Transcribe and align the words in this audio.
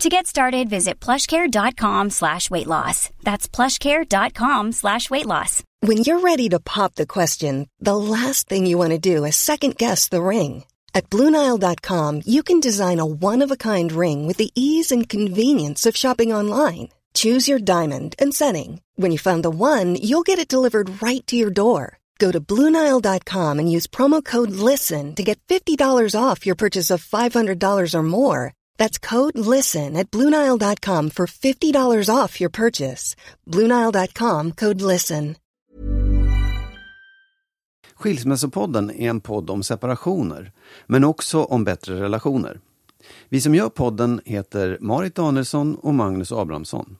To 0.00 0.08
get 0.08 0.26
started, 0.26 0.68
visit 0.68 0.98
plushcare.com 1.00 2.10
slash 2.10 2.50
weight 2.50 2.66
loss. 2.66 3.10
That's 3.22 3.48
plushcare.com 3.48 4.72
slash 4.72 5.08
weight 5.08 5.26
loss. 5.26 5.62
When 5.80 5.98
you're 5.98 6.20
ready 6.20 6.48
to 6.48 6.58
pop 6.58 6.96
the 6.96 7.06
question, 7.06 7.68
the 7.78 7.96
last 7.96 8.48
thing 8.48 8.66
you 8.66 8.76
want 8.76 8.90
to 8.90 8.98
do 8.98 9.24
is 9.24 9.36
second 9.36 9.76
guess 9.76 10.08
the 10.08 10.22
ring. 10.22 10.64
At 10.94 11.10
Bluenile.com, 11.10 12.22
you 12.26 12.42
can 12.42 12.60
design 12.60 12.98
a 13.00 13.06
one-of-a-kind 13.06 13.92
ring 13.92 14.26
with 14.26 14.36
the 14.36 14.50
ease 14.54 14.90
and 14.92 15.08
convenience 15.08 15.86
of 15.86 15.96
shopping 15.96 16.32
online. 16.32 16.88
Choose 17.14 17.46
your 17.48 17.60
diamond 17.60 18.16
and 18.18 18.34
setting. 18.34 18.80
When 18.96 19.12
you 19.12 19.18
find 19.18 19.44
the 19.44 19.50
one, 19.50 19.94
you'll 19.94 20.22
get 20.22 20.38
it 20.40 20.48
delivered 20.48 21.02
right 21.02 21.24
to 21.28 21.36
your 21.36 21.50
door. 21.50 21.98
Go 22.18 22.32
to 22.32 22.40
Bluenile.com 22.40 23.58
and 23.58 23.70
use 23.70 23.86
promo 23.86 24.24
code 24.24 24.50
LISTEN 24.50 25.14
to 25.14 25.22
get 25.22 25.38
$50 25.46 25.78
off 26.20 26.46
your 26.46 26.56
purchase 26.56 26.90
of 26.90 27.04
$500 27.04 27.94
or 27.94 28.02
more. 28.02 28.52
That's 28.78 28.98
code 29.10 29.38
LISTEN 29.56 29.96
at 29.96 30.10
Bluenile.com 30.10 31.10
for 31.10 31.26
$50 31.26 32.24
off 32.24 32.40
your 32.40 32.50
purchase. 32.50 33.16
Bluenile.com 33.46 34.52
code 34.52 34.80
LISTEN. 34.80 35.34
Skilsmässopodden 37.94 38.90
är 38.90 39.10
en 39.10 39.20
podd 39.20 39.50
om 39.50 39.62
separationer, 39.62 40.52
men 40.86 41.04
också 41.04 41.44
om 41.44 41.64
bättre 41.64 42.00
relationer. 42.00 42.60
Vi 43.28 43.40
som 43.40 43.54
gör 43.54 43.68
podden 43.68 44.20
heter 44.24 44.78
Marit 44.80 45.14
Danielsson 45.14 45.74
och 45.74 45.94
Magnus 45.94 46.32
Abrahamsson. 46.32 46.96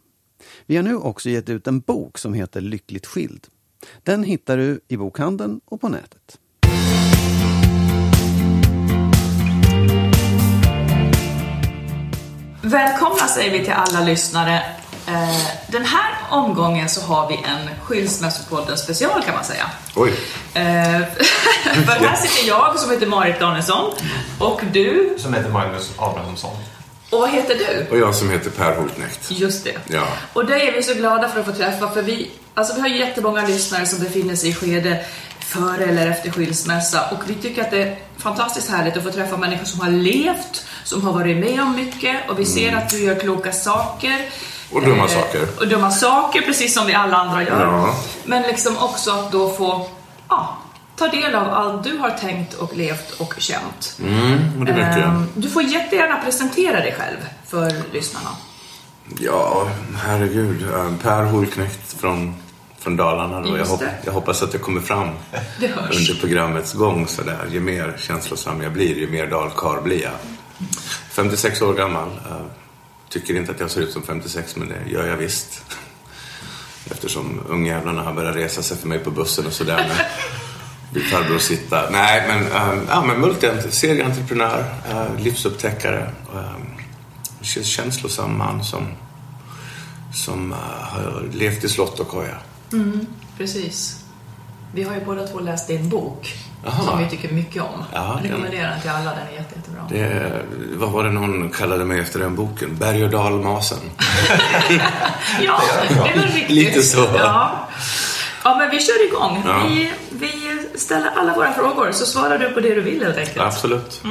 Vi 0.67 0.77
har 0.77 0.83
nu 0.83 0.97
också 0.97 1.31
gett 1.31 1.49
ut 1.49 1.67
en 1.67 1.81
bok 1.81 2.19
som 2.19 2.35
heter 2.35 2.61
Lyckligt 2.61 3.07
skild. 3.07 3.47
Den 4.03 4.25
hittar 4.25 4.57
du 4.57 4.81
i 4.89 4.97
bokhandeln 4.97 5.61
och 5.65 5.81
på 5.81 5.89
nätet. 5.89 6.39
Välkomna 12.65 13.29
säger 13.29 13.51
vi 13.59 13.65
till 13.65 13.73
alla 13.73 14.01
lyssnare. 14.01 14.63
Eh, 15.07 15.37
Den 15.69 15.85
här 15.85 16.11
omgången 16.31 16.89
så 16.89 17.01
har 17.01 17.29
vi 17.29 17.35
en 17.35 17.69
Skilsmässopodden 17.85 18.77
special 18.79 19.23
kan 19.23 19.35
man 19.35 19.45
säga. 19.45 19.71
Oj. 19.97 20.11
Eh, 20.55 20.63
För 21.87 22.07
här 22.07 22.17
sitter 22.17 22.49
jag 22.49 22.79
som 22.79 22.91
heter 22.91 23.07
Marit 23.07 23.41
Danielsson 23.41 23.93
och 24.39 24.61
du, 24.73 25.15
Som 25.19 25.35
heter 25.35 25.51
Magnus 25.51 25.91
Abrahamsson. 25.99 26.51
och 27.11 27.21
vad 27.21 27.31
heter 27.31 27.55
du? 27.55 27.87
Och 27.91 27.99
jag 27.99 28.15
som 28.15 28.31
heter 28.31 28.51
Per 28.51 28.77
Holknekt. 28.77 29.31
Just 29.31 29.65
det. 29.65 29.77
Ja. 29.95 30.07
Och 30.33 30.47
det 30.47 30.69
är 30.69 30.73
vi 30.73 30.83
så 30.83 30.95
glada 30.95 31.29
för 31.29 31.41
att 31.41 31.47
få 31.47 31.53
träffa 31.53 31.91
för 31.91 32.03
vi, 32.03 32.31
alltså 32.55 32.75
vi 32.75 32.81
har 32.81 32.89
jättemånga 32.89 33.47
lyssnare 33.47 33.87
som 33.87 33.99
befinner 33.99 34.37
sig 34.37 34.49
i 34.51 34.55
skede 34.55 35.05
före 35.41 35.85
eller 35.85 36.07
efter 36.11 36.31
skilsmässa 36.31 37.09
och 37.11 37.19
vi 37.27 37.35
tycker 37.35 37.63
att 37.63 37.71
det 37.71 37.83
är 37.83 37.97
fantastiskt 38.19 38.71
härligt 38.71 38.97
att 38.97 39.03
få 39.03 39.11
träffa 39.11 39.37
människor 39.37 39.65
som 39.65 39.81
har 39.81 39.91
levt, 39.91 40.67
som 40.85 41.03
har 41.05 41.13
varit 41.13 41.37
med 41.37 41.61
om 41.63 41.77
mycket 41.77 42.31
och 42.31 42.39
vi 42.39 42.45
ser 42.45 42.77
att 42.77 42.89
du 42.89 42.99
gör 43.05 43.15
kloka 43.21 43.53
saker. 43.53 44.21
Och 44.73 44.83
dumma 44.83 45.05
Eh, 45.05 45.09
saker. 45.11 45.47
Och 45.61 45.69
dumma 45.69 45.91
saker, 45.91 46.41
precis 46.43 46.75
som 46.75 46.87
vi 46.87 46.95
alla 46.95 47.17
andra 47.17 47.43
gör. 47.43 47.65
Ja. 47.67 47.95
Men 48.25 48.43
liksom 48.43 48.79
också 48.79 49.11
att 49.11 49.33
då 49.33 49.53
få 49.53 49.87
ja, 50.29 50.59
ta 50.97 51.09
del 51.09 51.35
av 51.35 51.49
allt 51.55 51.85
du 51.85 51.99
har 51.99 52.11
tänkt 52.11 52.55
och 52.55 52.77
levt 52.77 53.11
och 53.21 53.35
känt. 53.39 53.99
Mm, 54.03 54.65
det 54.65 54.73
vet 54.73 54.97
jag. 54.99 55.09
Ehm, 55.09 55.27
Du 55.35 55.51
får 55.51 55.63
jättegärna 55.63 56.17
presentera 56.25 56.81
dig 56.81 56.95
själv 56.99 57.17
för 57.47 57.73
lyssnarna. 57.93 58.29
Ja, 59.21 59.69
herregud. 60.05 60.63
Eh, 60.75 60.93
Per 61.03 61.23
Holknekt 61.25 62.01
från, 62.01 62.35
från 62.79 62.97
Dalarna. 62.97 63.41
Då. 63.41 63.59
Jag, 63.59 63.67
hopp, 63.67 63.83
jag 64.05 64.13
hoppas 64.13 64.43
att 64.43 64.53
det 64.53 64.59
kommer 64.59 64.81
fram 64.81 65.09
under 65.93 66.21
programmets 66.21 66.73
gång. 66.73 67.07
Så 67.09 67.23
där. 67.23 67.47
Ju 67.51 67.61
mer 67.61 67.95
känslosam 67.99 68.63
jag 68.63 68.73
blir, 68.73 68.97
ju 68.97 69.11
mer 69.11 69.27
dalkarl 69.27 69.83
blir 69.83 70.03
jag. 70.03 70.13
56 71.11 71.63
år 71.63 71.75
gammal. 71.75 72.11
Tycker 73.09 73.37
inte 73.37 73.53
att 73.53 73.61
jag 73.61 73.71
ser 73.71 73.81
ut 73.81 73.93
som 73.93 74.03
56, 74.03 74.57
men 74.57 74.69
det 74.69 74.91
gör 74.91 75.07
jag 75.07 75.17
visst. 75.17 75.63
Eftersom 76.91 77.41
ungjävlarna 77.49 78.03
har 78.03 78.13
börjat 78.13 78.37
resa 78.37 78.63
sig 78.63 78.77
för 78.77 78.89
mig 78.89 78.99
på 78.99 79.11
bussen 79.11 79.47
och 79.47 79.53
sådär. 79.53 79.87
Men 79.89 79.97
vill 80.95 81.05
farbror 81.11 81.39
sitta. 81.39 81.91
Nej, 81.91 82.25
men, 82.29 82.53
ehm, 82.53 82.87
ja, 82.89 83.05
men 83.05 83.25
multi- 83.25 83.71
serieentreprenör, 83.71 84.75
eh, 84.91 85.23
livsupptäckare. 85.23 86.11
Ehm, 86.35 86.67
känslosam 87.43 88.39
man 88.39 88.65
som, 88.65 88.87
som 90.15 90.53
eh, 90.53 90.59
har 90.83 91.29
levt 91.33 91.65
i 91.65 91.69
slott 91.69 92.01
och 92.01 92.09
koja. 92.09 92.37
Mm, 92.73 93.07
Precis. 93.39 94.01
Vi 94.75 94.83
har 94.83 94.95
ju 94.95 95.05
båda 95.05 95.27
två 95.27 95.41
läst 95.41 95.69
din 95.69 95.89
bok 95.89 96.35
Aha. 96.67 96.83
som 96.85 96.99
vi 96.99 97.11
tycker 97.11 97.29
mycket 97.35 97.63
om. 97.63 97.85
Ja, 97.93 98.21
jag 98.23 98.31
rekommenderar 98.31 98.71
den 98.71 98.81
till 98.81 98.91
alla, 98.91 99.11
den 99.11 99.27
är 99.29 99.33
jätte, 99.33 99.55
jättebra. 99.57 99.83
Det, 99.89 100.33
vad 100.77 100.91
var 100.91 101.05
det 101.05 101.11
någon 101.11 101.51
kallade 101.51 101.85
mig 101.85 102.01
efter 102.01 102.19
den 102.19 102.35
boken? 102.37 102.77
Berg 102.77 103.05
och 103.05 103.11
dalmasen. 103.11 103.79
Ja, 105.41 105.61
det 105.89 105.95
är 106.11 106.19
väl 106.19 106.23
riktigt. 106.23 106.51
Lite 106.51 106.83
så. 106.83 107.07
Ja. 107.19 107.69
ja, 108.45 108.57
men 108.59 108.71
vi 108.71 108.81
kör 108.81 109.07
igång. 109.07 109.43
Ja. 109.47 109.63
Vi, 109.69 109.93
vi 110.11 110.59
ställer 110.79 111.11
alla 111.17 111.35
våra 111.35 111.53
frågor 111.53 111.93
så 111.93 112.07
svarar 112.07 112.39
du 112.39 112.51
på 112.51 112.61
det 112.61 112.75
du 112.75 112.81
vill 112.81 113.05
helt 113.05 113.17
enkelt. 113.19 113.39
Absolut. 113.41 114.03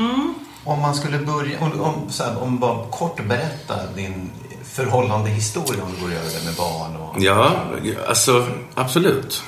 Om 0.66 0.80
man 0.82 0.96
skulle 0.96 1.18
börja, 1.18 1.60
om, 1.60 1.82
om, 1.82 2.10
så 2.10 2.24
här, 2.24 2.44
om 2.44 2.60
bara 2.60 2.86
kort 2.90 3.24
berätta 3.28 3.76
din 3.96 4.32
förhållande 4.74 5.30
historia 5.30 5.84
om 5.84 5.90
du 5.96 6.02
går 6.02 6.12
över 6.12 6.30
det 6.40 6.46
med 6.46 6.54
barn 6.56 6.96
och... 6.96 7.22
Ja, 7.24 7.52
alltså 8.08 8.48
absolut. 8.76 9.44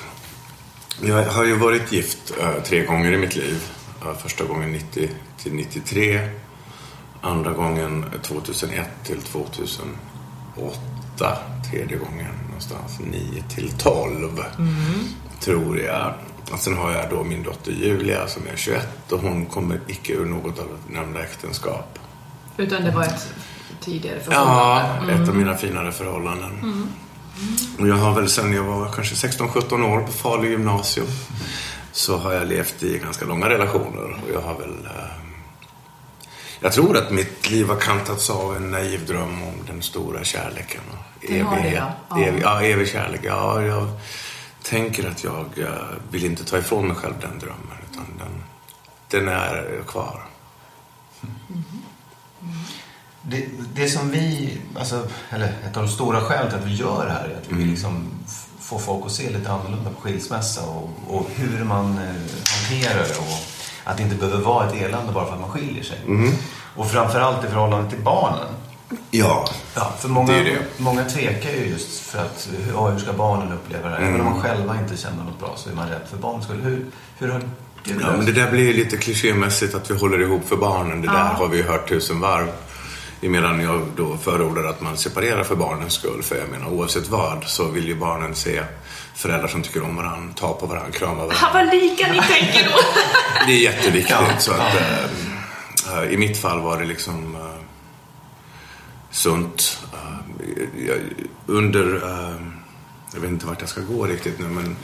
Jag 1.02 1.24
har 1.24 1.44
ju 1.44 1.56
varit 1.56 1.92
gift 1.92 2.32
eh, 2.40 2.62
tre 2.64 2.84
gånger 2.84 3.12
i 3.12 3.18
mitt 3.18 3.36
liv. 3.36 3.62
Eh, 4.02 4.14
första 4.16 4.44
gången 4.44 4.72
90 4.72 5.10
till 5.38 5.54
93. 5.54 6.28
Andra 7.20 7.52
gången 7.52 8.04
2001 8.22 8.88
till 9.04 9.22
2008. 9.22 11.38
Tredje 11.70 11.96
gången 11.96 12.26
någonstans 12.46 12.98
9 13.10 13.42
till 13.48 13.70
12. 13.78 14.28
Tror 15.40 15.78
jag. 15.80 16.14
Och 16.52 16.58
sen 16.58 16.76
har 16.76 16.90
jag 16.92 17.10
då 17.10 17.24
min 17.24 17.42
dotter 17.42 17.72
Julia 17.72 18.26
som 18.28 18.42
är 18.52 18.56
21 18.56 19.12
och 19.12 19.20
hon 19.20 19.46
kommer 19.46 19.80
icke 19.86 20.12
ur 20.12 20.24
något 20.26 20.58
av 20.58 20.68
nämnda 20.90 21.22
äktenskap. 21.22 21.98
Utan 22.56 22.84
det 22.84 22.90
var 22.90 23.02
ett 23.02 23.28
tidigare 23.80 24.20
Ja, 24.30 24.30
förhållande. 24.30 25.12
ett 25.22 25.28
av 25.28 25.36
mina 25.36 25.56
finare 25.56 25.92
förhållanden. 25.92 26.88
Och 27.78 27.88
jag 27.88 27.94
har 27.94 28.14
väl 28.14 28.28
sen 28.28 28.52
jag 28.52 28.64
var 28.64 28.92
kanske 28.92 29.28
16-17 29.28 29.92
år 29.92 30.00
på 30.00 30.12
Falu 30.12 30.48
gymnasium 30.48 31.06
så 31.92 32.16
har 32.16 32.32
jag 32.32 32.46
levt 32.46 32.82
i 32.82 32.98
ganska 32.98 33.24
långa 33.24 33.48
relationer 33.48 34.04
och 34.04 34.30
jag 34.34 34.40
har 34.40 34.54
väl 34.54 34.84
eh, 34.84 35.26
jag 36.60 36.72
tror 36.72 36.96
att 36.96 37.10
mitt 37.10 37.50
liv 37.50 37.68
har 37.68 37.76
kantats 37.76 38.30
av 38.30 38.56
en 38.56 38.70
naiv 38.70 39.06
dröm 39.06 39.42
om 39.42 39.54
den 39.66 39.82
stora 39.82 40.24
kärleken. 40.24 40.80
Och 40.90 41.26
Det 41.28 41.36
ja. 41.36 41.92
Ja. 42.08 42.18
Evig, 42.20 42.42
ja, 42.42 42.62
evig 42.62 42.88
kärlek. 42.88 43.20
Ja, 43.22 43.62
jag 43.62 43.88
tänker 44.62 45.08
att 45.08 45.24
jag 45.24 45.46
eh, 45.56 45.68
vill 46.10 46.24
inte 46.24 46.44
ta 46.44 46.58
ifrån 46.58 46.88
mig 46.88 46.96
själv 46.96 47.14
den 47.20 47.38
drömmen 47.38 47.76
utan 47.92 48.04
den, 48.18 48.42
den 49.08 49.28
är 49.28 49.82
kvar. 49.86 50.26
Det, 53.28 53.46
det 53.74 53.88
som 53.88 54.10
vi, 54.10 54.58
alltså, 54.78 55.02
eller 55.30 55.46
ett 55.46 55.76
av 55.76 55.82
de 55.82 55.88
stora 55.88 56.20
skälen 56.20 56.48
till 56.50 56.58
att 56.58 56.66
vi 56.66 56.74
gör 56.74 57.06
det 57.06 57.12
här 57.12 57.24
är 57.28 57.34
att 57.36 57.48
vi 57.52 57.54
vill 57.56 57.68
liksom 57.70 58.08
f- 58.26 58.46
få 58.60 58.78
folk 58.78 59.06
att 59.06 59.12
se 59.12 59.30
lite 59.30 59.50
annorlunda 59.50 59.90
på 59.90 60.00
skilsmässa 60.00 60.60
och, 60.62 60.90
och 61.08 61.30
hur 61.36 61.64
man 61.64 61.84
eh, 61.98 62.04
hanterar 62.48 62.98
det 63.08 63.18
och 63.18 63.38
att 63.84 63.96
det 63.96 64.02
inte 64.02 64.14
behöver 64.16 64.44
vara 64.44 64.66
ett 64.68 64.74
elände 64.82 65.12
bara 65.12 65.26
för 65.26 65.32
att 65.34 65.40
man 65.40 65.50
skiljer 65.50 65.82
sig. 65.84 65.98
Och 66.76 66.90
framförallt 66.90 67.44
i 67.44 67.48
förhållande 67.48 67.90
till 67.90 68.00
barnen. 68.00 68.46
Ja, 69.10 69.48
Ja, 69.74 69.92
för 69.98 70.08
många, 70.08 70.32
det 70.32 70.38
är 70.38 70.44
det. 70.44 70.58
många 70.76 71.04
tvekar 71.04 71.50
ju 71.50 71.66
just 71.66 72.00
för 72.00 72.18
att 72.18 72.48
ja, 72.74 72.88
hur 72.88 72.98
ska 72.98 73.12
barnen 73.12 73.52
uppleva 73.52 73.88
det? 73.88 73.96
Även 73.96 74.08
om 74.08 74.14
Mm. 74.14 74.24
man 74.32 74.40
själva 74.42 74.76
inte 74.80 74.96
känner 74.96 75.24
något 75.24 75.38
bra 75.38 75.52
så 75.56 75.70
är 75.70 75.74
man 75.74 75.88
rädd 75.88 76.00
för 76.10 76.16
barnens 76.16 76.44
skull. 76.44 76.60
Hur, 76.62 76.86
hur 77.18 77.28
har 77.28 77.38
du 77.38 77.44
Ja, 78.00 78.16
men 78.16 78.26
det 78.26 78.32
där 78.32 78.50
blir 78.50 78.62
ju 78.64 78.72
lite 78.72 78.96
klichémässigt 78.96 79.74
att 79.74 79.90
vi 79.90 79.98
håller 79.98 80.20
ihop 80.22 80.48
för 80.48 80.56
barnen. 80.56 81.00
Det 81.02 81.08
där 81.08 81.24
har 81.24 81.48
vi 81.48 81.62
hört 81.62 81.88
tusen 81.88 82.20
varv. 82.20 82.48
Medan 83.20 83.60
jag 83.60 83.82
då 83.96 84.16
förordar 84.16 84.64
att 84.64 84.80
man 84.80 84.96
separerar 84.96 85.44
för 85.44 85.56
barnens 85.56 85.92
skull. 85.92 86.22
För 86.22 86.36
jag 86.36 86.48
menar 86.48 86.68
oavsett 86.68 87.08
vad 87.08 87.44
så 87.44 87.68
vill 87.68 87.88
ju 87.88 87.94
barnen 87.94 88.34
se 88.34 88.62
föräldrar 89.14 89.48
som 89.48 89.62
tycker 89.62 89.82
om 89.82 89.96
varandra, 89.96 90.34
ta 90.34 90.54
på 90.54 90.66
varandra, 90.66 90.92
krama 90.92 91.14
varandra. 91.14 91.50
Var 91.52 91.64
lika 91.64 92.12
ni 92.12 92.18
tänker 92.18 92.64
då. 92.64 92.78
Det 93.46 93.52
är 93.52 93.62
jätteviktigt. 93.62 94.16
Ja. 94.20 94.38
Så 94.38 94.52
att, 94.52 94.74
eh, 96.04 96.12
I 96.12 96.16
mitt 96.16 96.38
fall 96.38 96.60
var 96.60 96.78
det 96.80 96.84
liksom 96.84 97.34
eh, 97.34 97.62
sunt. 99.10 99.78
Jag, 100.86 100.98
under, 101.46 102.00
jag 103.14 103.20
vet 103.20 103.30
inte 103.30 103.46
vart 103.46 103.60
jag 103.60 103.68
ska 103.68 103.80
gå 103.80 104.06
riktigt 104.06 104.38
nu, 104.38 104.46
men 104.46 104.76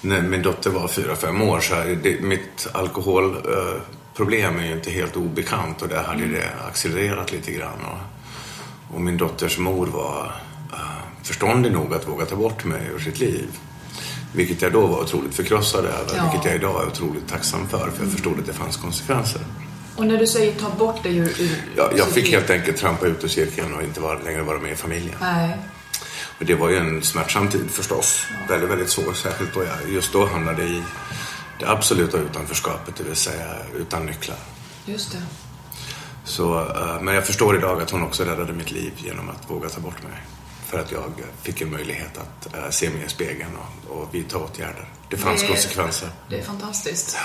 när 0.00 0.22
min 0.22 0.42
dotter 0.42 0.70
var 0.70 0.88
fyra 0.88 1.16
fem 1.16 1.42
år 1.42 1.60
så 1.60 1.74
är 1.74 1.98
det, 2.02 2.20
mitt 2.20 2.66
eh, 2.74 3.80
problem 4.14 4.58
är 4.58 4.66
ju 4.66 4.72
inte 4.72 4.90
helt 4.90 5.16
obekant 5.16 5.82
och 5.82 5.88
där 5.88 6.02
hade 6.02 6.26
det 6.26 6.50
accelererat 6.68 7.32
lite 7.32 7.52
grann. 7.52 7.78
Och, 7.84 8.94
och 8.94 9.00
min 9.00 9.16
dotters 9.16 9.58
mor 9.58 9.86
var 9.86 10.32
eh, 10.72 10.78
förståndig 11.22 11.72
nog 11.72 11.94
att 11.94 12.08
våga 12.08 12.24
ta 12.26 12.36
bort 12.36 12.64
mig 12.64 12.80
ur 12.94 12.98
sitt 12.98 13.18
liv. 13.18 13.46
Vilket 14.34 14.62
jag 14.62 14.72
då 14.72 14.86
var 14.86 15.00
otroligt 15.00 15.34
förkrossad 15.34 15.84
över, 15.84 16.16
Ja. 16.16 16.22
vilket 16.30 16.44
jag 16.46 16.54
idag 16.54 16.82
är 16.82 16.86
otroligt 16.86 17.28
tacksam 17.28 17.68
för, 17.68 17.90
för 17.90 18.02
jag 18.04 18.12
förstod 18.12 18.38
att 18.38 18.46
det 18.46 18.52
fanns 18.52 18.76
konsekvenser. 18.76 19.40
Och 19.96 20.06
när 20.06 20.18
du 20.18 20.26
säger 20.26 20.52
ta 20.52 20.70
bort 20.70 21.02
det 21.02 21.08
ur... 21.08 21.40
ur 21.40 21.58
Jag, 21.96 22.08
fick 22.08 22.30
helt 22.30 22.50
enkelt 22.50 22.76
trampa 22.76 23.06
ut 23.06 23.24
ur 23.24 23.28
cirkeln 23.28 23.74
och 23.74 23.82
inte 23.82 24.00
vara, 24.00 24.18
längre 24.18 24.42
vara 24.42 24.58
med 24.58 24.72
i 24.72 24.76
familjen. 24.76 25.14
Nej. 25.20 25.58
Men 26.38 26.46
det 26.46 26.54
var 26.54 26.68
ju 26.70 26.76
en 26.76 27.02
smärtsam 27.02 27.48
tid 27.48 27.70
förstås. 27.70 28.24
Väldigt, 28.48 28.70
väldigt 28.70 28.90
svår. 28.90 29.12
Särskilt 29.12 29.54
då 29.54 29.64
jag 29.64 29.94
just 29.94 30.12
då 30.12 30.26
hamnade 30.26 30.62
i 30.62 30.82
det 31.62 31.68
absoluta 31.70 32.18
utanförskapet, 32.18 32.96
det 32.96 33.04
vill 33.04 33.16
säga 33.16 33.46
utan 33.76 34.06
nycklar. 34.06 34.36
Just 34.84 35.12
det. 35.12 35.22
Så, 36.24 36.60
eh, 36.60 37.00
men 37.02 37.14
jag 37.14 37.26
förstår 37.26 37.56
idag 37.56 37.82
att 37.82 37.90
hon 37.90 38.02
också 38.02 38.24
räddade 38.24 38.52
mitt 38.52 38.70
liv 38.70 38.92
genom 38.96 39.28
att 39.30 39.50
våga 39.50 39.68
ta 39.68 39.80
bort 39.80 40.02
mig. 40.02 40.22
För 40.66 40.78
att 40.78 40.92
jag 40.92 41.12
fick 41.42 41.60
en 41.60 41.70
möjlighet 41.70 42.18
att 42.18 42.54
eh, 42.54 42.70
se 42.70 42.90
mig 42.90 43.04
i 43.06 43.08
spegeln 43.08 43.50
och, 43.56 43.96
och 43.96 44.14
vidta 44.14 44.38
åtgärder. 44.38 44.88
Det 45.10 45.16
fanns 45.16 45.40
Det- 45.42 45.46
konsekvenser. 45.48 46.08
Det 46.30 46.38
är 46.38 46.42
fantastiskt. 46.44 47.16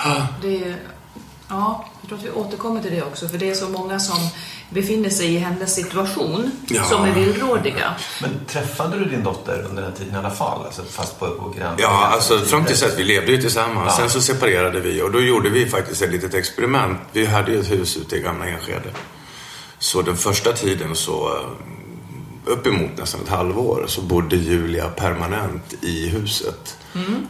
Det 0.42 0.64
är, 0.64 0.78
ja, 1.50 1.86
jag 2.02 2.10
tror 2.10 2.20
att 2.20 2.26
vi 2.26 2.30
återkommer 2.32 2.82
till 2.82 2.92
det 2.92 3.04
också, 3.04 3.28
för 3.28 3.38
det 3.38 3.50
är 3.50 3.54
så 3.56 3.70
många 3.70 4.00
som 4.00 4.18
befinner 4.70 5.10
sig 5.10 5.34
i 5.36 5.38
hennes 5.38 5.76
situation 5.76 6.52
Ja. 6.68 6.84
som 6.84 7.04
är 7.06 7.12
villrådiga. 7.14 7.94
Men 8.22 8.30
träffade 8.48 9.00
du 9.00 9.06
din 9.06 9.24
dotter 9.24 9.66
under 9.70 9.84
den 9.84 9.94
tiden 9.94 10.16
i 10.16 10.18
alla 10.18 10.32
fall? 10.32 10.66
Alltså 10.66 10.84
fast 10.84 11.20
på, 11.20 11.30
på 11.30 11.50
gränsen? 11.50 11.78
Ja, 11.80 12.08
alltså 12.08 12.40
fram 12.40 12.66
tills 12.66 12.84
att 12.84 13.00
vi 13.00 13.04
levde 13.04 13.32
ju 13.32 13.42
tillsammans. 13.42 13.94
Ja. 13.98 13.98
Sen 13.98 14.10
så 14.10 14.22
separerade 14.22 14.80
vi 14.80 15.02
och 15.02 15.12
då 15.12 15.22
gjorde 15.22 15.50
vi 15.50 15.66
faktiskt 15.70 16.02
ett 16.02 16.12
litet 16.12 16.34
experiment. 16.34 16.98
Vi 17.12 17.26
hade 17.26 17.52
ju 17.52 17.60
ett 17.60 17.72
hus 17.72 17.98
ute 17.98 18.16
i 18.16 18.20
gamla 18.22 18.46
Enskede. 18.48 18.90
Så 19.80 20.02
den 20.02 20.18
första 20.18 20.54
tiden 20.54 20.96
så, 20.96 21.28
eh, 21.36 21.42
uppemot 22.46 22.98
nästan 22.98 23.22
ett 23.22 23.30
halvår, 23.30 23.86
så 23.88 24.02
bodde 24.02 24.36
Julia 24.36 24.88
permanent 24.90 25.74
i 25.82 26.08
huset. 26.08 26.78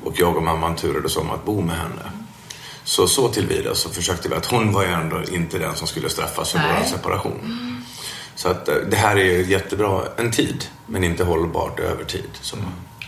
Och 0.04 0.14
jag 0.20 0.38
och 0.38 0.44
mamman 0.44 0.76
turades 0.76 1.18
om 1.18 1.32
att 1.32 1.46
bo 1.46 1.62
med 1.62 1.76
henne. 1.78 2.12
Så 2.88 3.08
så 3.08 3.28
tillvida 3.30 3.76
så 3.76 3.90
försökte 3.90 4.30
vi 4.30 4.36
att 4.36 4.46
hon 4.46 4.72
var 4.72 4.84
ju 4.84 4.90
ändå 4.90 5.22
inte 5.32 5.58
den 5.58 5.76
som 5.76 5.88
skulle 5.88 6.10
straffas 6.10 6.52
för 6.52 6.58
Nej. 6.60 6.68
vår 6.80 6.86
separation. 6.98 7.84
Så 8.36 8.50
att 8.50 8.68
eh, 8.70 8.76
det 8.76 8.98
här 8.98 9.16
är 9.16 9.24
ju 9.24 9.46
jättebra 9.52 10.02
en 10.18 10.32
tid, 10.32 10.66
men 10.86 11.04
inte 11.04 11.24
hållbart 11.24 11.80
över 11.80 12.04
tid. 12.04 12.30
Så. 12.42 12.58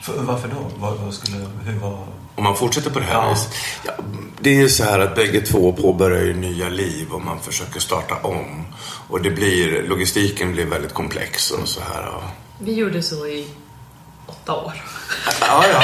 För, 0.03 0.13
varför 0.23 0.47
då? 0.47 0.71
Vad, 0.77 1.13
skulle, 1.13 1.37
hur 1.65 1.79
var... 1.79 2.07
Om 2.35 2.43
man 2.43 2.55
fortsätter 2.55 2.89
på 2.89 2.99
det 2.99 3.05
här 3.05 3.13
Ja. 3.13 3.29
viset. 3.29 3.53
Ja, 3.85 3.91
det 4.41 4.49
är 4.49 4.53
ju 4.55 4.69
så 4.69 4.83
här 4.83 4.99
att 4.99 5.15
bägge 5.15 5.41
två 5.41 5.73
påbörjar 5.73 6.23
ju 6.23 6.33
nya 6.33 6.69
liv 6.69 7.11
och 7.11 7.21
man 7.21 7.39
försöker 7.39 7.79
starta 7.79 8.15
om. 8.15 8.65
Och 9.07 9.21
det 9.21 9.31
blir, 9.31 9.83
logistiken 9.83 10.51
blir 10.51 10.65
väldigt 10.65 10.93
komplex 10.93 11.51
och 11.51 11.67
så 11.67 11.81
här. 11.81 12.07
Och... 12.15 12.23
Vi 12.59 12.73
gjorde 12.73 13.03
så 13.03 13.27
i 13.27 13.47
åtta 14.29 14.53
år. 14.53 14.73
Ja, 15.41 15.63
ja. 15.73 15.83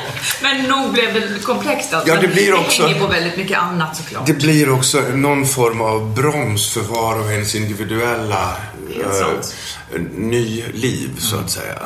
Men 0.42 0.62
nog 0.64 0.92
blev 0.92 1.14
det 1.14 1.42
komplext 1.44 1.94
alltså. 1.94 2.08
Ja, 2.14 2.20
det 2.20 2.28
blir 2.28 2.54
också- 2.54 2.82
Det 2.82 2.88
hänger 2.88 3.00
på 3.00 3.06
väldigt 3.06 3.36
mycket 3.36 3.58
annat 3.58 3.96
såklart. 3.96 4.26
Det 4.26 4.32
blir 4.32 4.70
också 4.70 5.00
någon 5.00 5.46
form 5.46 5.80
av 5.80 6.14
broms 6.14 6.72
för 6.72 6.80
var 6.80 7.20
och 7.20 7.32
ens 7.32 7.54
individuella 7.54 8.56
eh, 9.00 10.00
ny 10.14 10.64
liv, 10.72 11.10
så 11.18 11.36
att 11.36 11.50
säga. 11.50 11.78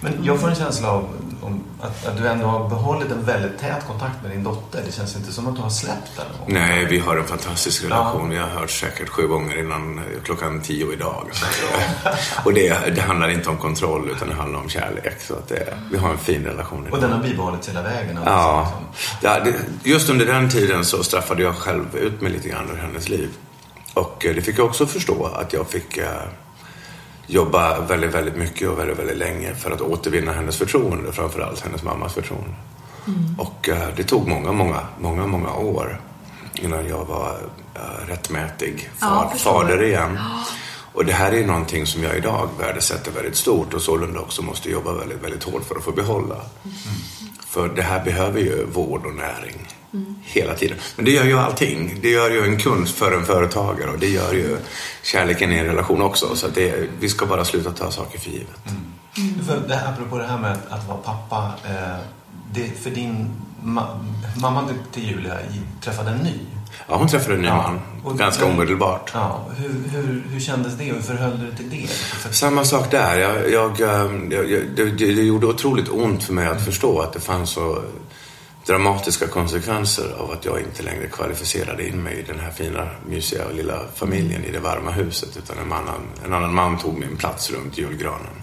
Men 0.00 0.12
jag 0.24 0.40
får 0.40 0.48
en 0.48 0.54
känsla 0.56 0.88
av 0.90 1.08
om, 1.52 1.64
att, 1.80 2.06
att 2.06 2.16
du 2.16 2.28
ändå 2.28 2.46
har 2.46 2.68
behållit 2.68 3.10
en 3.10 3.24
väldigt 3.24 3.58
tät 3.60 3.86
kontakt 3.86 4.22
med 4.22 4.30
din 4.30 4.44
dotter. 4.44 4.82
Det 4.86 4.92
känns 4.92 5.16
inte 5.16 5.32
som 5.32 5.46
att 5.48 5.56
du 5.56 5.62
har 5.62 5.70
släppt 5.70 6.16
den. 6.16 6.26
någon. 6.40 6.52
Nej, 6.54 6.84
vi 6.84 6.98
har 6.98 7.16
en 7.16 7.24
fantastisk 7.26 7.84
relation. 7.84 8.30
Vi 8.30 8.36
har 8.38 8.48
hört 8.48 8.70
säkert 8.70 9.08
sju 9.08 9.26
gånger 9.26 9.58
innan 9.58 9.98
eh, 9.98 10.04
klockan 10.24 10.60
tio 10.60 10.92
idag. 10.92 11.30
Och 12.44 12.52
det, 12.54 12.94
det 12.94 13.00
handlar 13.00 13.28
inte 13.30 13.50
om 13.50 13.56
kontroll, 13.56 14.10
utan 14.16 14.28
det 14.28 14.34
handlar 14.34 14.60
om 14.60 14.68
kärlek. 14.68 15.20
Så 15.20 15.34
att 15.34 15.48
det, 15.48 15.74
vi 15.90 15.98
har 15.98 16.10
en 16.10 16.18
fin 16.18 16.44
relation 16.44 16.80
idag. 16.86 16.92
Och 16.94 17.00
den 17.00 17.12
har 17.12 17.22
bibehållits 17.22 17.68
hela 17.68 17.82
vägen. 17.82 18.16
alltså, 18.18 18.32
Ja. 18.32 18.72
liksom. 19.20 19.52
ja 19.52 19.52
just 19.84 20.10
under 20.10 20.26
den 20.26 20.50
tiden 20.50 20.84
så 20.84 21.04
straffade 21.04 21.42
jag 21.42 21.54
själv 21.54 21.96
ut 21.96 22.20
mig 22.20 22.32
lite 22.32 22.48
grann 22.48 22.70
ur 22.70 22.76
hennes 22.76 23.08
liv. 23.08 23.28
Och 23.94 24.26
eh, 24.26 24.34
det 24.34 24.42
fick 24.42 24.58
jag 24.58 24.66
också 24.66 24.86
förstå 24.86 25.26
att 25.26 25.52
jag 25.52 25.66
fick 25.68 25.96
eh, 25.96 26.06
jobba 27.26 27.80
väldigt, 27.80 28.14
väldigt 28.14 28.36
mycket 28.36 28.68
och 28.68 28.78
väldigt, 28.78 28.98
väldigt 28.98 29.16
länge 29.16 29.54
för 29.54 29.70
att 29.70 29.80
återvinna 29.80 30.32
hennes 30.32 30.56
förtroende, 30.56 31.12
framförallt 31.12 31.60
hennes 31.60 31.82
mammas 31.82 32.14
förtroende. 32.14 32.54
Och 33.38 33.68
eh, 33.68 33.88
det 33.96 34.04
tog 34.04 34.28
många, 34.28 34.52
många, 34.52 34.80
många, 35.00 35.26
många 35.26 35.54
år 35.54 36.00
innan 36.54 36.88
jag 36.88 37.04
var 37.04 37.38
eh, 37.74 38.06
rättmätig 38.08 38.90
Ja, 39.00 39.06
far, 39.06 39.28
förstår. 39.30 39.52
fader 39.52 39.82
igen. 39.82 40.18
Och 40.94 41.04
det 41.04 41.12
här 41.12 41.32
är 41.32 41.46
någonting 41.46 41.86
som 41.86 42.02
jag 42.02 42.16
idag 42.16 42.48
värdesätter 42.58 43.10
väldigt 43.12 43.36
stort 43.36 43.74
och 43.74 43.82
sålunda 43.82 44.20
också 44.20 44.42
måste 44.42 44.70
jobba 44.70 44.92
väldigt, 44.92 45.22
väldigt 45.22 45.44
hårt 45.44 45.64
för 45.64 45.76
att 45.76 45.84
få 45.84 45.92
behålla. 45.92 46.36
För 47.46 47.68
det 47.68 47.82
här 47.82 48.04
behöver 48.04 48.40
ju 48.40 48.64
vård 48.66 49.06
och 49.06 49.14
näring 49.14 49.68
hela 50.22 50.54
tiden. 50.54 50.76
Men 50.96 51.04
det 51.04 51.10
gör 51.10 51.24
ju 51.24 51.38
allting. 51.38 51.98
Det 52.02 52.08
gör 52.10 52.30
ju 52.30 52.44
en 52.44 52.58
kund 52.58 52.88
för 52.88 53.12
en 53.12 53.24
företagare 53.26 53.90
och 53.90 53.98
det 53.98 54.08
gör 54.08 54.32
ju 54.32 54.56
kärleken 55.02 55.52
i 55.52 55.56
en 55.58 55.66
relation 55.66 56.02
också. 56.02 56.36
Så 56.36 56.48
det, 56.48 56.88
vi 57.00 57.08
ska 57.08 57.26
bara 57.26 57.44
sluta 57.44 57.70
ta 57.70 57.90
saker 57.90 58.18
för 58.18 58.30
givet. 58.30 58.48
För 59.48 59.68
det 59.68 59.74
här, 59.74 59.92
apropå 59.92 60.18
det 60.18 60.26
här 60.26 60.38
med 60.38 60.52
att, 60.52 60.72
att 60.72 60.88
vara 60.88 60.98
pappa. 60.98 61.52
Eh, 61.64 61.96
det, 62.52 62.70
för 62.82 62.90
din 62.90 63.30
ma- 63.64 64.04
mamma 64.36 64.68
till- 64.68 64.76
till 65.02 65.10
Julia 65.10 65.38
träffade 65.80 66.10
en 66.10 66.18
ny. 66.18 66.34
Ja, 66.88 66.96
hon 66.96 67.08
träffade 67.08 67.34
en 67.34 67.40
ny 67.40 67.46
Ja. 67.46 67.56
man 67.56 67.80
Och- 68.12 68.18
ganska 68.18 68.44
omedelbart. 68.46 69.10
Ja, 69.14 69.44
hur, 69.56 69.68
hur, 69.92 70.22
hur 70.30 70.40
kändes 70.40 70.74
det 70.74 70.84
hur 70.84 71.00
förhöll 71.00 71.38
du 71.40 71.46
dig 71.46 71.56
till 71.56 71.70
det? 71.70 71.86
För, 71.92 72.32
Samma 72.32 72.64
sak 72.64 72.90
där. 72.90 73.18
Jag, 73.18 73.50
jag, 73.52 73.80
eh, 73.80 74.10
jag, 74.30 74.50
jag, 74.50 74.62
det, 74.76 74.84
det 74.90 75.04
gjorde 75.22 75.46
otroligt 75.46 75.88
ont 75.88 76.22
för 76.22 76.32
mig 76.32 76.46
att 76.46 76.64
förstå 76.64 77.00
att 77.00 77.12
det 77.12 77.20
fanns 77.20 77.50
så 77.50 77.82
dramatiska 78.66 79.26
konsekvenser 79.26 80.14
av 80.18 80.30
att 80.30 80.44
jag 80.44 80.60
inte 80.60 80.82
längre 80.82 81.06
kvalificerade 81.06 81.88
in 81.88 82.02
mig 82.02 82.18
i 82.18 82.22
den 82.22 82.40
här 82.40 82.50
fina, 82.50 82.88
mysiga 83.06 83.46
och 83.46 83.54
lilla 83.54 83.80
familjen 83.94 84.44
i 84.44 84.50
det 84.50 84.60
varma 84.60 84.90
huset. 84.90 85.36
Utan 85.36 85.58
en 85.58 85.72
annan, 85.72 86.00
en 86.24 86.32
annan 86.32 86.54
man 86.54 86.78
tog 86.78 86.98
min 86.98 87.16
plats 87.16 87.50
runt 87.50 87.78
julgranen. 87.78 88.42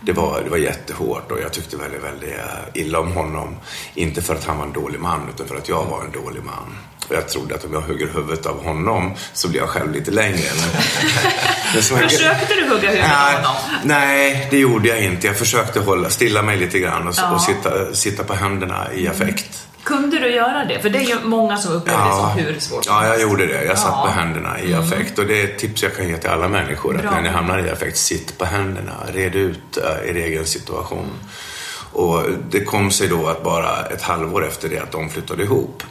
Det 0.00 0.12
var, 0.12 0.42
det 0.44 0.50
var 0.50 0.56
jättehårt 0.56 1.32
och 1.32 1.40
jag 1.40 1.52
tyckte 1.52 1.76
väldigt, 1.76 2.02
väldigt 2.02 2.34
illa 2.74 3.00
om 3.00 3.12
honom. 3.12 3.56
Inte 3.94 4.22
för 4.22 4.34
att 4.34 4.44
han 4.44 4.58
var 4.58 4.66
en 4.66 4.72
dålig 4.72 5.00
man, 5.00 5.28
utan 5.34 5.46
för 5.46 5.56
att 5.56 5.68
jag 5.68 5.84
var 5.84 6.04
en 6.04 6.12
dålig 6.12 6.42
man. 6.44 6.76
Jag 7.08 7.28
trodde 7.28 7.54
att 7.54 7.64
om 7.64 7.72
jag 7.72 7.80
hugger 7.80 8.06
huvudet 8.14 8.46
av 8.46 8.64
honom 8.64 9.14
så 9.32 9.48
blir 9.48 9.60
jag 9.60 9.68
själv 9.68 9.92
lite 9.92 10.10
längre. 10.10 10.48
Men, 10.60 11.82
Försökte 11.82 12.54
du 12.54 12.68
hugga 12.68 12.90
huvudet 12.90 13.04
av 13.04 13.44
honom? 13.44 13.56
nej, 13.84 14.48
det 14.50 14.58
gjorde 14.58 14.88
jag 14.88 15.00
inte. 15.04 15.26
Jag 15.26 15.36
försökte 15.38 15.80
hålla, 15.80 16.10
stilla 16.10 16.42
mig 16.42 16.56
lite 16.56 16.78
grann 16.78 17.08
och, 17.08 17.14
Ja. 17.16 17.30
och 17.34 17.40
sitta, 17.40 17.94
sitta 17.94 18.24
på 18.24 18.34
händerna 18.34 18.86
i 18.94 19.08
affekt. 19.08 19.66
Kunde 19.84 20.18
du 20.18 20.34
göra 20.34 20.64
det? 20.64 20.78
För 20.82 20.90
det 20.90 20.98
är 20.98 21.02
ju 21.02 21.16
många 21.24 21.56
som 21.58 21.72
upplever 21.72 22.04
det 22.04 22.10
som 22.14 22.30
hur 22.30 22.60
svårt 22.60 22.86
ja, 22.86 23.06
jag 23.06 23.20
gjorde 23.20 23.46
det. 23.46 23.64
Jag 23.64 23.78
satt 23.78 23.88
Ja. 23.92 24.02
Mm. 24.02 24.14
på 24.14 24.20
händerna 24.20 24.60
i 24.60 24.74
affekt. 24.74 25.18
Och 25.18 25.26
det 25.26 25.40
är 25.40 25.44
ett 25.44 25.58
tips 25.58 25.82
jag 25.82 25.96
kan 25.96 26.08
ge 26.08 26.16
till 26.16 26.30
alla 26.30 26.48
människor. 26.48 26.96
Att 26.96 27.04
när 27.12 27.22
ni 27.22 27.28
hamnar 27.28 27.58
i 27.66 27.70
affekt, 27.70 27.96
sitt 27.96 28.38
på 28.38 28.44
händerna. 28.44 28.92
Red 29.12 29.34
ut 29.34 29.78
uh, 29.78 30.10
er 30.10 30.14
egen 30.14 30.46
situation. 30.46 31.10
Och 31.92 32.22
det 32.50 32.64
kom 32.64 32.90
sig 32.90 33.08
då 33.08 33.28
att 33.28 33.42
bara 33.44 33.86
ett 33.86 34.02
halvår 34.02 34.46
efter 34.46 34.68
det 34.68 34.78
att 34.78 34.92
de 34.92 35.10
flyttade 35.10 35.42
ihop 35.42 35.82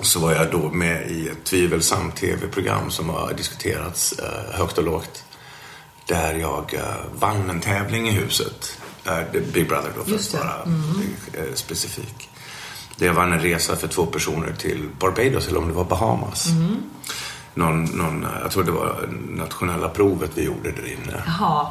så 0.00 0.20
var 0.20 0.32
jag 0.32 0.50
då 0.50 0.70
med 0.70 1.10
i 1.10 1.28
ett 1.28 1.44
tvivelsamt 1.44 2.16
tv-program 2.16 2.90
som 2.90 3.08
har 3.08 3.32
diskuterats 3.32 4.12
eh, 4.12 4.54
högt 4.58 4.78
och 4.78 4.84
lågt. 4.84 5.24
Där 6.06 6.34
jag 6.34 6.74
eh, 6.74 6.82
vann 7.18 7.50
en 7.50 7.60
tävling 7.60 8.08
i 8.08 8.10
huset. 8.10 8.78
Big 9.52 9.68
Brother 9.68 9.90
då 9.96 10.04
för 10.04 10.14
att 10.14 10.34
vara 10.34 10.54
eh, 11.32 11.54
specifik. 11.54 12.28
Där 12.96 13.06
jag 13.06 13.14
vann 13.14 13.32
en 13.32 13.40
resa 13.40 13.76
för 13.76 13.88
två 13.88 14.06
personer 14.06 14.52
till 14.52 14.88
Barbados 14.98 15.48
eller 15.48 15.58
om 15.58 15.68
det 15.68 15.74
var 15.74 15.84
Bahamas. 15.84 16.46
någon, 17.54 17.84
någon, 17.84 18.26
jag 18.42 18.50
tror 18.50 18.64
det 18.64 18.70
var 18.70 19.08
nationella 19.28 19.88
provet 19.88 20.30
vi 20.34 20.42
gjorde 20.42 20.72
där 20.72 20.92
inne. 20.92 21.22
Jaha. 21.26 21.66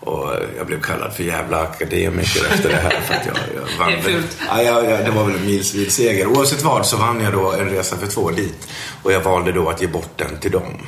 Och 0.00 0.34
jag 0.56 0.66
blev 0.66 0.82
kallad 0.82 1.12
för 1.12 1.22
jävla 1.22 1.60
akademiker 1.62 2.46
efter 2.52 2.68
det 2.68 2.76
här. 2.76 3.00
För 3.00 3.14
att 3.14 3.26
jag, 3.26 3.36
jag 3.54 3.78
vann. 3.78 3.90
Det 3.90 3.96
är 3.98 4.02
fult. 4.02 4.36
Ja, 4.48 4.62
ja, 4.62 4.82
ja, 4.84 4.96
det 4.96 5.10
var 5.10 5.24
väl 5.24 5.34
en 5.36 5.46
milsvid 5.46 5.92
seger. 5.92 6.26
Oavsett 6.26 6.62
vad 6.62 6.86
så 6.86 6.96
vann 6.96 7.20
jag 7.20 7.32
då 7.32 7.52
en 7.52 7.68
resa 7.68 7.96
för 7.96 8.06
två 8.06 8.30
dit. 8.30 8.68
Och 9.02 9.12
jag 9.12 9.20
valde 9.20 9.52
då 9.52 9.68
att 9.68 9.80
ge 9.80 9.86
bort 9.86 10.10
den 10.16 10.38
till 10.40 10.50
dem. 10.50 10.78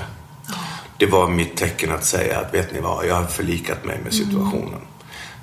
Det 0.99 1.07
var 1.07 1.29
mitt 1.29 1.57
tecken 1.57 1.93
att 1.93 2.05
säga 2.05 2.39
att 2.41 2.55
vet 2.55 2.73
ni 2.73 2.81
vad, 2.81 3.07
jag 3.07 3.15
har 3.15 3.25
förlikat 3.25 3.85
mig 3.85 4.01
med 4.05 4.15
situationen. 4.15 4.81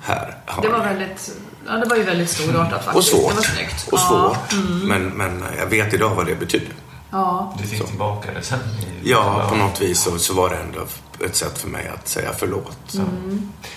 Här 0.02 0.36
har 0.46 0.62
Det 0.62 0.68
var 0.68 0.78
väldigt, 0.78 1.30
ja, 1.66 1.72
det 1.72 1.88
var 1.88 1.96
ju 1.96 2.02
väldigt 2.02 2.30
storartat 2.30 2.84
faktiskt. 2.84 2.96
Och 2.96 3.04
svårt. 3.04 3.30
Det 3.30 3.34
var 3.36 3.42
snyggt. 3.42 3.88
Och 3.92 3.98
Ja. 3.98 4.36
svårt. 4.48 4.60
Men, 4.84 5.04
men 5.08 5.44
jag 5.58 5.66
vet 5.66 5.94
idag 5.94 6.14
vad 6.14 6.26
det 6.26 6.34
betydde. 6.34 6.66
Ja. 7.10 7.54
Du 7.62 7.68
fick 7.68 7.86
tillbaka 7.86 8.28
det 8.34 8.42
sen? 8.42 8.58
i- 9.02 9.10
Ja, 9.10 9.46
på 9.50 9.56
något 9.56 9.80
vis 9.82 10.00
så, 10.02 10.18
så 10.18 10.34
var 10.34 10.50
det 10.50 10.56
ändå 10.56 10.80
ett 11.24 11.36
sätt 11.36 11.58
för 11.58 11.68
mig 11.68 11.90
att 11.94 12.08
säga 12.08 12.32
förlåt. 12.38 12.94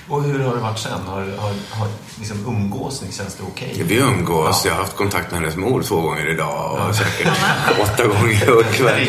Och 0.09 0.23
hur 0.23 0.39
har 0.39 0.55
det 0.55 0.61
varit 0.61 0.79
sen? 0.79 1.01
Har, 1.05 1.21
har, 1.21 1.53
har 1.69 1.87
liksom 2.15 2.45
umgås 2.47 3.01
ni? 3.01 3.11
Känns 3.11 3.35
det 3.35 3.43
okej? 3.43 3.83
Vi 3.85 3.95
umgås. 3.95 4.65
Jag 4.65 4.73
har 4.73 4.79
haft 4.79 4.95
kontakt 4.95 5.31
med 5.31 5.39
hennes 5.39 5.55
mor 5.55 5.83
två 5.83 6.01
gånger 6.01 6.29
idag 6.29 6.79
och 6.89 6.95
säkert 6.95 7.27
åtta 7.81 8.07
gånger 8.07 8.61
ikväll. 8.61 9.07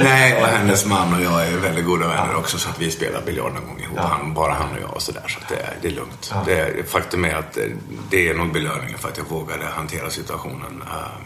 Nej, 0.00 0.42
och 0.42 0.48
hennes 0.48 0.86
man 0.86 1.14
och 1.14 1.22
jag 1.22 1.46
är 1.46 1.56
väldigt 1.56 1.84
goda 1.84 2.08
vänner 2.08 2.36
också 2.36 2.58
så 2.58 2.68
att 2.68 2.80
vi 2.80 2.90
spelar 2.90 3.22
biljard 3.22 3.52
någon 3.52 3.66
gång 3.66 3.80
ihop. 3.80 3.96
Ja. 3.96 4.06
Han, 4.06 4.34
bara 4.34 4.52
han 4.52 4.70
och 4.70 4.80
jag 4.82 4.94
och 4.94 5.02
sådär. 5.02 5.24
Så 5.28 5.38
att 5.38 5.48
det, 5.48 5.54
är, 5.54 5.76
det 5.82 5.88
är 5.88 5.92
lugnt. 5.92 6.30
Ja. 6.34 6.42
Det 6.46 6.60
är, 6.60 6.82
faktum 6.82 7.24
är 7.24 7.34
att 7.34 7.56
eh, 7.56 7.64
det 8.10 8.28
är 8.28 8.34
nog 8.34 8.52
belöningen 8.52 8.98
för 8.98 9.08
att 9.08 9.18
jag 9.18 9.24
vågade 9.28 9.64
hantera 9.64 10.10
situationen 10.10 10.82
eh, 10.86 11.20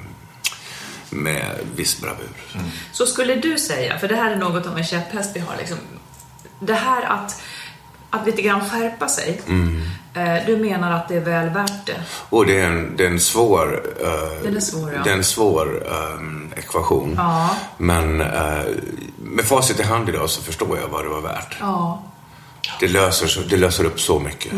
med 1.10 1.58
viss 1.76 2.00
bravur. 2.00 2.28
Så 2.92 3.06
skulle 3.06 3.34
du 3.34 3.58
säga, 3.58 3.98
för 3.98 4.08
det 4.08 4.16
här 4.16 4.30
är 4.30 4.36
något 4.36 4.66
av 4.66 4.78
en 4.78 4.84
käpphäst 4.84 5.30
vi 5.36 5.40
har, 5.40 5.56
liksom, 5.56 5.78
det 6.60 6.74
här 6.74 7.02
att, 7.02 7.42
att 8.10 8.26
lite 8.26 8.42
grann 8.42 8.68
skärpa 8.70 9.08
sig, 9.08 9.40
Mm. 9.46 9.82
eh, 10.14 10.46
du 10.46 10.56
menar 10.56 10.92
att 10.92 11.08
det 11.08 11.16
är 11.16 11.20
väl 11.20 11.48
värt 11.48 11.86
det? 11.86 12.00
Och 12.30 12.46
det 12.46 12.60
är 12.60 12.66
en, 12.66 12.96
det 12.96 13.04
är 13.04 13.10
en 13.10 13.20
svår, 13.20 13.82
eh, 14.00 14.42
Den 14.42 14.56
är 14.56 14.60
svår, 14.60 14.92
ja. 14.94 15.02
det 15.04 15.10
är 15.10 15.14
en 15.14 15.24
svår 15.24 15.86
eh, 15.86 16.58
ekvation. 16.58 17.14
Ja. 17.16 17.56
Men 17.78 18.20
eh, 18.20 18.64
med 19.18 19.44
facit 19.44 19.80
i 19.80 19.82
hand 19.82 20.08
idag 20.08 20.30
så 20.30 20.42
förstår 20.42 20.78
jag 20.78 20.88
vad 20.88 21.04
det 21.04 21.08
var 21.08 21.20
värt. 21.20 21.56
Ja. 21.60 22.02
Det 22.80 22.88
löser, 22.88 23.46
det 23.50 23.56
löser 23.56 23.84
upp 23.84 24.00
så 24.00 24.20
mycket. 24.20 24.52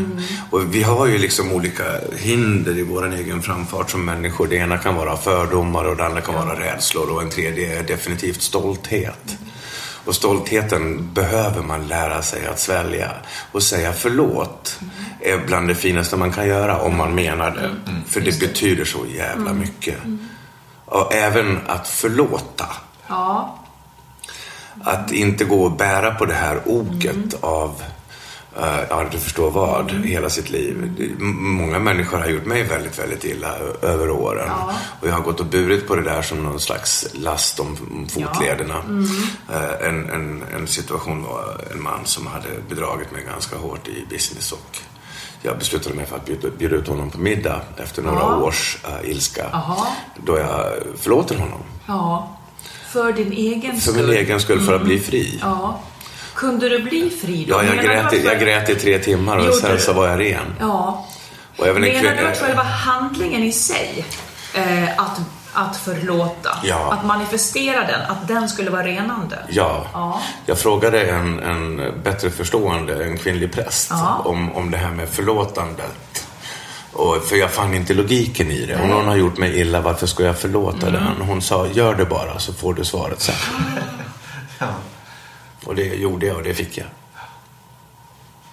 Och 0.50 0.74
vi 0.74 0.82
har 0.82 1.06
ju 1.06 1.18
liksom 1.18 1.52
olika 1.52 1.84
hinder 2.16 2.78
i 2.78 2.82
vår 2.82 3.12
egen 3.14 3.42
framfart 3.42 3.90
som 3.90 4.04
människor. 4.04 4.46
Det 4.46 4.56
ena 4.56 4.78
kan 4.78 4.94
vara 4.94 5.16
fördomar 5.16 5.84
och 5.84 5.96
det 5.96 6.04
andra 6.06 6.20
kan 6.20 6.34
vara 6.34 6.60
rädslor 6.60 7.10
och 7.10 7.22
en 7.22 7.30
tredje 7.30 7.78
är 7.78 7.82
definitivt 7.82 8.42
stolthet. 8.42 9.36
Och 10.06 10.14
stoltheten 10.14 11.10
behöver 11.14 11.62
man 11.62 11.86
lära 11.86 12.22
sig 12.22 12.46
att 12.46 12.60
svälja. 12.60 13.10
Och 13.52 13.62
säga 13.62 13.92
förlåt 13.92 14.78
är 15.20 15.38
bland 15.46 15.68
det 15.68 15.74
finaste 15.74 16.16
man 16.16 16.32
kan 16.32 16.46
göra 16.48 16.78
om 16.80 16.96
man 16.96 17.14
menar 17.14 17.50
det. 17.50 17.70
För 18.06 18.20
det 18.20 18.40
betyder 18.40 18.84
så 18.84 19.06
jävla 19.16 19.52
mycket. 19.52 19.98
Och 20.84 21.14
även 21.14 21.60
att 21.66 21.88
förlåta. 21.88 22.66
Ja. 23.08 23.58
Att 24.84 25.12
inte 25.12 25.44
gå 25.44 25.62
och 25.62 25.76
bära 25.76 26.14
på 26.14 26.24
det 26.24 26.34
här 26.34 26.60
oket 26.66 27.14
Mm. 27.14 27.28
av 27.40 27.82
eh, 28.58 28.80
Ja, 28.90 29.04
du 29.12 29.18
förstår 29.18 29.50
vad, 29.50 29.90
hela 29.90 30.30
sitt 30.30 30.50
liv. 30.50 30.92
Många 31.20 31.78
människor 31.78 32.18
har 32.18 32.26
gjort 32.28 32.46
mig 32.46 32.62
väldigt, 32.62 32.98
väldigt 32.98 33.24
illa 33.24 33.54
över 33.82 34.10
åren. 34.10 34.46
Ja. 34.48 34.72
Och 35.00 35.08
jag 35.08 35.12
har 35.12 35.20
gått 35.20 35.40
och 35.40 35.46
burit 35.46 35.86
på 35.88 35.96
det 35.96 36.02
där 36.02 36.22
som 36.22 36.42
någon 36.42 36.60
slags 36.60 37.06
last 37.14 37.60
om 37.60 37.76
fotlederna. 38.08 38.78
Mm. 38.88 39.06
Eh, 39.52 39.88
En, 39.88 40.10
en, 40.10 40.42
en 40.56 40.66
situation 40.66 41.22
var 41.22 41.60
en 41.72 41.82
man 41.82 42.00
som 42.04 42.26
hade 42.26 42.48
bedragit 42.68 43.12
mig 43.12 43.24
ganska 43.24 43.56
hårt 43.56 43.88
i 43.88 44.04
business 44.10 44.52
och 44.52 44.78
jag 45.42 45.58
beslutade 45.58 45.94
mig 45.94 46.06
för 46.06 46.16
att 46.16 46.26
bjuda, 46.26 46.48
bjuda 46.58 46.76
ut 46.76 46.88
honom 46.88 47.10
på 47.10 47.18
middag 47.18 47.60
efter 47.76 48.02
några 48.02 48.18
Ja. 48.20 48.36
års 48.36 48.78
uh, 49.04 49.10
ilska. 49.10 49.46
Jaha. 49.52 49.86
Då 50.24 50.38
jag 50.38 50.66
förlåter 50.98 51.34
honom. 51.38 51.58
Ja. 51.86 52.36
För 52.92 53.12
din 53.12 53.32
egen 53.32 53.74
För 53.80 53.92
skull. 53.92 54.06
min 54.06 54.16
egen 54.16 54.40
skull, 54.40 54.60
för 54.60 54.74
att 54.74 54.84
bli 54.84 55.00
fri. 55.00 55.40
Kunde 56.36 56.68
du 56.68 56.82
bli 56.82 57.10
fri 57.22 57.44
då? 57.48 57.54
Ja, 57.54 57.62
jag 57.64 57.84
grät, 57.84 58.12
i- 58.12 58.18
att- 58.18 58.24
jag 58.24 58.40
grät 58.40 58.68
i 58.70 58.74
tre 58.74 58.98
timmar 58.98 59.36
och 59.36 59.44
Gjorde 59.44 59.56
sen 59.56 59.72
du? 59.76 59.80
så 59.80 59.92
var 59.92 60.08
jag 60.08 60.20
ren. 60.20 60.54
Ja. 60.60 61.06
Och 61.56 61.66
även 61.66 61.84
en 61.84 61.92
Menar 62.02 62.16
du 62.16 62.26
att 62.28 62.38
själva 62.40 62.62
handlingen 62.62 63.42
i 63.42 63.52
sig, 63.52 64.04
eh, 64.54 64.88
att, 64.96 65.20
att 65.52 65.76
förlåta, 65.76 66.58
Ja. 66.64 66.92
att 66.92 67.04
manifestera 67.06 67.86
den, 67.86 68.00
att 68.08 68.28
den 68.28 68.48
skulle 68.48 68.70
vara 68.70 68.82
renande? 68.86 69.38
Ja. 69.48 69.86
Ja. 69.92 70.20
Jag 70.46 70.58
frågade 70.58 71.02
en, 71.02 71.38
en 71.42 71.92
bättre 72.04 72.30
förstående, 72.30 73.04
en 73.04 73.18
kvinnlig 73.18 73.52
präst, 73.52 73.86
Ja. 73.90 74.22
om, 74.24 74.52
om 74.56 74.70
det 74.70 74.76
här 74.78 74.90
med 74.90 75.08
förlåtandet. 75.08 76.26
Och, 76.92 77.16
för 77.28 77.36
jag 77.36 77.50
fann 77.50 77.74
inte 77.74 77.94
logiken 77.94 78.50
i 78.50 78.66
det. 78.66 78.82
Om 78.82 78.88
någon 78.88 79.06
har 79.08 79.16
gjort 79.16 79.38
mig 79.38 79.60
illa, 79.60 79.80
varför 79.80 80.06
ska 80.06 80.22
jag 80.24 80.38
förlåta 80.38 80.86
Mm. 80.88 80.92
den? 81.18 81.28
Hon 81.28 81.42
sa, 81.42 81.66
gör 81.66 81.94
det 81.94 82.04
bara 82.04 82.38
så 82.38 82.52
får 82.52 82.74
du 82.74 82.84
svaret 82.84 83.20
sen. 83.20 83.34
Ja. 84.58 84.66
Och 85.66 85.74
det 85.74 85.84
gjorde 85.84 86.26
jag 86.26 86.36
och 86.36 86.42
det 86.42 86.54
fick 86.54 86.78
jag. 86.78 86.86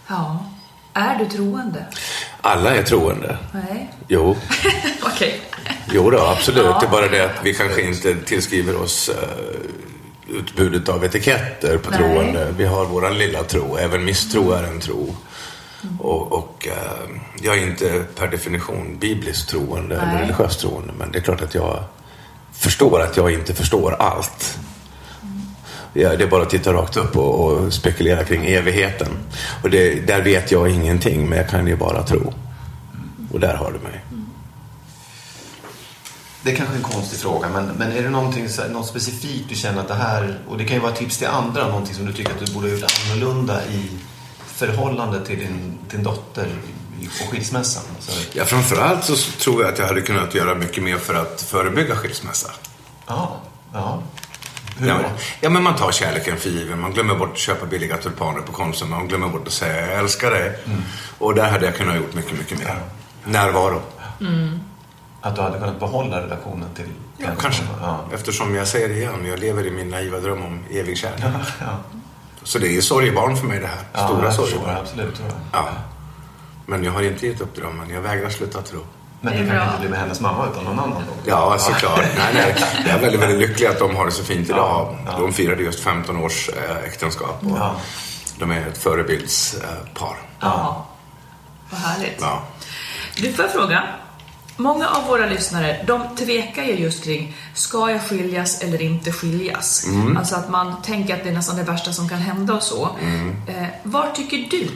Ja. 0.08 0.46
Är 0.93 1.15
du 1.20 1.25
troende? 1.25 1.86
Alla 2.41 2.75
är 2.75 2.84
troende. 2.84 3.38
Nej. 3.51 3.93
Jo, 4.08 4.38
Okej. 5.03 5.41
jo 5.93 6.10
då, 6.10 6.20
absolut. 6.20 6.65
Ja. 6.65 6.77
Det 6.82 6.86
är 6.86 6.91
bara 6.91 7.08
det 7.08 7.25
att 7.25 7.39
vi 7.43 7.53
kanske 7.53 7.82
inte 7.82 8.15
tillskriver 8.15 8.82
oss 8.82 9.10
uh, 9.10 10.36
utbudet 10.38 10.89
av 10.89 11.05
etiketter 11.05 11.77
på 11.77 11.89
Nej. 11.89 12.00
troende. 12.00 12.53
Vi 12.58 12.65
har 12.65 12.86
våran 12.86 13.17
lilla 13.17 13.43
tro. 13.43 13.77
Även 13.77 14.05
misstro 14.05 14.51
är 14.51 14.63
en 14.63 14.79
tro. 14.79 15.15
Och, 16.00 16.32
och 16.32 16.67
eh, 16.67 17.10
jag 17.41 17.58
är 17.58 17.67
inte 17.67 18.05
per 18.15 18.27
definition 18.27 18.98
bibliskt 19.00 19.50
troende 19.50 19.96
eller 19.96 20.05
Nej. 20.05 20.22
religiöst 20.22 20.60
troende. 20.60 20.93
Men 20.98 21.12
det 21.12 21.17
är 21.17 21.22
klart 21.22 21.41
att 21.41 21.55
jag 21.55 21.84
förstår 22.53 23.01
att 23.01 23.17
jag 23.17 23.32
inte 23.32 23.53
förstår 23.53 23.96
allt. 24.00 24.60
Ja, 25.94 26.16
det 26.16 26.24
är 26.24 26.28
bara 26.28 26.42
att 26.44 26.50
titta 26.50 26.74
rakt 26.74 26.98
upp 26.98 27.18
och, 27.18 27.46
och 27.52 27.74
spekulera 27.74 28.24
kring 28.24 28.46
evigheten. 28.46 29.08
Och 29.64 29.70
det, 29.70 30.08
där 30.08 30.22
vet 30.22 30.52
jag 30.52 30.70
ingenting, 30.70 31.30
men 31.30 31.38
jag 31.38 31.50
kan 31.50 31.68
ju 31.68 31.76
bara 31.76 32.04
tro. 32.04 32.34
Och 33.34 33.40
där 33.40 33.56
har 33.56 33.72
du 33.72 33.80
mig. 33.80 34.04
Det 36.44 36.52
är 36.52 36.56
kanske 36.56 36.76
en 36.76 36.82
konstig 36.84 37.20
fråga, 37.20 37.50
men, 37.50 37.66
men 37.66 37.92
är 37.92 38.04
det 38.04 38.10
någonting, 38.10 38.50
så 38.50 38.68
något 38.68 38.88
specifikt 38.88 39.50
du 39.50 39.56
känner 39.56 39.82
att 39.82 39.88
det 39.88 39.94
här, 39.94 40.40
och 40.48 40.58
det 40.58 40.66
kan 40.66 40.76
ju 40.76 40.82
vara 40.82 40.92
tips 40.92 41.18
till 41.18 41.28
andra, 41.28 41.68
någonting 41.68 41.96
som 41.96 42.06
du 42.06 42.14
tycker 42.14 42.32
att 42.32 42.46
du 42.46 42.54
borde 42.54 42.68
ha 42.68 42.74
gjort 42.76 42.92
annorlunda 43.06 43.66
i 43.66 43.90
förhållande 44.48 45.26
till 45.26 45.40
din, 45.40 45.78
din 45.92 46.04
dotter 46.04 46.48
i- 47.02 47.06
på 47.06 47.32
skilsmässan? 47.32 47.84
Alltså, 47.96 48.12
Ja, 48.38 48.46
framförallt 48.46 49.04
så 49.04 49.16
tror 49.16 49.62
jag 49.64 49.74
att 49.74 49.80
jag 49.80 49.88
hade 49.88 50.02
kunnat 50.02 50.36
göra 50.36 50.56
mycket 50.56 50.84
mer 50.84 50.98
för 50.98 51.14
att 51.14 51.42
förebygga 51.42 51.96
skilsmässa. 51.96 52.52
ja, 53.08 53.36
ja. 53.74 54.02
Hur 54.77 54.88
Ja, 54.88 55.00
ja, 55.42 55.50
men 55.50 55.63
man 55.63 55.75
tar 55.75 55.92
kärleken 55.92 56.38
för 56.38 56.50
given. 56.50 56.80
Man 56.80 56.94
glömmer 56.94 57.15
bort 57.15 57.32
att 57.32 57.38
köpa 57.38 57.65
billiga 57.65 57.98
tulpaner 57.98 58.42
på 58.42 58.51
Konsum. 58.51 58.89
Man 58.89 59.08
glömmer 59.08 59.27
bort 59.27 59.48
att 59.48 59.53
säga 59.53 59.92
jag 59.92 60.00
älskar 60.00 60.32
dig. 60.32 60.60
Och 61.18 61.36
där 61.36 61.50
hade 61.51 61.65
jag 61.65 61.75
kunnat 61.75 61.96
gjort 61.96 62.13
mycket, 62.13 62.38
mycket 62.38 62.60
mer. 62.60 62.80
Närvaro. 63.25 63.82
Att 65.22 65.36
du 65.36 65.42
hade 65.42 65.60
kunnat 65.60 65.80
behålla 65.80 66.22
relationen 66.22 66.70
till 66.75 66.89
Ja, 67.18 67.27
kanske. 67.39 67.63
Ja. 67.82 68.00
Eftersom 68.13 68.56
jag 68.56 68.68
säger 68.68 68.89
det 68.89 68.96
igen, 68.96 69.25
jag 69.25 69.39
lever 69.39 69.68
i 69.68 69.72
min 69.72 69.89
naiva 69.89 70.20
dröm 70.20 70.42
om 70.42 70.60
evig 70.72 70.98
kärlek. 70.98 71.20
Ja, 71.24 71.39
ja. 71.60 71.77
Så 72.44 72.60
det 72.60 72.77
är 72.77 72.82
sorgebarn 72.82 73.38
för 73.38 73.48
mig 73.48 73.60
det 73.60 73.68
här. 73.68 74.08
Stora 74.08 74.32
sorgebarn. 74.32 74.77
Absolut. 74.77 75.15
tror 75.15 75.27
jag. 75.27 75.38
Ja. 75.51 75.70
Men 76.65 76.84
jag 76.84 76.92
har 76.92 77.01
inte 77.01 77.27
gett 77.27 77.42
upp 77.42 77.56
drömmen. 77.56 77.89
Jag 77.89 78.01
vägrar 78.01 78.30
sluta 78.30 78.62
tro. 78.62 78.80
Men 79.25 79.34
Det 79.34 79.39
kan 79.39 79.48
bra. 79.48 79.63
inte 79.65 79.80
bli 79.80 79.89
med 79.89 80.00
hennes 80.00 80.20
mamma 80.20 80.48
utan 80.51 80.63
någon 80.63 80.80
annan 80.80 81.03
då? 81.08 81.30
Ja, 81.32 81.58
såklart. 81.60 81.98
nej, 82.18 82.34
nej. 82.34 82.56
Jag 82.86 82.96
är 82.96 83.00
väldigt, 83.00 83.22
väldigt 83.22 83.50
lycklig 83.50 83.68
att 83.68 83.80
de 83.80 83.96
har 83.96 84.06
det 84.06 84.12
så 84.12 84.24
fint 84.24 84.50
idag. 84.50 84.58
Ja, 85.06 85.12
ja. 85.12 85.20
De 85.20 85.34
firade 85.34 85.63
just 85.63 85.80
15 85.80 86.18
års 86.18 86.50
eh, 86.50 86.77
äktenskap. 86.88 87.44
Och 87.44 87.58
Ja. 87.58 87.75
De 88.39 88.51
är 88.51 88.68
ett 88.68 88.77
förebildspar. 88.77 90.18
Ja. 90.39 90.86
Vad 91.70 91.80
härligt. 91.82 92.18
Ja. 92.22 92.44
Du, 93.18 93.34
får 93.34 93.46
jag 93.46 93.51
fråga? 93.53 93.84
Många 94.58 94.88
av 94.88 95.08
våra 95.08 95.25
lyssnare, 95.25 95.84
de 95.88 96.15
tvekar 96.15 96.63
ju 96.63 96.74
just 96.74 97.03
kring, 97.03 97.38
ska 97.53 97.89
jag 97.92 98.01
skiljas 98.10 98.62
eller 98.62 98.82
inte 98.82 99.12
skiljas? 99.12 99.86
Mm. 99.88 100.18
Alltså 100.18 100.36
att 100.36 100.50
man 100.50 100.82
tänker 100.82 101.13
att 101.15 101.24
det 101.24 101.30
är 101.30 101.34
nästan 101.34 101.56
det 101.56 101.63
värsta 101.63 101.94
som 101.94 102.10
kan 102.10 102.18
hända 102.20 102.53
och 102.53 102.63
så. 102.63 102.89
Mm. 103.01 103.36
Eh, 103.48 103.68
vad 103.84 104.15
tycker 104.15 104.38
du 104.38 104.70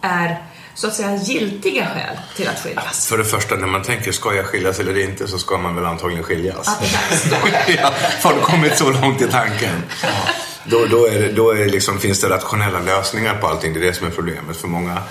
är, 0.00 0.42
så 0.74 0.86
att 0.86 0.94
säga, 0.94 1.16
giltiga 1.16 1.86
skäl 1.86 2.16
till 2.36 2.48
att 2.48 2.58
skiljas? 2.58 3.06
För 3.06 3.18
det 3.18 3.24
första, 3.24 3.56
när 3.56 3.66
man 3.66 3.82
tänker 3.82 4.12
ska 4.12 4.34
jag 4.34 4.46
skiljas 4.46 4.80
eller 4.80 4.98
inte 4.98 5.28
så 5.28 5.38
ska 5.38 5.58
man 5.58 5.74
väl 5.74 5.84
antagligen 5.84 6.24
skiljas. 6.24 6.68
Att 6.68 6.82
ja, 7.68 7.92
du 8.34 8.40
kommit 8.40 8.78
så 8.78 8.90
långt 8.90 9.22
i 9.22 9.26
tanken? 9.28 9.82
Då, 10.64 10.86
då, 10.90 11.06
är 11.06 11.18
det, 11.18 11.32
då 11.32 11.50
är 11.50 11.58
det 11.58 11.68
liksom, 11.68 11.98
finns 11.98 12.20
det 12.20 12.28
rationella 12.28 12.80
lösningar 12.80 13.34
på 13.34 13.46
allting. 13.46 13.72
Det 13.72 13.80
är 13.80 13.84
det 13.84 13.94
som 13.94 14.06
är 14.06 14.10
problemet. 14.10 14.56
För 14.56 14.68
många, 14.68 15.02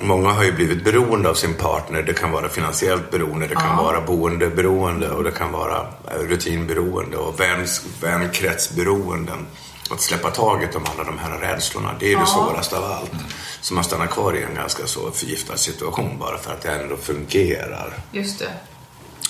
många 0.00 0.28
har 0.28 0.44
ju 0.44 0.52
blivit 0.52 0.84
beroende 0.84 1.28
av 1.30 1.34
sin 1.34 1.54
partner. 1.54 2.02
Det 2.02 2.12
kan 2.12 2.30
vara 2.30 2.48
finansiellt 2.48 3.10
beroende, 3.10 3.46
det 3.46 3.54
kan 3.54 3.76
vara 3.76 4.00
boendeberoende 4.00 5.10
och 5.10 5.24
det 5.24 5.30
kan 5.30 5.52
vara 5.52 5.86
rutinberoende 6.28 7.16
och 7.16 7.40
väns, 7.40 7.82
vänkretsberoenden. 8.00 9.46
Att 9.90 10.00
släppa 10.00 10.30
taget 10.30 10.74
om 10.74 10.82
alla 10.94 11.04
de 11.04 11.18
här 11.18 11.38
rädslorna, 11.38 11.94
det 12.00 12.12
är 12.12 12.18
det 12.20 12.26
svåraste 12.26 12.78
av 12.78 12.84
allt. 12.84 13.12
Så 13.60 13.74
man 13.74 13.84
stannar 13.84 14.06
kvar 14.06 14.36
i 14.36 14.42
en 14.42 14.54
ganska 14.54 14.86
så 14.86 15.10
förgiftad 15.10 15.56
situation 15.56 16.18
bara 16.18 16.38
för 16.38 16.52
att 16.52 16.62
det 16.62 16.72
ändå 16.72 16.96
fungerar. 16.96 17.94
Just 18.12 18.38
det. 18.38 18.50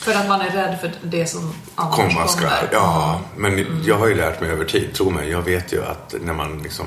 För 0.01 0.15
att 0.15 0.29
man 0.29 0.41
är 0.41 0.51
rädd 0.51 0.79
för 0.81 0.93
det 1.03 1.27
som 1.27 1.55
annars 1.75 1.97
komma 1.97 2.09
kommer. 2.09 2.27
ska. 2.27 2.49
Ja, 2.73 3.21
men 3.37 3.83
jag 3.85 3.99
har 3.99 4.07
ju 4.07 4.15
lärt 4.15 4.41
mig 4.41 4.51
över 4.51 4.65
tid, 4.65 4.95
tro 4.95 5.11
mig. 5.11 5.31
Jag 5.31 5.43
vet 5.43 5.73
ju 5.73 5.85
att 5.85 6.15
när 6.21 6.33
man 6.33 6.59
liksom 6.59 6.87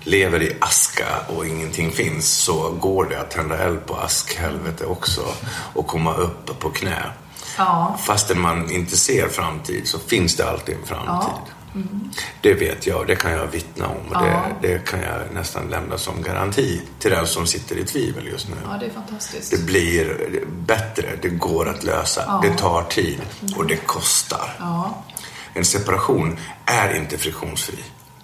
lever 0.00 0.42
i 0.42 0.56
aska 0.60 1.06
och 1.28 1.46
ingenting 1.46 1.90
finns 1.90 2.28
så 2.30 2.70
går 2.70 3.04
det 3.04 3.20
att 3.20 3.30
tända 3.30 3.58
eld 3.58 3.86
på 3.86 3.96
askhelvete 3.96 4.86
också 4.86 5.20
och 5.74 5.86
komma 5.86 6.14
upp 6.14 6.58
på 6.58 6.70
knä. 6.70 7.04
Ja. 7.58 7.98
Fastän 8.06 8.40
man 8.40 8.70
inte 8.70 8.96
ser 8.96 9.28
framtid 9.28 9.88
så 9.88 9.98
finns 9.98 10.36
det 10.36 10.50
alltid 10.50 10.74
en 10.74 10.86
framtid. 10.86 11.54
Det 12.40 12.54
vet 12.54 12.86
jag, 12.86 13.06
det 13.06 13.16
kan 13.16 13.32
jag 13.32 13.46
vittna 13.46 13.86
om 13.86 13.96
och 14.08 14.14
Ja. 14.26 14.46
det, 14.60 14.68
det 14.68 14.84
kan 14.86 15.00
jag 15.00 15.34
nästan 15.34 15.68
lämna 15.68 15.98
som 15.98 16.22
garanti 16.22 16.80
till 16.98 17.10
den 17.10 17.26
som 17.26 17.46
sitter 17.46 17.76
i 17.76 17.84
tvivel 17.84 18.26
just 18.26 18.48
nu. 18.48 18.54
ja, 18.64 18.76
det 18.80 18.86
är 18.86 18.90
fantastiskt. 18.90 19.50
Det 19.50 19.66
blir 19.66 20.40
bättre, 20.66 21.08
det 21.22 21.28
går 21.28 21.68
att 21.68 21.84
lösa, 21.84 22.40
det 22.42 22.58
tar 22.58 22.82
tid 22.82 23.20
och 23.56 23.66
det 23.66 23.76
kostar. 23.76 24.56
Ja. 24.58 25.04
En 25.54 25.64
separation 25.64 26.36
är 26.64 26.96
inte 26.96 27.18
friktionsfri. 27.18 27.78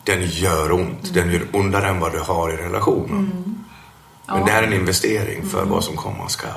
Den 0.05 0.27
gör 0.27 0.73
ont. 0.73 1.15
Den 1.15 1.33
gör 1.33 1.47
ondare 1.53 1.89
än 1.89 2.01
vad 2.01 2.13
du 2.13 2.19
har 2.21 2.53
i 2.53 2.57
relationen. 2.57 3.57
Men 4.27 4.45
det 4.47 4.53
är 4.53 4.63
en 4.63 4.73
investering 4.73 5.47
för 5.51 5.65
vad 5.65 5.85
som 5.85 5.97
komma 5.97 6.29
skall. 6.29 6.51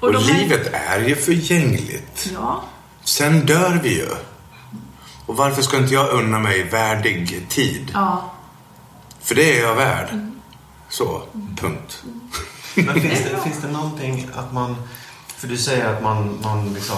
Och, 0.00 0.08
Och 0.08 0.20
livet 0.22 0.70
är 0.72 1.00
ju 1.08 1.16
förgängligt. 1.16 2.30
ja. 2.34 2.62
Sen 3.04 3.46
dör 3.46 3.80
vi 3.82 3.88
ju. 3.98 4.08
Och 5.30 5.36
varför 5.36 5.62
ska 5.62 5.76
inte 5.76 5.94
jag 5.94 6.10
unna 6.10 6.38
mig 6.38 6.62
värdig 6.62 7.48
tid? 7.48 7.90
Ja. 7.94 8.30
För 9.20 9.34
det 9.34 9.58
är 9.58 9.62
jag 9.62 9.74
värd. 9.74 10.08
Så, 10.88 11.22
punkt. 11.56 12.04
Men 12.74 13.00
finns 13.00 13.18
det, 13.24 13.40
finns 13.44 13.62
det 13.62 13.68
någonting 13.68 14.28
att 14.34 14.52
man... 14.52 14.76
För 15.26 15.48
du 15.48 15.56
säger 15.56 15.94
att 15.94 16.02
man, 16.02 16.38
man 16.42 16.74
liksom... 16.74 16.96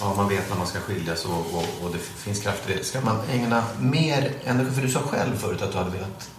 Ja, 0.00 0.14
man 0.16 0.28
vet 0.28 0.50
när 0.50 0.56
man 0.56 0.66
ska 0.66 0.80
skiljas 0.80 1.24
och, 1.24 1.38
och, 1.38 1.84
och 1.84 1.92
det 1.92 1.98
finns 1.98 2.42
krafter 2.42 2.72
i 2.72 2.76
det. 2.76 2.84
Ska 2.84 3.00
man 3.00 3.16
ägna 3.30 3.64
mer 3.80 4.32
energi? 4.44 4.70
För 4.74 4.82
du 4.82 4.88
sa 4.88 5.00
själv 5.00 5.36
förut 5.36 5.62
att 5.62 5.72
du 5.72 5.78
hade 5.78 5.90
velat 5.90 6.30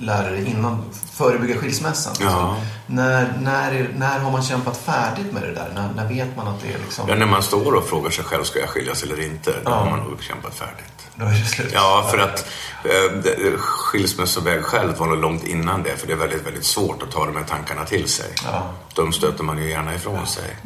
lära 0.00 0.30
dig 0.30 0.46
innan, 0.50 0.84
förebygga 1.12 1.56
skilsmässan. 1.60 2.14
Ja. 2.20 2.26
Alltså, 2.28 2.66
när, 2.86 3.38
när, 3.40 3.72
är, 3.72 3.88
när 3.96 4.18
har 4.18 4.30
man 4.30 4.42
kämpat 4.42 4.76
färdigt 4.76 5.32
med 5.32 5.42
det 5.42 5.52
där? 5.54 5.70
När, 5.74 5.88
när 5.92 6.08
vet 6.08 6.36
man 6.36 6.48
att 6.48 6.60
det 6.62 6.68
är 6.74 6.78
liksom... 6.78 7.08
Ja, 7.08 7.14
när 7.14 7.26
man 7.26 7.42
står 7.42 7.74
och 7.74 7.84
frågar 7.88 8.10
sig 8.10 8.24
själv, 8.24 8.44
ska 8.44 8.58
jag 8.58 8.68
skiljas 8.68 9.02
eller 9.02 9.24
inte? 9.24 9.50
Då 9.50 9.70
Ja. 9.70 9.74
har 9.74 9.90
man 9.90 9.98
nog 9.98 10.22
kämpat 10.22 10.54
färdigt. 10.54 11.08
Då 11.14 11.24
är 11.24 11.30
det 11.30 11.44
slut. 11.44 11.70
Ja, 11.74 12.08
för 12.10 12.18
att 12.18 12.46
eh, 12.84 13.58
skilsmässoväg 13.58 14.62
själv 14.64 14.96
var 14.96 15.06
nog 15.06 15.18
långt 15.18 15.44
innan 15.44 15.82
det. 15.82 15.96
För 15.96 16.06
det 16.06 16.12
är 16.12 16.16
väldigt, 16.16 16.46
väldigt 16.46 16.64
svårt 16.64 17.02
att 17.02 17.10
ta 17.10 17.26
de 17.26 17.36
här 17.36 17.44
tankarna 17.44 17.84
till 17.84 18.08
sig. 18.08 18.30
Ja. 18.44 18.62
De 18.94 19.12
stöter 19.12 19.44
man 19.44 19.58
ju 19.58 19.70
gärna 19.70 19.94
ifrån 19.94 20.26
sig. 20.26 20.56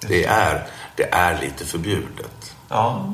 Det 0.00 0.24
är, 0.24 0.66
det 0.96 1.14
är 1.14 1.40
lite 1.40 1.64
förbjudet. 1.66 2.54
Ja. 2.68 3.12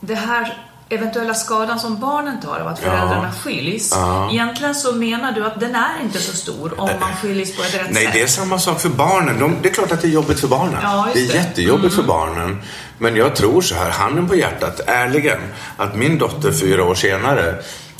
Det 0.00 0.14
här 0.14 0.58
eventuella 0.88 1.34
skadan 1.34 1.78
som 1.80 2.00
barnen 2.00 2.40
tar 2.40 2.60
av 2.60 2.68
att 2.68 2.78
föräldrarna 2.78 3.32
skiljs. 3.32 3.92
Ja. 3.94 4.30
Egentligen 4.32 4.74
så 4.74 4.92
menar 4.92 5.32
du 5.32 5.46
att 5.46 5.60
den 5.60 5.74
är 5.74 6.02
inte 6.02 6.18
så 6.18 6.36
stor 6.36 6.80
om 6.80 6.90
man 7.00 7.16
skiljs 7.22 7.56
på 7.56 7.62
ett 7.62 7.74
rätt 7.74 7.90
Nej, 7.90 8.04
sätt. 8.04 8.14
det 8.14 8.22
är 8.22 8.26
samma 8.26 8.58
sak 8.58 8.80
för 8.80 8.88
barnen. 8.88 9.38
De, 9.38 9.56
det 9.62 9.68
är 9.68 9.72
klart 9.74 9.92
att 9.92 10.02
det 10.02 10.08
är 10.08 10.12
jobbigt 10.12 10.40
för 10.40 10.48
barnen. 10.48 10.78
Ja, 10.82 11.08
det 11.14 11.20
är 11.20 11.26
det. 11.26 11.32
Mm. 11.32 11.44
jättejobbigt 11.46 11.94
för 11.94 12.02
barnen. 12.02 12.62
Men 12.98 13.16
jag 13.16 13.36
tror 13.36 13.60
så 13.60 13.74
här, 13.74 13.90
handen 13.90 14.28
på 14.28 14.34
hjärtat, 14.34 14.80
ärligen, 14.86 15.38
att 15.76 15.96
min 15.96 16.18
dotter 16.18 16.52
fyra 16.52 16.84
år 16.84 16.94
senare, 16.94 17.54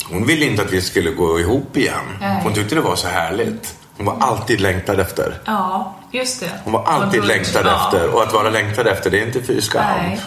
hon 0.09 0.25
ville 0.25 0.45
inte 0.45 0.61
att 0.61 0.71
vi 0.73 0.81
skulle 0.81 1.11
gå 1.11 1.39
ihop 1.39 1.77
igen. 1.77 2.17
Nej. 2.19 2.39
Hon 2.43 2.53
tyckte 2.53 2.75
det 2.75 2.81
var 2.81 2.95
så 2.95 3.07
härligt. 3.07 3.75
Hon 3.97 4.05
var 4.05 4.17
alltid 4.19 4.61
längtad 4.61 4.99
efter. 4.99 5.41
Ja, 5.45 5.96
just 6.11 6.39
det. 6.39 6.51
Hon 6.63 6.73
var 6.73 6.83
alltid 6.83 7.21
då- 7.21 7.27
längtad 7.27 7.65
ja. 7.65 7.85
efter. 7.85 8.15
Och 8.15 8.23
att 8.23 8.33
vara 8.33 8.49
längtad 8.49 8.87
efter, 8.87 9.09
det 9.09 9.19
är 9.19 9.25
inte 9.25 9.43
fy 9.43 9.61
skam. 9.61 9.83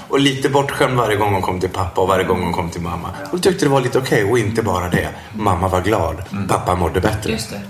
Och 0.09 0.21
lite 0.21 0.49
bortskämd 0.49 0.97
varje 0.97 1.16
gång 1.16 1.33
hon 1.33 1.43
kom 1.43 1.61
till 1.61 1.69
pappa 1.69 2.01
och 2.01 2.09
varje 2.09 2.25
gång 2.25 2.43
hon 2.43 2.53
kom 2.53 2.71
till 2.71 2.81
mamma. 2.81 3.09
Hon 3.31 3.40
tyckte 3.40 3.64
det 3.64 3.71
var 3.71 3.81
lite 3.81 3.99
okej 3.99 4.25
och 4.25 4.38
inte 4.38 4.62
bara 4.62 4.88
det. 4.88 5.09
Mamma 5.33 5.69
var 5.69 5.81
glad. 5.81 6.23
Pappa 6.49 6.75
mådde 6.75 7.01
bättre. 7.01 7.31
Just 7.31 7.51
det. 7.51 7.61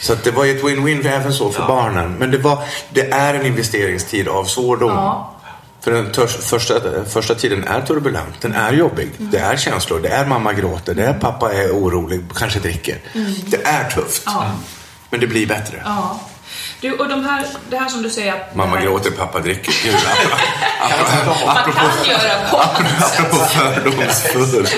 Så 0.00 0.14
det 0.24 0.30
var 0.30 0.44
ju 0.44 0.56
ett 0.56 0.64
win-win 0.64 1.06
även 1.08 1.32
så 1.32 1.50
för 1.50 1.66
barnen. 1.66 2.14
Men 2.18 2.30
det, 2.30 2.38
var, 2.38 2.58
det 2.90 3.10
är 3.10 3.34
en 3.34 3.46
investeringstid 3.46 4.28
av 4.28 4.44
svårdom. 4.44 4.90
Ja. 4.90 5.30
För 5.80 5.92
den 5.92 6.12
törs, 6.12 6.36
första, 6.36 6.74
första 7.08 7.34
tiden 7.34 7.64
är 7.64 7.80
turbulent, 7.80 8.40
den 8.40 8.52
är 8.52 8.72
jobbig. 8.72 9.10
Mm. 9.18 9.30
Det 9.30 9.38
är 9.38 9.56
känslor, 9.56 10.00
det 10.00 10.08
är 10.08 10.26
mamma 10.26 10.52
gråter, 10.52 10.94
det 10.94 11.04
är 11.04 11.14
pappa 11.14 11.52
är 11.52 11.70
orolig, 11.70 12.20
kanske 12.34 12.58
dricker. 12.58 12.98
Det 13.46 13.66
är 13.66 13.90
tufft. 13.90 14.26
Mm. 14.26 14.38
Ja. 14.38 14.50
Men 15.10 15.20
det 15.20 15.26
blir 15.26 15.46
bättre. 15.46 15.82
Du, 16.84 16.92
och 16.92 17.08
de 17.08 17.24
här, 17.24 17.46
det 17.70 17.76
här 17.76 17.88
som 17.88 18.02
du 18.02 18.10
säger 18.10 18.32
att... 18.32 18.54
Mamma 18.54 18.76
här, 18.76 18.84
gråter, 18.84 19.10
pappa 19.10 19.40
dricker. 19.40 19.72
Gud, 19.84 19.94
Man 21.46 21.56
kan 21.56 22.04
göra 22.10 22.48
på 22.50 22.56
apropå 22.60 23.36
fördomsfull. 23.52 24.68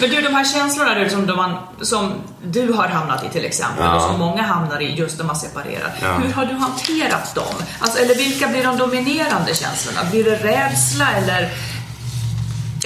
Men 0.00 0.10
du, 0.10 0.20
de 0.20 0.34
här 0.34 0.44
känslorna 0.44 0.94
du, 0.94 1.10
som, 1.10 1.26
de 1.26 1.58
som 1.82 2.12
du 2.44 2.72
har 2.72 2.88
hamnat 2.88 3.24
i 3.24 3.28
till 3.28 3.44
exempel 3.44 3.84
Ja. 3.84 3.94
och 3.94 4.02
som 4.02 4.18
många 4.18 4.42
hamnar 4.42 4.82
i 4.82 4.94
just 4.94 5.18
när 5.18 5.24
man 5.24 5.36
separerar. 5.36 5.92
Ja. 6.02 6.12
Hur 6.12 6.32
har 6.32 6.44
du 6.46 6.54
hanterat 6.54 7.34
dem? 7.34 7.54
Alltså, 7.78 7.98
eller 7.98 8.14
vilka 8.14 8.48
blir 8.48 8.64
de 8.64 8.76
dominerande 8.76 9.54
känslorna? 9.54 10.10
Blir 10.10 10.24
det 10.24 10.36
rädsla 10.36 11.06
eller 11.12 11.50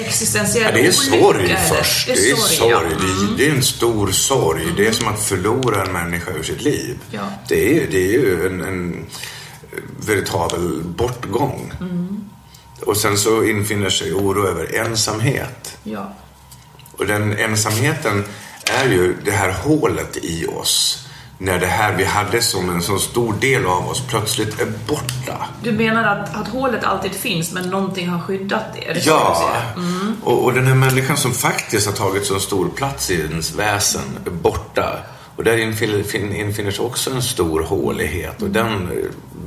existentiell 0.01 0.65
Ja, 0.65 0.73
det 0.73 0.81
är 0.81 0.83
olycka, 0.89 1.21
sorg 1.21 1.45
eller? 1.45 1.57
först. 1.57 2.07
Det 2.07 2.31
är 2.31 2.37
sorg. 2.37 2.71
ja. 2.71 2.81
Mm. 2.81 2.93
Det, 2.99 3.07
är, 3.07 3.37
det 3.37 3.53
är 3.53 3.57
en 3.57 3.63
stor 3.63 4.11
sorg. 4.11 4.67
Det 4.77 4.87
är 4.87 4.93
som 4.93 5.09
att 5.09 5.23
förlora 5.23 5.83
en 5.85 5.93
människa 5.93 6.31
ur 6.31 6.43
sitt 6.43 6.63
liv. 6.63 6.99
Ja. 7.11 7.33
Det, 7.49 7.77
är, 7.83 7.87
det 7.91 7.99
är 7.99 8.13
ju 8.13 8.47
en, 8.47 8.61
en 8.61 9.07
veritabel 10.07 10.83
bortgång. 10.85 11.73
Mm. 11.81 12.25
Och 12.87 12.97
sen 12.97 13.19
så 13.19 13.45
infinner 13.45 13.91
sig 13.91 14.13
oro 14.13 14.47
över 14.47 14.75
ensamhet. 14.77 15.77
Ja. 15.83 16.15
Och 16.93 17.07
den 17.07 17.39
ensamheten 17.39 18.25
är 18.65 18.89
ju 18.89 19.15
det 19.25 19.31
här 19.31 19.53
hålet 19.53 20.17
i 20.23 20.47
oss. 20.47 21.07
När 21.43 21.59
det 21.59 21.67
här 21.67 21.97
vi 21.97 22.05
hade 22.05 22.43
som 22.43 22.71
en 22.71 22.83
så 22.83 22.99
stor 22.99 23.35
del 23.41 23.67
av 23.67 23.89
oss 23.89 24.03
plötsligt 24.09 24.61
är 24.61 24.67
borta. 24.89 25.47
Du 25.63 25.73
menar 25.73 26.05
att, 26.05 26.35
att 26.37 26.49
hålet 26.49 26.85
alltid 26.85 27.13
finns 27.13 27.53
men 27.53 27.71
någonting 27.71 28.09
har 28.09 28.21
skyddat 28.21 28.63
du 28.75 29.01
Ja? 29.01 29.53
Mm. 29.77 30.17
och, 30.25 30.45
och 30.45 30.53
den 30.55 30.67
här 30.67 30.75
människan 30.75 31.17
som 31.17 31.33
faktiskt 31.33 31.87
har 31.87 31.93
tagit 31.93 32.27
så 32.27 32.41
stor 32.41 32.69
plats 32.69 33.11
i 33.11 33.21
ens 33.21 33.55
väsen 33.55 34.03
är 34.27 34.31
borta. 34.31 34.99
Och 35.37 35.45
där 35.45 35.57
infinner, 35.57 36.03
fin- 36.03 36.33
infinner 36.37 36.71
sig 36.71 36.85
också 36.85 37.11
en 37.11 37.23
stor 37.23 37.63
hålighet 37.63 38.43
och 38.43 38.51
den 38.51 38.73
eh, 38.73 38.89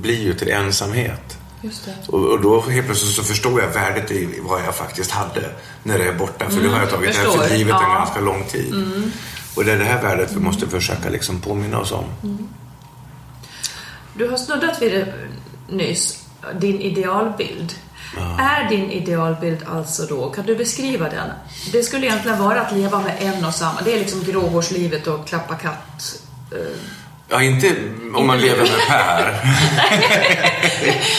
blir 0.02 0.22
ju 0.24 0.34
till 0.34 0.50
ensamhet. 0.50 1.38
Just 1.62 1.86
det. 1.86 2.12
Och, 2.12 2.42
då 2.42 2.62
helt 2.62 2.86
plötsligt 2.86 3.12
så 3.16 3.24
förstår 3.24 3.62
jag 3.62 3.68
värdet 3.68 4.12
i 4.12 4.40
vad 4.42 4.62
jag 4.68 4.76
faktiskt 4.76 5.12
hade 5.12 5.50
när 5.84 5.98
det 5.98 6.04
är 6.08 6.14
borta. 6.14 6.50
För 6.50 6.62
nu 6.62 6.70
har 6.70 6.80
jag 6.80 6.90
tagit 6.90 7.14
det 7.14 7.18
här 7.20 7.38
för 7.48 7.56
givet 7.56 7.74
en 7.74 7.80
Ja. 7.82 7.86
Mm. 7.86 7.98
ganska 7.98 8.20
lång 8.20 8.44
tid. 8.52 8.74
Och 9.56 9.66
det 9.66 9.72
är 9.72 9.78
det 9.78 9.86
här 9.86 10.02
värdet 10.02 10.32
vi 10.32 10.40
måste 10.40 10.68
försöka 10.68 11.10
liksom 11.10 11.42
påminna 11.42 11.80
oss 11.80 11.92
om. 11.92 12.06
Du 14.18 14.30
har 14.30 14.38
snuddat 14.38 14.82
vid 14.82 14.92
det 14.92 15.14
nyss, 15.70 16.26
din 16.60 16.82
idealbild. 16.82 17.74
Är 18.40 18.70
din 18.70 18.92
idealbild 18.92 19.64
alltså 19.68 20.06
då, 20.06 20.30
kan 20.30 20.46
du 20.46 20.56
beskriva 20.56 21.10
den? 21.10 21.30
Det 21.72 21.84
skulle 21.84 22.06
egentligen 22.06 22.40
vara 22.40 22.62
att 22.62 22.74
leva 22.74 23.02
med 23.02 23.16
en 23.20 23.46
och 23.46 23.54
samma, 23.54 23.82
det 23.82 23.94
är 23.94 24.00
liksom 24.00 24.24
gråhårslivet 24.24 25.08
och 25.08 25.28
klappa 25.28 25.56
katt. 25.56 26.22
Eh, 27.30 27.36
Ja, 27.36 27.44
inte 27.44 27.76
om 28.16 28.28
man 28.28 28.42
lever 28.42 28.62
med 28.62 28.88
Per. 28.88 29.34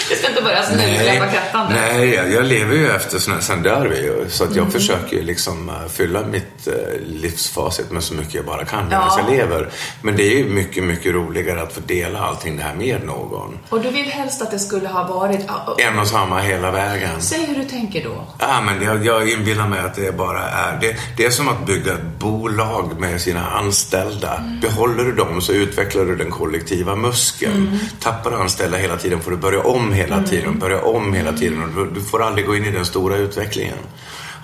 Det 0.08 0.16
ska 0.16 0.28
inte 0.28 0.42
börja 0.42 0.62
klappa 0.62 1.32
kattande. 1.32 1.74
nej 1.74 2.14
jag, 2.14 2.44
lever 2.44 2.74
ju 2.74 2.90
efter 2.90 3.40
sen 3.40 3.62
dör 3.62 3.86
vi 3.86 3.96
ju. 4.02 4.30
Så 4.30 4.44
att 4.44 4.56
jag 4.56 4.72
försöker 4.72 5.16
ju 5.16 5.22
liksom 5.22 5.68
eh, 5.68 5.88
fylla 5.88 6.26
mitt 6.26 6.68
uh, 6.68 6.74
livsfacit 7.06 7.90
med 7.90 8.02
så 8.02 8.14
mycket 8.14 8.34
jag 8.34 8.44
bara 8.44 8.64
kan 8.64 8.84
medan 8.84 9.02
Ja. 9.08 9.18
jag 9.28 9.36
lever. 9.36 9.68
Men 10.02 10.16
det 10.16 10.22
är 10.22 10.38
ju 10.38 10.44
mycket, 10.44 10.84
mycket 10.84 11.14
roligare 11.14 11.62
att 11.62 11.72
få 11.72 11.80
dela 11.80 12.18
allting 12.20 12.56
det 12.56 12.62
här 12.62 12.74
med 12.74 13.04
någon. 13.06 13.58
Och 13.68 13.80
du 13.80 13.90
vill 13.90 14.06
helst 14.10 14.42
att 14.42 14.50
det 14.50 14.58
skulle 14.58 14.88
ha 14.88 15.04
varit... 15.04 15.40
En 15.78 15.98
och 15.98 16.08
samma 16.08 16.40
hela 16.40 16.70
vägen. 16.70 17.22
Säg 17.22 17.46
hur 17.46 17.54
du 17.54 17.64
tänker 17.64 18.04
då. 18.04 18.24
Ja, 18.38 18.60
men 18.60 18.82
jag, 18.82 19.06
jag 19.06 19.28
inbillar 19.30 19.68
mig 19.68 19.80
att 19.80 19.94
det 19.94 20.16
bara 20.16 20.42
är... 20.48 20.78
Det, 20.80 20.96
det 21.16 21.24
är 21.26 21.30
som 21.30 21.48
att 21.48 21.66
bygga 21.66 21.92
ett 21.92 22.18
bolag 22.18 23.00
med 23.00 23.20
sina 23.20 23.50
anställda. 23.50 24.44
Behåller 24.62 25.04
du 25.04 25.12
dem 25.12 25.40
så 25.40 25.52
utvecklar 25.94 26.04
du 26.04 26.16
den 26.16 26.30
kollektiva 26.30 26.96
muskeln. 26.96 27.78
Tappar 28.00 28.30
du 28.30 28.36
anställda 28.36 28.76
hela 28.76 28.96
tiden 28.96 29.20
får 29.20 29.30
du 29.30 29.36
börja 29.36 29.60
om 29.60 29.92
hela 29.92 30.22
tiden, 30.22 30.58
börja 30.58 30.82
om 30.82 31.14
hela 31.14 31.32
tiden. 31.32 31.62
Och 31.62 31.92
du, 31.92 32.00
får 32.00 32.22
aldrig 32.22 32.46
gå 32.46 32.56
in 32.56 32.64
i 32.64 32.70
den 32.70 32.84
stora 32.84 33.16
utvecklingen. 33.16 33.78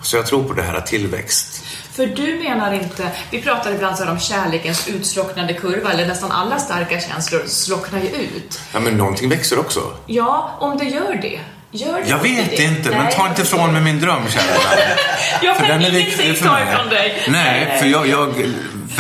Så 0.03 0.17
jag 0.17 0.27
tror 0.27 0.45
på 0.45 0.53
det 0.53 0.63
här 0.63 0.81
tillväxt. 0.81 1.65
För 1.93 2.07
du 2.07 2.39
menar 2.39 2.73
inte, 2.73 3.11
vi 3.31 3.43
pratar 3.43 3.75
ibland 3.75 3.97
så 3.97 4.11
om 4.11 4.19
kärlekens 4.19 4.89
utslocknande 4.89 5.53
kurva, 5.53 5.93
eller 5.93 6.07
nästan 6.07 6.33
alla 6.33 6.59
starka 6.59 7.01
känslor 7.01 7.43
slocknar 7.47 8.01
ju 8.01 8.09
ut. 8.09 8.61
Ja, 8.73 8.81
men 8.81 8.97
någonting 8.97 9.29
växer 9.29 9.59
också. 9.59 9.81
Ja, 10.07 10.57
om 10.61 10.79
det 10.79 10.85
gör 10.85 11.19
det. 11.23 11.41
Gör 11.73 12.01
det 12.03 12.09
Jag 12.09 12.19
vet 12.19 12.51
det? 12.51 12.63
inte, 12.63 12.91
men 12.91 13.13
ta 13.13 13.29
inte 13.29 13.43
ifrån 13.43 13.73
mig 13.73 13.83
min 13.83 14.01
dröm, 14.01 14.23
kära. 14.29 14.43
Jag 15.43 15.57
kan 15.57 15.81
ingenting 15.81 16.35
ta 16.35 16.61
ifrån 16.61 16.89
dig. 16.89 17.23
Nej, 17.29 17.79
för 17.81 17.87
jag, 17.87 18.07
jag 18.07 18.35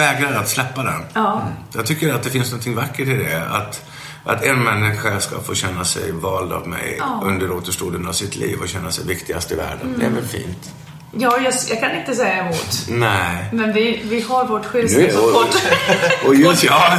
vägrar 0.00 0.32
att 0.40 0.48
släppa 0.48 0.82
den. 0.82 1.02
Ja. 1.14 1.42
Jag 1.74 1.86
tycker 1.86 2.14
att 2.14 2.22
det 2.22 2.30
finns 2.30 2.52
något 2.52 2.66
vackert 2.66 3.08
i 3.08 3.14
det. 3.14 3.42
Att, 3.50 3.82
att 4.24 4.42
en 4.44 4.62
människa 4.64 5.20
ska 5.20 5.40
få 5.40 5.54
känna 5.54 5.84
sig 5.84 6.12
vald 6.12 6.52
av 6.52 6.68
mig 6.68 6.96
Ja. 6.98 7.20
under 7.24 7.50
återstoden 7.52 8.08
av 8.08 8.12
sitt 8.12 8.36
liv 8.36 8.58
och 8.62 8.68
känna 8.68 8.90
sig 8.90 9.04
viktigast 9.06 9.52
i 9.52 9.54
världen. 9.54 9.94
Det 9.98 10.06
är 10.06 10.10
väl 10.10 10.24
fint? 10.26 10.70
Ja, 11.12 11.38
jag, 11.44 11.54
jag 11.68 11.80
kan 11.80 11.96
inte 11.96 12.14
säga 12.14 12.38
emot. 12.44 12.86
Nej. 12.88 13.44
Men 13.52 13.72
vi, 13.72 14.00
vi 14.04 14.20
har 14.20 14.44
vårt 14.46 14.62
Nu, 14.62 14.68
skilsmässopodd. 14.68 15.46
och, 16.22 16.28
och 16.28 16.34
just, 16.34 16.64
ja, 16.64 16.98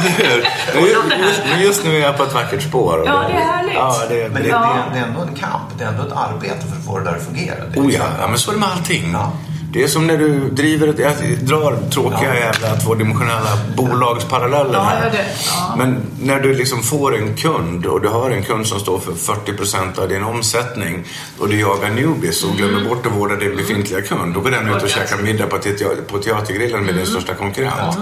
men 0.74 0.80
just, 1.20 1.40
just, 1.62 1.84
nu 1.84 1.96
är 1.96 2.00
jag 2.00 2.16
på 2.16 2.22
ett 2.22 2.32
vackert 2.34 2.62
spår. 2.62 3.02
Ja, 3.06 3.24
det 3.28 3.34
är 3.34 3.44
härligt. 3.52 3.74
Ja, 3.74 3.96
det, 4.08 4.28
Men 4.32 4.42
det, 4.42 4.48
det, 4.48 4.48
det, 4.48 4.54
är, 4.54 4.90
det 4.92 4.98
är 4.98 5.04
ändå 5.04 5.20
en 5.20 5.34
kamp, 5.34 5.62
det 5.78 5.84
är 5.84 5.88
ändå 5.88 6.02
ett 6.06 6.12
arbete 6.12 6.60
för 6.70 6.76
att 6.78 6.84
få 6.86 6.98
det 6.98 7.04
där 7.04 7.16
att 7.16 7.24
fungera. 7.24 7.54
Det 7.54 7.78
är 7.78 7.82
Oh 7.82 7.86
liksom- 7.86 8.06
ja, 8.06 8.22
ja, 8.22 8.28
men 8.28 8.38
så 8.38 8.50
är 8.50 8.54
det 8.54 8.60
med 8.60 8.68
allting. 8.72 9.10
Ja. 9.12 9.32
Det 9.72 9.82
är 9.82 9.88
som 9.88 10.06
när 10.06 10.16
du 10.16 10.50
driver 10.50 10.88
ett, 10.88 10.98
jag 10.98 11.38
drar 11.40 11.90
tråkiga 11.90 12.34
jävla 12.34 12.76
tvådimensionella 12.76 13.58
bolagsparalleller 13.76 14.74
Ja, 14.74 14.82
här. 14.82 15.04
ja, 15.04 15.10
det- 15.10 15.24
ja. 15.46 15.74
Men 15.78 15.96
när 16.22 16.40
du 16.40 16.54
liksom 16.54 16.82
får 16.82 17.16
en 17.16 17.36
kund 17.36 17.86
och 17.86 18.00
du 18.00 18.08
har 18.08 18.30
en 18.30 18.42
kund 18.42 18.66
som 18.66 18.80
står 18.80 18.98
för 19.00 19.12
40% 19.12 19.98
av 19.98 20.08
din 20.08 20.22
omsättning 20.24 21.04
och 21.38 21.48
du 21.48 21.60
jagar 21.60 21.90
newbies 21.90 22.44
och 22.44 22.56
glömmer 22.56 22.88
bort 22.88 23.06
att 23.06 23.12
vårda 23.12 23.36
din 23.36 23.56
befintliga 23.56 24.02
kund. 24.02 24.34
Då 24.34 24.40
går 24.40 24.50
den 24.50 24.68
ut 24.68 24.74
och 24.74 24.78
Mm. 24.78 24.88
käkar 24.88 25.22
middag 25.22 25.46
på, 25.46 25.58
te- 25.58 25.72
på 26.08 26.18
teatergrillen 26.18 26.80
med 26.80 26.90
Mm. 26.90 26.96
din 26.96 27.06
största 27.06 27.34
konkurrent. 27.34 27.96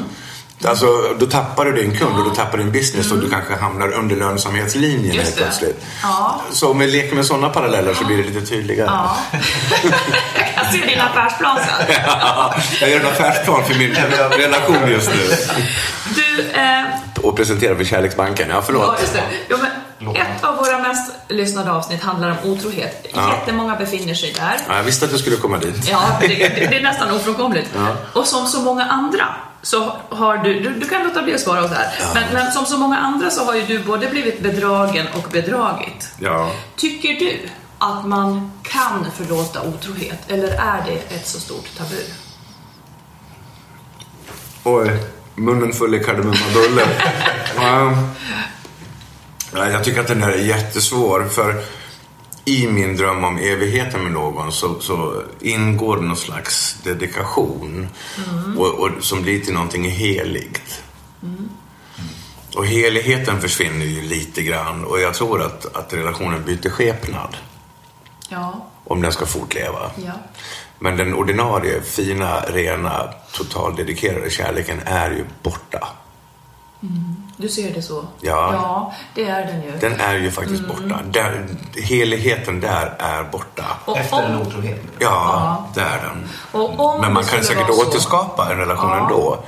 Alltså, 0.65 0.87
då 1.19 1.27
tappar 1.27 1.65
du 1.65 1.73
din 1.73 1.99
kund 1.99 2.19
och 2.19 2.25
du 2.25 2.35
tappar 2.37 2.59
din 2.59 2.73
business 2.73 3.13
och 3.13 3.19
du 3.19 3.31
kanske 3.31 3.55
hamnar 3.57 3.93
under 3.93 4.17
lönsamhetslinjen 4.17 5.01
Mm. 5.11 5.25
Helt 5.25 5.37
plötsligt. 5.37 5.85
Ja. 6.03 6.41
Så 6.53 6.71
om 6.71 6.79
vi 6.79 6.87
leker 6.87 7.17
med 7.17 7.27
sådana 7.27 7.49
paralleller 7.49 7.95
så 7.95 8.05
blir 8.05 8.17
det 8.17 8.23
lite 8.23 8.47
tydligare. 8.47 8.91
Ja. 8.93 9.17
jag 10.35 10.55
kan 10.55 10.73
se 10.73 10.87
din 10.87 11.01
affärsplan 11.01 11.57
sen. 11.59 11.95
Ja, 12.07 12.55
jag 12.81 12.91
gör 12.91 13.01
en 13.01 13.07
affärsplan 13.07 13.65
för 13.65 13.75
min 13.75 13.95
relation 14.39 14.89
just 14.91 15.11
nu. 15.15 15.37
Du, 16.15 16.51
eh, 16.51 16.85
Och 17.23 17.37
presenterar 17.37 17.75
för 17.75 17.85
Kärleksbanken. 17.85 18.49
Ja, 18.49 18.55
ja, 18.55 18.63
förlåt. 18.67 19.13
det. 19.13 19.23
Jo, 19.51 19.57
men 19.61 20.17
ett 20.17 20.45
av 20.45 20.57
våra 20.57 20.79
mest 20.79 21.13
lyssnade 21.29 21.71
avsnitt 21.73 22.03
handlar 22.03 22.31
om 22.31 22.51
otrohet. 22.51 23.07
Ja. 23.15 23.33
Jättemånga 23.39 23.77
befinner 23.77 24.15
sig 24.15 24.33
där. 24.33 24.57
Ja, 24.69 24.77
jag 24.77 24.83
visste 24.83 25.05
att 25.05 25.13
du 25.13 25.19
skulle 25.19 25.37
komma 25.37 25.59
dit. 25.59 25.89
Ja, 25.91 26.03
det, 26.21 26.27
det, 26.27 26.67
det 26.71 26.77
är 26.77 26.83
nästan 26.83 27.11
ofrånkomligt. 27.11 27.69
Ja. 27.77 27.87
Och 28.21 28.27
som 28.27 28.47
så 28.47 28.61
många 28.61 28.85
andra 28.85 29.25
så 29.63 29.97
har 30.09 30.37
du, 30.37 30.61
du, 30.61 30.71
du 30.71 30.89
kan 30.89 31.05
låta 31.05 31.23
bli 31.23 31.35
att 31.35 31.41
svara 31.41 31.65
åt 31.65 31.71
det 31.71 31.77
här, 31.77 32.15
men, 32.15 32.35
men 32.35 32.53
som 32.53 32.67
så 32.67 32.77
många 32.77 32.99
andra 32.99 33.31
så 33.31 33.45
har 33.45 33.55
ju 33.55 33.63
du 33.63 33.79
både 33.79 34.07
blivit 34.07 34.41
bedragen 34.41 35.07
och 35.15 35.31
bedragit. 35.31 36.13
Ja. 36.19 36.53
Tycker 36.77 37.09
du 37.09 37.39
att 37.79 38.07
man 38.07 38.53
kan 38.63 39.07
förlåta 39.17 39.63
otrohet, 39.63 40.31
eller 40.31 40.49
är 40.49 40.85
det 40.87 41.15
ett 41.15 41.27
så 41.27 41.41
stort 41.41 41.77
tabu? 41.77 42.03
Oj, 44.65 44.91
munnen 45.35 45.73
full 45.73 45.95
i 45.95 46.05
kardemummabulle. 46.05 46.83
ja. 47.57 47.93
Ja, 49.55 49.71
jag 49.71 49.85
tycker 49.85 50.01
att 50.01 50.09
den 50.09 50.23
här 50.23 50.33
är 50.33 50.43
jättesvår. 50.43 51.25
För 51.25 51.63
i 52.51 52.67
min 52.67 52.97
dröm 52.97 53.25
om 53.25 53.39
evigheten 53.39 54.03
med 54.03 54.13
någon 54.13 54.53
så, 54.53 54.81
så 54.81 55.23
ingår 55.41 55.97
någon 55.97 56.17
slags 56.17 56.77
dedikation. 56.85 57.89
Och, 58.59 58.75
och, 58.79 58.91
som 59.01 59.23
blir 59.23 59.41
till 59.41 59.55
någonting 59.55 59.91
heligt. 59.91 60.83
Och 62.57 62.67
heligheten 62.67 63.41
försvinner 63.41 63.87
ju 63.87 64.03
lite 64.03 64.43
grann. 64.43 64.85
Och 64.85 65.01
jag 65.01 65.15
tror 65.15 65.43
att, 65.43 65.77
att 65.77 65.93
relationen 65.93 66.45
byter 66.45 66.71
skepnad. 66.71 67.37
Ja, 68.29 68.67
Om 68.85 69.03
den 69.03 69.13
ska 69.13 69.27
fortleva. 69.27 69.91
ja. 69.97 70.13
Men 70.79 70.97
den 70.97 71.15
ordinarie, 71.15 71.83
fina, 71.83 72.41
rena, 72.41 73.09
totaldedikerade 73.33 74.31
kärleken 74.31 74.81
är 74.85 75.11
ju 75.11 75.25
borta. 75.43 75.89
Du 77.37 77.49
ser 77.49 77.75
det 77.75 77.83
så? 77.83 78.05
Ja. 78.21 78.53
Ja, 78.53 78.95
det 79.15 79.25
är 79.25 79.47
den 79.47 79.63
ju. 79.63 79.73
Den 79.81 80.01
är 80.01 80.19
ju 80.19 80.31
faktiskt 80.31 80.69
borta. 80.69 81.01
Där, 81.13 81.47
heligheten 81.75 82.61
där 82.61 82.97
är 82.99 83.25
borta. 83.25 83.65
Och 83.85 83.97
Efter 83.97 84.23
en 84.23 84.41
otrohet. 84.47 84.83
Ja, 84.99 85.69
det 85.75 85.81
är 85.81 86.03
den. 86.03 86.29
Och 86.53 86.81
om 86.81 87.01
Men 87.01 87.13
man 87.13 87.23
det 87.23 87.31
kan 87.31 87.45
säkert 87.45 87.71
återskapa 87.71 88.53
en 88.53 88.59
relation 88.59 88.91
Ja. 88.91 88.97
Mm. 88.97 89.07
ändå. 89.07 89.39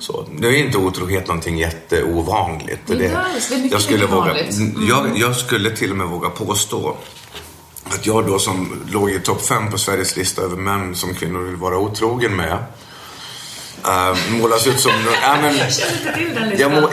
Så, 0.00 0.24
nu 0.30 0.48
är 0.48 0.58
inte 0.58 0.78
otrohet 0.78 1.26
någonting 1.26 1.58
jätteovanligt. 1.58 2.80
Det 2.86 2.92
är 2.92 3.24
mycket 3.56 3.72
jag, 3.72 3.82
skulle 3.82 4.06
våga. 4.06 4.30
Mm. 4.30 4.86
jag, 4.88 5.18
jag 5.18 5.36
skulle 5.36 5.70
till 5.70 5.90
och 5.90 5.96
med 5.96 6.06
våga 6.06 6.30
påstå 6.30 6.96
att 7.84 8.06
jag 8.06 8.26
då 8.26 8.38
som 8.38 8.82
låg 8.92 9.10
i 9.10 9.20
topp 9.20 9.42
fem 9.42 9.70
på 9.70 9.78
Sveriges 9.78 10.16
lista 10.16 10.42
över 10.42 10.56
män 10.56 10.94
som 10.94 11.14
kvinnor 11.14 11.40
vill 11.40 11.56
vara 11.56 11.78
otrogen 11.78 12.36
med 12.36 12.58
uh, 13.86 14.40
målas 14.40 14.66
ut 14.66 14.80
som... 14.80 14.92
ja, 15.22 15.36
men, 15.42 15.56
Jag 15.56 15.74
känner 15.74 15.98
inte 15.98 16.12
till 16.12 16.34
den 16.34 16.58
jag, 16.58 16.70
må, 16.70 16.88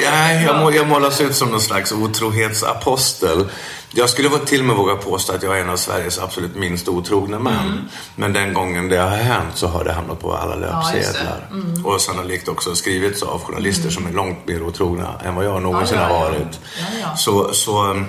jag, 0.46 0.60
må, 0.60 0.72
jag 0.72 0.88
målas 0.88 1.22
ut 1.22 1.36
som 1.36 1.50
någon 1.50 1.62
slags 1.62 1.92
otrohetsapostel. 1.92 3.46
Jag 3.92 4.10
skulle 4.10 4.30
vara 4.30 4.46
till 4.46 4.60
och 4.60 4.66
med 4.66 4.76
våga 4.76 4.96
påstå 4.96 5.34
att 5.34 5.44
jag 5.44 5.58
är 5.58 5.62
en 5.62 5.70
av 5.70 5.78
Sveriges 5.78 6.20
absolut 6.20 6.56
minst 6.56 6.88
otrogna 6.88 7.40
män. 7.40 7.68
Mm. 7.68 7.80
Men 8.16 8.34
den 8.34 8.54
gången 8.54 8.90
det 8.90 8.98
har 8.98 9.10
hänt 9.10 9.52
så 9.56 9.68
har 9.68 9.84
det 9.84 9.92
hamnat 9.92 10.20
på 10.20 10.34
alla 10.34 10.68
Ja, 10.68 10.96
just 10.96 11.14
det. 11.14 11.20
Mm. 11.20 11.68
löpsedlar. 11.68 11.94
Och 11.94 12.02
sannolikt 12.02 12.48
också 12.48 12.76
skrivits 12.76 13.24
av 13.24 13.42
journalister 13.42 13.90
som 13.90 14.08
är 14.08 14.12
långt 14.12 14.48
mer 14.48 14.64
otrogna 14.64 15.14
än 15.26 15.36
vad 15.36 15.46
jag 15.46 15.62
någonsin 15.62 15.98
Ja, 15.98 16.04
ja, 16.04 16.18
har 16.18 16.26
ja. 16.26 16.32
varit. 16.32 16.60
Ja, 16.80 16.86
ja. 17.02 17.16
Så, 17.16 17.54
så 17.54 17.92
um, 17.92 18.06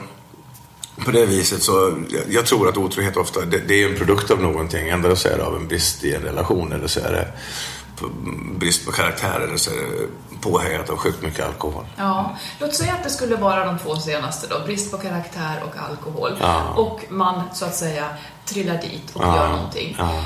på 1.05 1.11
det 1.11 1.27
viset 1.27 1.63
så, 1.63 1.93
jag, 2.29 2.47
tror 2.47 2.69
att 2.69 2.77
otrohet 2.77 3.17
ofta, 3.17 3.41
det, 3.41 3.59
det 3.59 3.83
är 3.83 3.89
en 3.89 3.97
produkt 3.97 4.31
av 4.31 4.43
någonting. 4.43 4.89
Ändå 4.89 5.17
så 5.17 5.29
är 5.29 5.37
det 5.37 5.45
av 5.45 5.57
en 5.57 5.69
brist 5.69 6.05
i 6.05 6.15
en 6.15 6.23
relation 6.23 6.73
eller 6.73 6.87
så 6.87 7.01
är 7.01 7.13
det 7.13 7.29
brist 8.59 8.87
på 8.87 8.93
karaktär 8.93 9.41
eller 9.41 9.57
så 9.57 9.71
är 9.71 9.75
det 9.77 10.07
påhejat 10.41 10.91
av 10.91 10.97
sjukt 10.97 11.23
mycket 11.23 11.47
alkohol. 11.47 11.85
Ja, 11.97 12.37
låt 12.59 12.75
säga 12.75 12.93
att 12.93 13.05
det 13.05 13.11
skulle 13.11 13.37
vara 13.37 13.65
de 13.65 13.79
två 13.79 13.97
senaste 13.97 14.47
då, 14.47 14.61
brist 14.67 14.91
på 14.91 14.99
karaktär 14.99 15.63
och 15.65 15.83
alkohol. 15.91 16.37
Ja. 16.41 16.63
Och 16.77 17.01
man 17.09 17.43
så 17.55 17.65
att 17.65 17.75
säga 17.75 18.05
trillar 18.45 18.75
dit 18.83 19.11
och 19.13 19.25
Ja, 19.25 19.37
gör 19.37 19.49
någonting. 19.49 19.97
ja. 19.99 20.25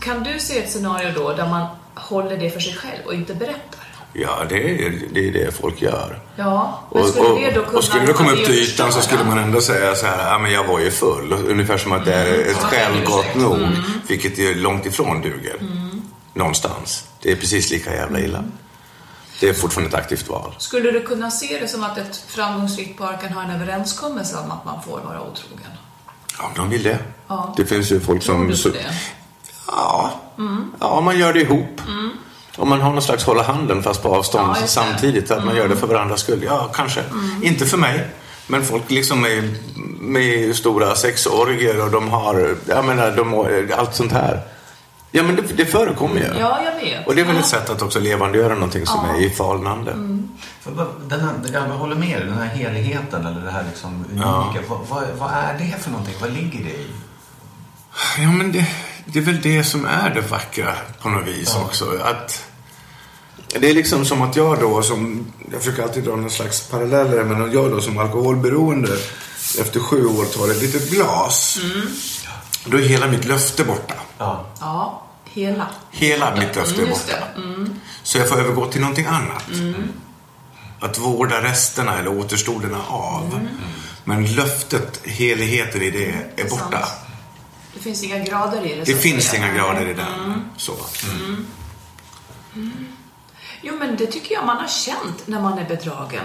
Kan 0.00 0.22
du 0.22 0.38
se 0.38 0.58
ett 0.58 0.70
scenario 0.72 1.12
då 1.14 1.32
där 1.32 1.48
man 1.48 1.66
håller 1.94 2.36
det 2.36 2.50
för 2.50 2.60
sig 2.60 2.74
själv 2.74 3.06
och 3.06 3.14
inte 3.14 3.34
berättar? 3.34 3.80
Ja, 4.14 4.38
det 4.48 4.84
är 4.86 4.92
det, 5.12 5.28
är 5.28 5.32
det 5.32 5.54
folk 5.56 5.82
gör. 5.82 6.18
Ja, 6.36 6.80
men 6.92 7.02
Och, 7.02 7.08
skulle 7.08 7.28
och, 7.28 7.40
det 7.40 7.50
då 7.50 7.62
kunna... 7.64 7.78
och 7.78 7.84
skulle 7.84 8.06
det 8.06 8.12
komma 8.12 8.32
upp 8.32 8.44
till 8.44 8.54
ytan 8.54 8.92
så 8.92 9.00
skulle 9.00 9.24
man 9.24 9.38
ändå 9.38 9.60
säga 9.60 9.94
så 9.94 10.06
här, 10.06 10.32
ja 10.32 10.38
men 10.38 10.52
jag 10.52 10.64
var 10.64 10.80
ju 10.80 10.90
full. 10.90 11.32
Ungefär 11.32 11.78
som 11.78 11.92
att 11.92 12.04
det 12.04 12.14
är 12.14 12.40
ett 12.40 12.56
Ja, 12.60 12.66
skäl 12.66 13.04
gott 13.06 13.34
nog. 13.34 13.56
Mm. 13.56 13.72
Vilket 14.08 14.38
är 14.38 14.54
långt 14.54 14.86
ifrån 14.86 15.20
duger. 15.22 15.56
Någonstans. 16.34 17.04
Det 17.22 17.32
är 17.32 17.36
precis 17.36 17.70
lika 17.70 17.94
jävla 17.94 18.20
illa. 18.20 18.44
Det 19.40 19.48
är 19.48 19.52
fortfarande 19.54 19.88
ett 19.96 20.02
aktivt 20.04 20.28
val. 20.28 20.54
Skulle 20.58 20.90
du 20.90 21.02
kunna 21.02 21.30
se 21.30 21.58
det 21.60 21.68
som 21.68 21.84
att 21.84 21.98
ett 21.98 22.24
framgångsrikt 22.28 22.98
par 22.98 23.16
kan 23.20 23.32
ha 23.32 23.42
en 23.42 23.50
överenskommelse 23.50 24.36
om 24.38 24.50
att 24.50 24.64
man 24.64 24.82
får 24.82 25.00
vara 25.00 25.20
otrogen? 25.20 25.70
Ja, 26.38 26.50
de 26.56 26.70
vill 26.70 26.82
det. 26.82 26.98
Ja. 27.28 27.54
Det 27.56 27.64
finns 27.66 27.92
ju 27.92 28.00
folk 28.00 28.22
som... 28.22 28.48
du 28.48 28.56
så- 28.56 28.70
på 28.70 28.76
det? 28.76 28.94
Ja. 29.66 30.10
ja, 30.80 31.00
man 31.00 31.18
gör 31.18 31.32
det 31.32 31.40
ihop. 31.40 31.80
Om 32.56 32.68
man 32.68 32.80
har 32.80 32.92
någon 32.92 33.02
slags 33.02 33.24
hålla 33.24 33.42
handen 33.42 33.82
fast 33.82 34.02
på 34.02 34.14
avstånd 34.16 34.56
Ja, 34.60 34.66
samtidigt. 34.66 35.30
Att 35.30 35.44
man 35.44 35.56
gör 35.56 35.68
det 35.68 35.76
för 35.76 35.86
varandras 35.86 36.20
skull. 36.20 36.42
Ja, 36.46 36.70
kanske. 36.74 37.04
Inte 37.42 37.66
för 37.66 37.76
mig. 37.78 38.06
Men 38.46 38.64
folk 38.64 38.90
liksom 38.90 39.20
med, 39.20 39.54
med 40.00 40.56
stora 40.56 40.94
sexorger 40.94 41.84
och 41.84 41.90
de 41.90 42.08
har, 42.08 42.56
jag 42.68 42.84
menar, 42.84 43.10
de, 43.16 43.74
allt 43.78 43.94
sånt 43.94 44.12
här. 44.12 44.40
Ja, 45.14 45.22
men 45.22 45.36
det, 45.36 45.42
det 45.42 45.66
förekommer 45.66 46.20
ju. 46.20 46.26
Ja, 46.40 46.60
jag 46.64 46.84
vet. 46.84 47.06
Och 47.06 47.14
det 47.14 47.20
är 47.20 47.24
väl 47.24 47.34
ja. 47.34 47.40
ett 47.40 47.46
sätt 47.46 47.70
att 47.70 47.82
också 47.82 48.00
levandegöra 48.00 48.54
någonting 48.54 48.86
som 48.86 49.04
är 49.04 49.20
i 49.20 49.30
falnande. 49.30 49.92
Vad- 50.64 50.86
Den 51.08 51.20
här, 51.20 51.32
jag 51.52 51.60
håller 51.60 51.96
med 51.96 52.20
dig, 52.20 52.26
den 52.28 52.38
här 52.38 52.46
heligheten 52.46 53.26
eller 53.26 53.40
det 53.40 53.50
här 53.50 53.64
liksom 53.70 54.04
unika. 54.10 54.26
Ja. 54.26 54.54
Vad, 54.68 54.78
vad, 54.88 55.08
vad 55.18 55.30
är 55.30 55.58
det 55.58 55.82
för 55.82 55.90
någonting? 55.90 56.14
Vad 56.20 56.32
ligger 56.32 56.64
det 56.64 56.70
i? 56.70 56.86
Ja, 58.18 58.32
men 58.32 58.52
det, 58.52 58.66
det 59.04 59.18
är 59.18 59.22
väl 59.22 59.40
det 59.40 59.64
som 59.64 59.84
är 59.86 60.10
det 60.14 60.20
vackra 60.20 60.74
på 61.02 61.08
något 61.08 61.26
vis 61.28 61.56
också. 61.64 61.98
Att 62.04 62.44
det 63.60 63.70
är 63.70 63.74
liksom 63.74 64.04
som 64.04 64.22
att 64.22 64.36
jag 64.36 64.60
då 64.60 64.82
som, 64.82 65.26
jag 65.52 65.60
försöker 65.60 65.82
alltid 65.82 66.04
dra 66.04 66.16
någon 66.16 66.30
slags 66.30 66.68
paralleller, 66.68 67.24
men 67.24 67.44
att 67.44 67.52
jag 67.54 67.70
då 67.70 67.80
som 67.80 67.98
alkoholberoende 67.98 68.92
efter 69.60 69.80
sju 69.80 70.06
år 70.06 70.24
tar 70.24 70.50
ett 70.50 70.62
litet 70.62 70.90
glas. 70.90 71.58
Då 72.64 72.76
är 72.78 72.82
hela 72.82 73.06
mitt 73.06 73.24
löfte 73.24 73.64
borta. 73.64 73.94
Ja. 74.18 74.46
Ja, 74.60 75.02
hela. 75.24 75.66
Hela 75.90 76.36
mitt 76.36 76.56
löfte 76.56 76.74
är 76.74 76.84
Mm, 76.84 76.90
borta. 76.90 77.12
det. 77.36 77.40
Mm. 77.42 77.80
Så 78.02 78.18
jag 78.18 78.28
får 78.28 78.36
övergå 78.40 78.66
till 78.66 78.80
någonting 78.80 79.06
annat. 79.06 79.44
Att 80.80 80.98
vårda 80.98 81.42
resterna 81.42 81.98
eller 81.98 82.18
återstoderna 82.18 82.78
av. 82.88 83.48
Men 84.04 84.34
löftet, 84.34 85.00
heligheten 85.06 85.82
i 85.82 85.90
det 85.90 86.06
är 86.08 86.30
är 86.36 86.48
borta. 86.50 86.70
sant. 86.86 87.00
Det 87.74 87.80
finns 87.80 88.02
inga 88.02 88.18
grader 88.18 88.66
i 88.66 88.74
det. 88.74 88.84
Det 88.84 88.94
finns 88.94 89.24
säga. 89.24 89.44
inga 89.46 89.54
grader 89.54 89.88
i 89.88 89.94
den. 89.94 90.44
Så. 90.56 90.72
Jo, 93.62 93.74
men 93.78 93.96
det 93.96 94.06
tycker 94.06 94.34
jag 94.34 94.46
man 94.46 94.56
har 94.56 94.68
känt 94.68 95.26
när 95.26 95.40
man 95.40 95.58
är 95.58 95.68
bedragen. 95.68 96.24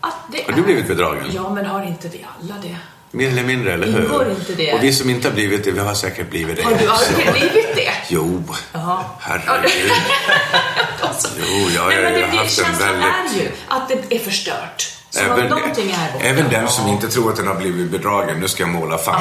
Att 0.00 0.14
det 0.32 0.42
Har 0.46 0.52
du 0.52 0.60
är... 0.60 0.64
blivit 0.64 0.88
bedragen? 0.88 1.26
Ja, 1.34 1.50
men 1.54 1.66
har 1.66 1.82
inte 1.84 2.08
vi 2.08 2.26
alla 2.40 2.54
det? 2.62 2.76
Mer 3.14 3.28
eller 3.28 3.42
mindre, 3.42 3.72
eller 3.72 3.86
hur? 3.86 4.02
Ingår 4.04 4.30
inte 4.30 4.52
det? 4.54 4.72
Och 4.72 4.82
vi 4.82 4.92
som 4.92 5.10
inte 5.10 5.28
har 5.28 5.34
blivit 5.34 5.64
det, 5.64 5.70
vi 5.70 5.80
har 5.80 5.94
säkert 5.94 6.30
blivit 6.30 6.56
det. 6.56 6.62
Har 6.62 6.70
du 6.70 6.88
aldrig 6.88 7.32
blivit 7.32 7.76
det? 7.76 7.92
Jo, 8.08 8.42
Jaha. 8.72 9.04
herregud. 9.20 9.90
Alltså, 11.00 11.28
Jo, 11.38 11.68
jag, 11.74 11.88
Nej, 11.88 11.96
men 11.96 12.04
jag 12.04 12.12
det, 12.14 12.26
har 12.26 12.32
det 12.32 12.36
haft 12.36 12.58
en 12.58 12.64
känslan 12.64 12.88
väldigt... 12.88 13.40
är 13.40 13.44
ju 13.44 13.50
att 13.68 13.88
det 13.88 14.16
är 14.16 14.18
förstört. 14.18 14.90
Så 15.10 15.20
Även, 15.20 15.52
även 16.20 16.50
den 16.50 16.68
som 16.68 16.88
inte 16.88 17.08
tror 17.08 17.30
att 17.30 17.36
den 17.36 17.46
har 17.46 17.54
blivit 17.54 17.90
bedragen, 17.90 18.40
nu 18.40 18.48
ska 18.48 18.62
jag 18.62 18.70
måla 18.70 18.98
fan 18.98 19.20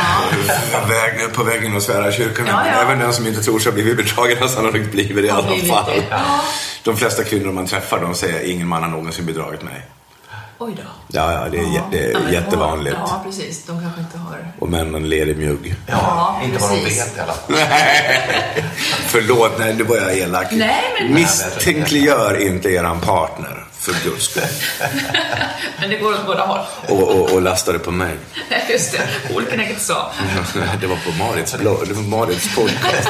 på, 0.71 0.87
väg, 0.87 1.33
på 1.33 1.43
väggen 1.43 1.75
och 1.75 1.83
svära 1.83 2.11
kyrkan. 2.11 2.45
Ja, 2.47 2.67
ja. 2.67 2.81
Även 2.81 2.99
den 2.99 3.13
som 3.13 3.27
inte 3.27 3.43
tror 3.43 3.59
sig 3.59 3.71
ha 3.71 3.73
blivit 3.73 3.97
bedragen 3.97 4.37
har 4.37 4.47
sannolikt 4.47 4.91
blivit 4.91 5.15
det 5.15 5.21
i 5.21 5.29
Har 5.29 5.37
alla 5.37 5.57
fall. 5.57 6.03
Ja. 6.09 6.41
De 6.83 6.97
flesta 6.97 7.23
kvinnor 7.23 7.51
man 7.51 7.67
träffar, 7.67 7.99
de 7.99 8.15
säger 8.15 8.51
ingen 8.51 8.67
man 8.67 8.83
har 8.83 8.89
någonsin 8.89 9.25
bedragit 9.25 9.61
mig. 9.63 9.85
Oj 10.65 10.73
då. 10.77 10.83
Ja, 11.07 11.31
ja, 11.33 11.49
det 11.51 11.57
är, 11.57 11.61
jä- 11.63 11.91
det 11.91 11.97
Ja, 12.11 12.19
är 12.19 12.23
men 12.23 12.33
jättevanligt. 12.33 12.95
Ja, 12.99 13.21
precis. 13.25 13.65
De 13.65 13.81
kanske 13.81 14.01
inte 14.01 14.17
har... 14.17 14.51
Och 14.59 14.69
männen 14.69 15.09
ler 15.09 15.29
i 15.29 15.35
mjugg. 15.35 15.75
Ja, 15.87 15.93
Ja, 15.97 16.41
inte 16.45 16.57
vad 16.59 16.69
de 16.71 16.79
precis. 16.83 17.01
vet 17.07 17.17
i 17.17 17.19
alla 17.19 17.33
fall. 17.33 17.55
Förlåt, 19.07 19.51
nej, 19.59 19.73
nu 19.73 19.83
var 19.83 19.95
jag 19.97 20.17
elak. 20.17 20.47
Nej, 20.51 20.83
men- 21.01 21.13
Misstänkliggör 21.13 22.41
inte 22.47 22.69
eran 22.69 22.99
partner, 23.01 23.65
för 23.71 23.93
guds 24.03 24.25
skull. 24.25 24.43
Men 25.79 25.89
det 25.89 25.97
går 25.97 26.13
åt 26.13 26.25
båda 26.25 26.45
håll. 26.45 26.59
Och, 26.87 27.03
och, 27.19 27.31
och 27.33 27.41
lasta 27.41 27.71
det 27.71 27.79
på 27.79 27.91
mig. 27.91 28.15
Just 28.69 28.91
det. 28.91 29.35
Olkenäcket 29.35 29.81
sa. 29.81 30.11
Det 30.81 30.87
var 30.87 30.95
på 30.95 31.11
Marits, 31.23 31.57
blogg, 31.57 31.87
det 31.87 31.93
var 31.93 32.03
Marits 32.17 32.55
podcast. 32.55 33.09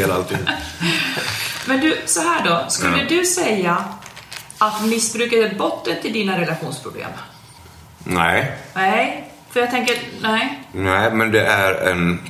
fel 0.00 0.10
alltid. 0.10 0.38
Men 1.66 1.80
du, 1.80 1.98
så 2.06 2.20
här 2.20 2.44
då. 2.44 2.70
Skulle 2.70 3.04
du 3.04 3.24
säga 3.24 3.84
att 4.58 4.84
missbruket 4.84 5.52
är 5.52 5.58
botten 5.58 5.96
till 6.02 6.12
dina 6.12 6.40
relationsproblem? 6.40 7.10
Nej, 8.04 8.56
Nej, 8.74 9.30
för 9.50 9.60
jag 9.60 9.70
tänker, 9.70 9.96
nej. 10.20 10.62
nej, 10.72 11.10
men 11.10 11.30
det 11.30 11.46
är 11.46 11.90
en... 11.90 12.20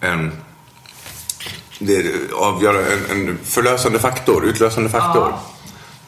en 0.00 0.32
det 1.78 2.32
avgör, 2.34 2.74
en, 2.74 3.28
en 3.28 3.38
förlösande 3.44 3.98
faktor, 3.98 4.44
utlösande 4.46 4.90
faktor. 4.90 5.28
Ja. 5.30 5.40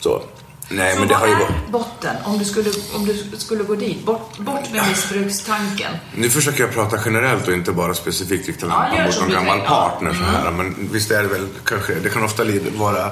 Så. 0.00 0.22
Nej, 0.72 0.92
Så 0.92 0.98
men 0.98 1.08
det 1.08 1.14
vad 1.14 1.20
har 1.20 1.28
ju 1.28 1.32
är 1.32 1.38
varit... 1.38 1.68
botten? 1.70 2.16
Om 2.24 2.38
du 2.38 2.44
skulle, 2.44 2.70
om 2.94 3.06
du 3.06 3.36
skulle 3.38 3.64
gå 3.64 3.74
dit, 3.74 4.04
bort, 4.04 4.38
bort 4.38 4.72
med 4.72 4.88
missbrukstanken. 4.88 5.92
Nu 6.14 6.30
försöker 6.30 6.60
jag 6.60 6.72
prata 6.74 6.98
generellt 7.04 7.48
och 7.48 7.54
inte 7.54 7.72
bara 7.72 7.94
specifikt 7.94 8.46
rikta 8.48 8.66
lampan 8.66 9.04
mot 9.06 9.20
någon 9.20 9.30
gammal. 9.30 9.58
Ja. 9.58 9.64
partner 9.64 10.14
så 10.14 10.22
här. 10.24 10.50
Men 10.50 10.88
visst 10.92 11.10
är 11.10 11.22
det 11.22 11.28
väl 11.28 11.48
kanske, 11.64 11.94
det 11.94 12.08
kan 12.08 12.24
ofta 12.24 12.44
vara 12.76 13.10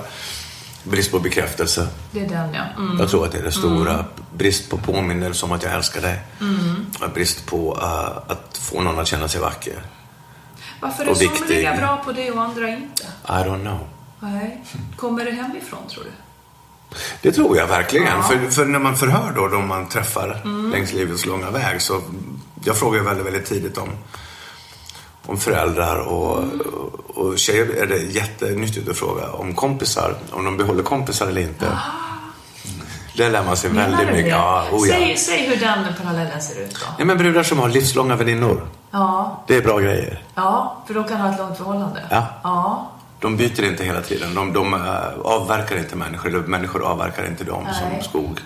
brist 0.82 1.10
på 1.10 1.18
bekräftelse. 1.18 1.88
Det 2.10 2.20
är 2.20 2.28
den 2.28 2.54
ja. 2.54 2.62
Mm. 2.82 2.98
Jag 2.98 3.10
tror 3.10 3.24
att 3.24 3.32
det 3.32 3.38
är 3.38 3.42
det 3.42 3.52
stora. 3.52 4.04
Brist 4.34 4.70
på 4.70 4.78
påminnelse 4.78 5.46
om 5.46 5.52
att 5.52 5.62
jag 5.62 5.74
älskar 5.74 6.00
dig. 6.00 6.20
Mm. 6.40 6.86
Brist 7.14 7.46
på 7.46 7.74
uh, 7.74 8.32
att 8.32 8.58
få 8.62 8.80
någon 8.80 8.98
att 8.98 9.06
känna 9.06 9.28
sig 9.28 9.40
vacker. 9.40 9.82
Varför 10.80 11.06
är 11.06 11.14
somliga 11.14 11.76
bra 11.76 12.02
på 12.04 12.12
det 12.12 12.30
och 12.30 12.42
andra 12.42 12.68
inte? 12.68 13.02
I 13.24 13.30
don't 13.30 13.60
know. 13.60 13.78
Nej. 14.20 14.64
Kommer 14.96 15.24
det 15.24 15.30
hemifrån 15.30 15.88
tror 15.88 16.04
du? 16.04 16.10
Det 17.22 17.32
tror 17.32 17.56
jag 17.56 17.66
verkligen. 17.66 18.22
För, 18.22 18.50
för 18.50 18.64
när 18.64 18.78
man 18.78 18.96
förhör 18.96 19.32
då 19.36 19.48
de 19.48 19.68
man 19.68 19.88
träffar 19.88 20.40
längs 20.72 20.92
livets 20.92 21.26
långa 21.26 21.50
väg 21.50 21.82
så 21.82 22.00
jag 22.64 22.76
frågar 22.76 23.00
väldigt, 23.02 23.26
väldigt 23.26 23.46
tidigt 23.46 23.78
om, 23.78 23.88
om 25.26 25.36
föräldrar 25.38 25.96
och, 25.96 26.38
och, 26.38 27.10
och 27.26 27.38
tjejer 27.38 27.82
är 27.82 27.86
det 27.86 27.98
jättenyttigt 27.98 28.88
att 28.88 28.96
fråga 28.96 29.30
om 29.32 29.54
kompisar, 29.54 30.14
om 30.30 30.44
de 30.44 30.56
behåller 30.56 30.82
kompisar 30.82 31.26
eller 31.26 31.40
inte. 31.40 31.66
Det 33.16 33.28
lär 33.30 33.44
man 33.44 33.56
sig 33.56 33.70
Menar 33.70 33.88
väldigt 33.96 34.14
mycket. 34.16 34.30
Ja, 34.30 34.64
oh 34.72 34.88
ja. 34.88 34.94
säg, 34.94 35.16
säg 35.16 35.46
hur 35.46 35.56
den 35.56 35.84
parallellen 36.02 36.42
ser 36.42 36.60
ut 36.60 36.74
då. 36.74 36.86
ja, 36.98 37.04
men 37.04 37.18
brudar 37.18 37.42
som 37.42 37.58
har 37.58 37.68
livslånga 37.68 38.16
väninnor, 38.16 38.68
Ja, 38.90 39.44
det 39.46 39.56
är 39.56 39.62
bra 39.62 39.78
grejer. 39.78 40.22
ja, 40.34 40.82
för 40.86 40.94
de 40.94 41.04
kan 41.04 41.20
ha 41.20 41.32
ett 41.32 41.38
långt 41.38 41.56
förhållande. 41.56 42.02
Ja. 42.10 42.26
Ja, 42.42 42.90
De 43.20 43.36
byter 43.36 43.64
inte 43.64 43.84
hela 43.84 44.00
tiden. 44.02 44.34
De, 44.34 44.52
de 44.52 44.74
äh, 44.74 44.80
avverkar 45.22 45.76
inte 45.78 45.96
människor, 45.96 46.28
eller 46.28 46.38
människor 46.46 46.82
avverkar 46.84 47.26
inte 47.26 47.44
dem 47.44 47.64
Nej. 47.64 47.74
som 48.00 48.10
skog. 48.10 48.40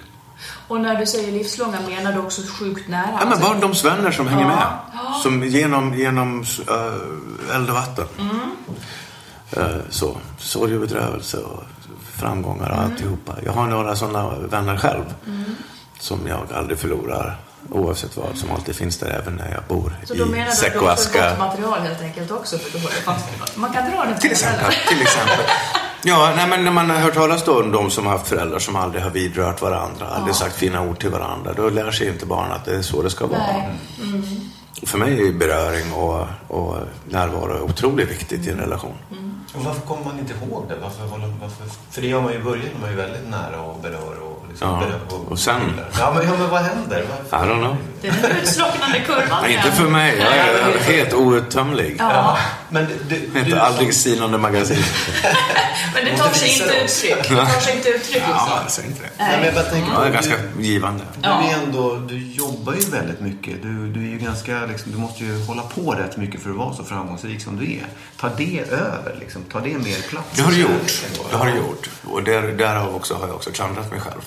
och 0.69 0.81
när 0.81 0.95
du 1.01 1.07
säger 1.07 1.33
livslånga 1.33 1.81
menar 1.81 2.13
du 2.13 2.19
också 2.19 2.43
sjukt 2.59 2.89
nära? 2.89 3.09
Ja, 3.13 3.19
men 3.19 3.29
Alltså- 3.33 3.49
barndomsvänner 3.49 4.11
som 4.11 4.27
hänger 4.27 4.43
Ja. 4.43 4.49
med. 4.49 5.15
Som 5.23 5.43
genom, 5.45 5.95
genom 5.95 6.41
äh, 6.69 7.57
eld 7.57 7.69
och 7.71 7.75
vatten. 7.75 8.07
Mm. 8.19 8.41
Äh, 9.57 9.81
så. 9.91 10.17
Sorg 10.39 10.75
och 10.75 10.81
bedrövelse 10.81 11.37
och 11.39 11.63
framgångar 12.13 12.69
och 12.71 12.77
Mm. 12.79 12.91
alltihopa. 12.93 13.33
Jag 13.45 13.53
har 13.53 13.67
några 13.67 13.97
sådana 13.97 14.39
vänner 14.39 14.77
själv. 14.77 15.05
Som 16.01 16.27
jag 16.27 16.53
aldrig 16.55 16.79
förlorar. 16.79 17.37
Oavsett 17.71 18.17
vad, 18.17 18.37
som 18.37 18.51
alltid 18.51 18.75
finns 18.75 18.99
där 18.99 19.11
även 19.23 19.35
när 19.37 19.51
jag 19.53 19.63
bor 19.69 19.97
Så 20.05 20.15
då 20.15 20.25
i 20.25 20.29
menar 20.29 20.47
du 20.47 20.53
säck 20.53 20.69
att 20.69 20.77
och 20.77 20.83
du 20.83 20.87
har 20.87 20.95
aska. 20.95 21.31
gott 21.31 21.39
material 21.39 21.81
helt 21.81 22.01
enkelt 22.01 22.31
också 22.31 22.59
för 22.59 22.79
att 22.79 22.85
hålla 22.85 22.95
fast 22.95 23.57
Man 23.57 23.73
kan 23.73 23.91
dra 23.91 24.05
den 24.05 24.19
Till 24.19 24.31
exempel. 24.31 24.73
Till 24.89 25.03
exempel. 25.03 25.45
Ja, 26.05 26.33
nej, 26.37 26.49
men 26.49 26.65
när 26.65 26.71
man 26.71 26.91
har 26.91 26.97
hört 26.97 27.15
talas 27.15 27.45
då 27.45 27.61
om 27.61 27.73
de 27.73 27.91
som 27.91 28.07
har 28.07 28.13
haft 28.13 28.29
föräldrar 28.29 28.59
som 28.59 28.77
aldrig 28.77 29.03
har 29.03 29.11
vidrört 29.11 29.63
varandra, 29.63 30.07
aldrig 30.07 30.35
sagt 30.35 30.57
fina 30.57 30.83
ord 30.83 30.99
till 30.99 31.11
varandra, 31.11 31.53
då 31.57 31.69
lär 31.69 31.91
sig 31.91 32.09
inte 32.09 32.27
barn 32.27 32.53
att 32.53 32.65
det 32.65 32.75
är 32.77 32.83
så 32.83 33.03
det 33.03 33.11
ska 33.11 33.27
vara. 33.27 33.41
Mm. 33.41 34.51
För 34.83 34.99
mig 34.99 35.29
är 35.29 35.33
beröring 35.33 35.93
och, 35.93 36.27
och 36.49 36.77
närvaro 37.09 37.63
otroligt 37.65 38.11
viktigt 38.11 38.47
i 38.47 38.51
en 38.51 38.59
relation. 38.59 38.95
Och 39.55 39.65
varför 39.65 39.81
kommer 39.81 40.05
man 40.05 40.19
inte 40.19 40.33
ihåg 40.33 40.65
det? 40.69 40.77
Varför, 40.83 41.05
varför, 41.41 41.65
för 41.91 42.03
det 42.03 42.09
gör 42.09 42.21
man 42.21 42.33
ju 42.33 42.39
i 42.39 42.43
början, 42.43 42.65
man 42.81 42.89
är 42.89 42.93
ju 42.93 42.97
väldigt 42.99 43.29
nära 43.31 43.61
och 43.61 43.81
berör 43.81 44.21
och 44.23 44.32
liksom 44.53 44.83
Ja, 45.11 45.17
och 45.29 45.39
sen? 45.39 45.81
Ja 45.99 46.13
men, 46.15 46.27
ja, 46.27 46.33
men 46.39 46.51
vad 46.51 46.63
händer? 46.63 47.05
Varför? 47.31 47.47
I 47.47 47.51
don't 47.51 47.61
know. 47.61 47.77
Den 48.03 48.15
utslocknande 48.43 49.01
kurvan 49.01 49.43
Nej, 49.43 49.55
inte 49.55 49.73
för 49.73 49.89
mig. 49.89 50.19
Jag 50.19 50.33
är 50.37 50.79
helt 50.79 51.15
outtömlig. 51.15 51.97
Ja, 51.99 52.39
Men 52.71 52.87
du, 52.87 52.95
du, 53.09 53.27
Det 53.33 53.39
heter 53.41 53.57
aldrig 53.57 53.95
sinande 53.95 54.39
magasin. 54.39 54.77
Men 55.95 56.05
det 56.05 56.17
tar 56.17 56.31
sig 56.31 56.53
inte 56.53 56.85
uttryck. 56.85 57.29
Det 57.29 57.37
tar 57.37 57.61
sig 57.61 57.77
inte 57.77 57.89
uttryck 57.89 58.15
liksom. 58.15 58.31
Ja, 58.31 58.61
jag 58.63 58.71
säger 58.71 58.89
inte 58.89 59.03
det. 59.03 59.11
Nej, 59.19 59.37
men 59.37 59.45
jag 59.45 59.55
bara 59.55 59.65
tänker 59.65 59.91
Ja, 59.91 59.97
på, 59.97 60.01
det 60.01 60.07
är 60.07 60.11
du, 60.11 60.15
ganska 60.15 60.35
givande. 60.61 61.05
du, 61.23 61.29
är 61.29 61.63
ändå, 61.65 61.97
du 61.97 62.19
jobbar 62.33 62.73
ju 62.73 62.81
väldigt 62.91 63.21
mycket. 63.21 63.63
Du, 63.63 63.89
du, 63.89 64.01
är 64.07 64.11
ju 64.11 64.19
ganska, 64.19 64.67
liksom, 64.67 64.93
du 64.93 64.99
måste 64.99 65.25
ju 65.25 65.45
hålla 65.45 65.63
på 65.63 65.93
rätt 65.93 66.17
mycket 66.17 66.43
för 66.43 66.51
att 66.51 66.57
vara 66.57 66.75
så 66.75 66.85
framgångsrik 66.85 67.43
som 67.43 67.57
du 67.57 67.65
är. 67.65 67.87
Ta 68.21 68.29
det 68.37 68.61
över, 68.71 69.17
liksom. 69.21 69.43
ta 69.53 69.61
det 69.61 69.79
mer 69.79 70.09
plats. 70.09 70.29
Det 70.37 70.43
har 70.43 70.51
det 70.53 70.59
gjort. 70.59 71.03
Det 71.31 71.37
har 71.37 71.47
det 71.47 71.57
gjort. 71.57 71.91
Och 72.11 72.23
där, 72.23 72.43
därav 72.43 72.95
också 72.95 73.15
har 73.15 73.27
jag 73.27 73.37
också 73.37 73.51
klandrat 73.51 73.91
mig 73.91 74.01
själv. 74.01 74.23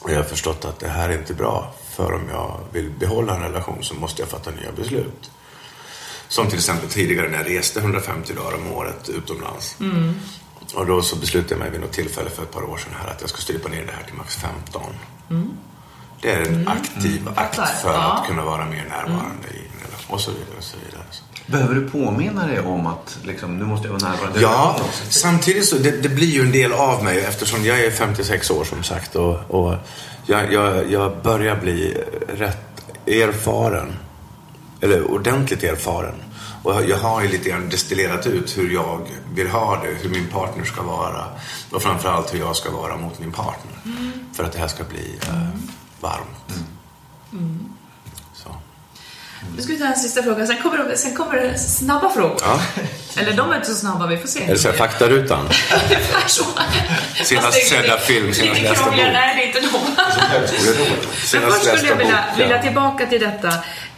Och 0.00 0.10
jag 0.10 0.16
har 0.16 0.24
förstått 0.24 0.64
att 0.64 0.80
det 0.80 0.88
här 0.88 1.08
är 1.08 1.18
inte 1.18 1.34
bra. 1.34 1.72
För 1.90 2.12
om 2.14 2.28
jag 2.30 2.60
vill 2.72 2.90
behålla 2.90 3.34
en 3.36 3.42
relation 3.42 3.78
så 3.84 3.94
måste 3.94 4.22
jag 4.22 4.28
fatta 4.28 4.50
nya 4.50 4.72
beslut. 4.72 5.30
Som 6.28 6.46
till 6.46 6.58
exempel 6.58 6.88
tidigare 6.88 7.28
när 7.28 7.38
jag 7.38 7.50
reste 7.50 7.80
150 7.80 8.34
dagar 8.34 8.54
om 8.58 8.72
året 8.72 9.08
utomlands. 9.08 9.76
Och 10.74 10.86
då 10.86 11.02
så 11.02 11.16
beslutade 11.16 11.54
jag 11.54 11.58
mig 11.60 11.70
vid 11.70 11.80
något 11.80 11.92
tillfälle 11.92 12.30
för 12.30 12.42
ett 12.42 12.50
par 12.52 12.62
år 12.62 12.76
sedan 12.76 12.92
här 13.02 13.10
att 13.10 13.20
jag 13.20 13.30
ska 13.30 13.40
strypa 13.40 13.68
ner 13.68 13.86
det 13.86 13.92
här 13.92 14.02
till 14.04 14.14
max 14.14 14.36
15. 14.36 14.82
Det 16.22 16.30
är 16.32 16.40
en 16.42 16.68
aktiv 16.68 17.28
akt 17.36 17.56
Fattar. 17.56 17.74
för 17.74 17.92
Ja. 17.92 18.12
att 18.12 18.26
kunna 18.28 18.44
vara 18.44 18.64
mer 18.66 18.84
närvarande 18.88 19.48
i 19.48 19.58
en. 19.84 19.89
Och 20.10 20.20
så 20.20 20.30
vidare. 20.30 20.54
Och 20.58 20.64
så 20.64 20.76
vidare. 20.86 21.02
Behöver 21.46 21.74
du 21.74 21.90
påminna 21.90 22.46
dig 22.46 22.60
om 22.60 22.86
att 22.86 23.18
liksom, 23.22 23.58
nu 23.58 23.64
måste 23.64 23.88
jag 23.88 23.92
vara 24.00 24.10
närvarande? 24.12 24.40
Ja, 24.40 24.80
samtidigt 25.08 25.68
så 25.68 25.76
det, 25.76 25.90
det 25.90 26.08
blir 26.08 26.26
ju 26.26 26.40
en 26.42 26.52
del 26.52 26.72
av 26.72 27.04
mig 27.04 27.18
eftersom 27.20 27.64
jag 27.64 27.80
är 27.80 27.90
56 27.90 28.50
år 28.50 28.64
som 28.64 28.82
sagt 28.82 29.16
och, 29.16 29.38
och 29.50 29.74
jag, 30.26 30.52
jag, 30.52 30.90
jag 30.92 31.22
börjar 31.22 31.56
bli 31.56 31.96
rätt 32.28 32.82
erfaren. 33.06 33.92
Eller 34.80 35.10
ordentligt 35.10 35.62
erfaren. 35.64 36.14
Och 36.62 36.74
jag- 36.88 36.96
har 36.98 37.22
ju 37.22 37.28
lite 37.28 37.48
grann 37.48 37.68
destillerat 37.68 38.26
ut 38.26 38.58
hur 38.58 38.70
jag 38.74 39.00
vill 39.34 39.48
ha 39.48 39.76
det, 39.82 39.88
hur 40.02 40.10
min 40.10 40.26
partner 40.26 40.64
ska 40.64 40.82
vara 40.82 41.24
och 41.72 41.82
framförallt 41.82 42.34
hur 42.34 42.38
jag 42.38 42.56
ska 42.56 42.70
vara 42.70 42.96
mot 42.96 43.18
min 43.18 43.32
partner. 43.32 43.72
För 44.34 44.44
att 44.44 44.52
det 44.52 44.58
här 44.58 44.68
ska 44.68 44.84
bli 44.84 45.18
eh, 45.22 45.48
varmt. 46.00 46.48
Så. 47.30 47.36
Nu 49.56 49.62
ska 49.62 49.72
vi 49.72 49.78
ta 49.78 49.84
en 49.86 49.96
sista 49.96 50.22
fråga, 50.22 50.46
sen 50.46 50.62
kommer 50.62 50.78
det, 50.78 50.96
sen 50.96 51.14
kommer 51.14 51.34
det 51.36 51.58
snabba 51.58 52.10
frågor. 52.10 52.36
Ja. 52.42 52.60
Eller 53.16 53.32
de 53.32 53.50
är 53.52 53.56
inte 53.56 53.68
så 53.68 53.74
snabba, 53.74 54.06
vi 54.06 54.16
får 54.16 54.28
se. 54.28 54.44
Eller 54.44 54.56
så 54.56 54.68
här, 54.68 54.76
faktarutan. 54.76 55.40
Ungefär 55.40 56.22
så. 56.28 56.44
Senast 57.24 57.68
sedda 57.68 57.98
film, 57.98 58.34
senast 58.34 58.62
lästa 58.62 58.84
bok. 58.84 58.94
Nej, 58.96 59.36
det 59.36 59.42
är 59.42 59.46
inte 59.46 59.60
de. 59.60 61.40
Men 61.40 61.50
först 61.50 61.64
skulle 61.76 61.88
jag 61.88 61.96
vilja, 61.96 62.24
vilja 62.38 62.62
tillbaka 62.62 63.06
till 63.06 63.20
detta 63.20 63.48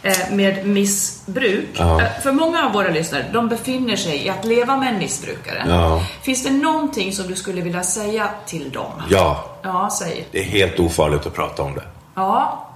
eh, 0.03 0.17
med 0.31 0.67
missbruk. 0.67 1.69
Ja. 1.73 2.01
Eh, 2.01 2.07
För 2.23 2.31
många 2.31 2.65
av 2.65 2.71
våra 2.73 2.89
lyssnare, 2.89 3.25
de 3.33 3.49
befinner 3.49 3.95
sig 3.95 4.25
i 4.25 4.29
att 4.29 4.45
leva 4.45 4.77
med 4.77 4.89
en 4.93 4.97
missbrukare. 4.99 5.63
Ja. 5.67 6.03
Finns 6.21 6.43
det 6.43 6.51
någonting 6.51 7.13
som 7.13 7.27
du 7.27 7.35
skulle 7.35 7.61
vilja 7.61 7.83
säga 7.83 8.29
till 8.45 8.71
dem? 8.71 8.91
Ja, 9.09 9.45
Ja, 9.63 9.89
säg. 9.99 10.27
det 10.31 10.39
är 10.39 10.43
helt 10.43 10.79
ofarligt 10.79 11.25
att 11.25 11.33
prata 11.33 11.63
om 11.63 11.75
det. 11.75 11.83
Ja, 12.15 12.69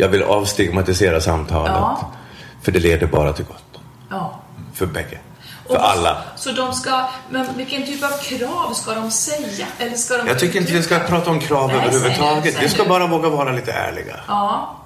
Jag 0.00 0.08
vill 0.08 0.22
avstigmatisera 0.22 1.20
samtalet. 1.20 1.72
Ja. 1.72 2.10
För 2.62 2.72
det 2.72 2.78
leder 2.80 3.06
bara 3.06 3.32
till 3.32 3.44
gott. 3.44 3.80
ja. 4.10 4.40
För 4.74 4.86
bägge. 4.86 5.18
För 5.66 5.74
Och- 5.76 5.88
alla. 5.90 6.22
Så 6.36 6.52
de 6.52 6.72
ska, 6.72 7.08
men 7.30 7.56
vilken 7.56 7.86
typ 7.86 8.04
av 8.04 8.08
krav 8.22 8.72
ska 8.74 8.94
de 8.94 9.10
säga? 9.10 9.66
Eller 9.78 9.96
ska 9.96 10.16
de 10.16 10.26
Jag 10.28 10.38
tycker 10.38 10.60
inte 10.60 10.72
vi 10.72 10.82
ska 10.82 10.98
prata 10.98 11.30
om 11.30 11.40
krav 11.40 11.68
Nej, 11.68 11.76
överhuvudtaget. 11.76 12.62
Vi 12.62 12.68
ska 12.68 12.84
bara 12.84 13.06
våga 13.06 13.28
vara 13.28 13.52
lite 13.52 13.72
ärliga. 13.72 14.16
Ja, 14.28 14.76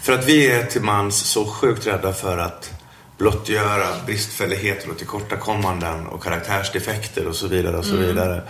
För 0.00 0.12
att 0.12 0.24
vi 0.24 0.50
är 0.52 0.64
till 0.66 0.82
mans 0.82 1.16
så 1.16 1.46
sjukt 1.46 1.86
rädda 1.86 2.12
för 2.12 2.38
att 2.38 2.70
blottgöra 3.18 3.86
bristfälligheter 4.06 4.90
och 4.90 4.98
tillkortakommanden 4.98 6.06
och 6.06 6.22
karaktärsdefekter 6.22 7.26
och 7.28 7.34
så 7.36 7.46
vidare 7.48 7.76
och 7.76 7.84
så 7.84 7.94
Mm. 7.94 8.06
vidare. 8.06 8.42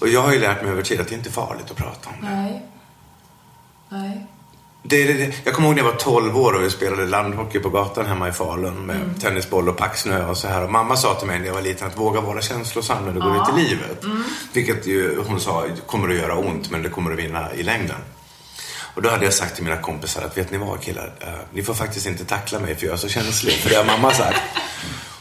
Och 0.00 0.08
jag 0.08 0.22
har 0.22 0.32
ju 0.32 0.40
lärt 0.40 0.62
mig 0.62 0.70
över 0.72 0.82
tid 0.82 1.00
att 1.00 1.08
det 1.08 1.14
inte 1.14 1.28
är 1.28 1.32
farligt 1.32 1.70
att 1.70 1.76
prata 1.76 2.08
om 2.08 2.14
det. 2.26 2.30
nej. 2.30 2.66
Nej. 3.88 4.26
Det, 4.88 5.04
det. 5.12 5.34
Jag 5.44 5.54
kommer 5.54 5.68
ihåg 5.68 5.76
när 5.76 5.82
jag 5.84 5.90
var 5.90 5.98
12 5.98 6.38
år 6.38 6.52
och 6.52 6.62
vi 6.62 6.70
spelade 6.70 7.06
landhockey 7.06 7.58
på 7.58 7.68
gatan 7.68 8.06
hemma 8.06 8.28
i 8.28 8.32
Falun 8.32 8.86
med 8.86 8.96
Mm. 8.96 9.14
tennisboll 9.14 9.68
och 9.68 9.76
packsnö 9.76 10.26
och 10.26 10.36
så 10.36 10.48
här. 10.48 10.62
Och 10.64 10.70
mamma 10.72 10.96
sa 10.96 11.14
till 11.14 11.26
mig 11.26 11.38
när 11.38 11.46
jag 11.46 11.54
var 11.54 11.62
liten 11.62 11.86
att 11.88 11.96
våga 11.98 12.20
vara 12.20 12.40
känslosam 12.40 13.04
när 13.04 13.12
du 13.12 13.20
går 13.20 13.36
ut 13.36 13.58
i 13.58 13.68
livet. 13.68 14.04
Mm. 14.04 14.24
Vilket 14.52 14.86
ju 14.86 15.22
hon 15.26 15.40
sa 15.40 15.64
kommer 15.86 16.08
att 16.08 16.14
göra 16.14 16.36
ont 16.36 16.70
men 16.70 16.82
det 16.82 16.88
kommer 16.88 17.12
att 17.12 17.18
vinna 17.18 17.54
i 17.54 17.62
längden. 17.62 17.96
Och 18.94 19.02
då 19.02 19.10
hade 19.10 19.24
jag 19.24 19.34
sagt 19.34 19.54
till 19.54 19.64
mina 19.64 19.76
kompisar 19.76 20.22
att 20.22 20.38
vet 20.38 20.50
ni 20.50 20.58
vad 20.58 20.80
killar, 20.80 21.12
Eh, 21.20 21.28
ni 21.52 21.62
får 21.62 21.74
faktiskt 21.74 22.06
inte 22.06 22.24
tackla 22.24 22.58
mig 22.58 22.74
för 22.76 22.86
jag 22.86 22.92
är 22.92 22.96
så 22.98 23.08
känslig. 23.08 23.52
För 23.54 23.70
det 23.70 23.76
har 23.76 23.84
mamma 23.84 24.10
sagt. 24.10 24.40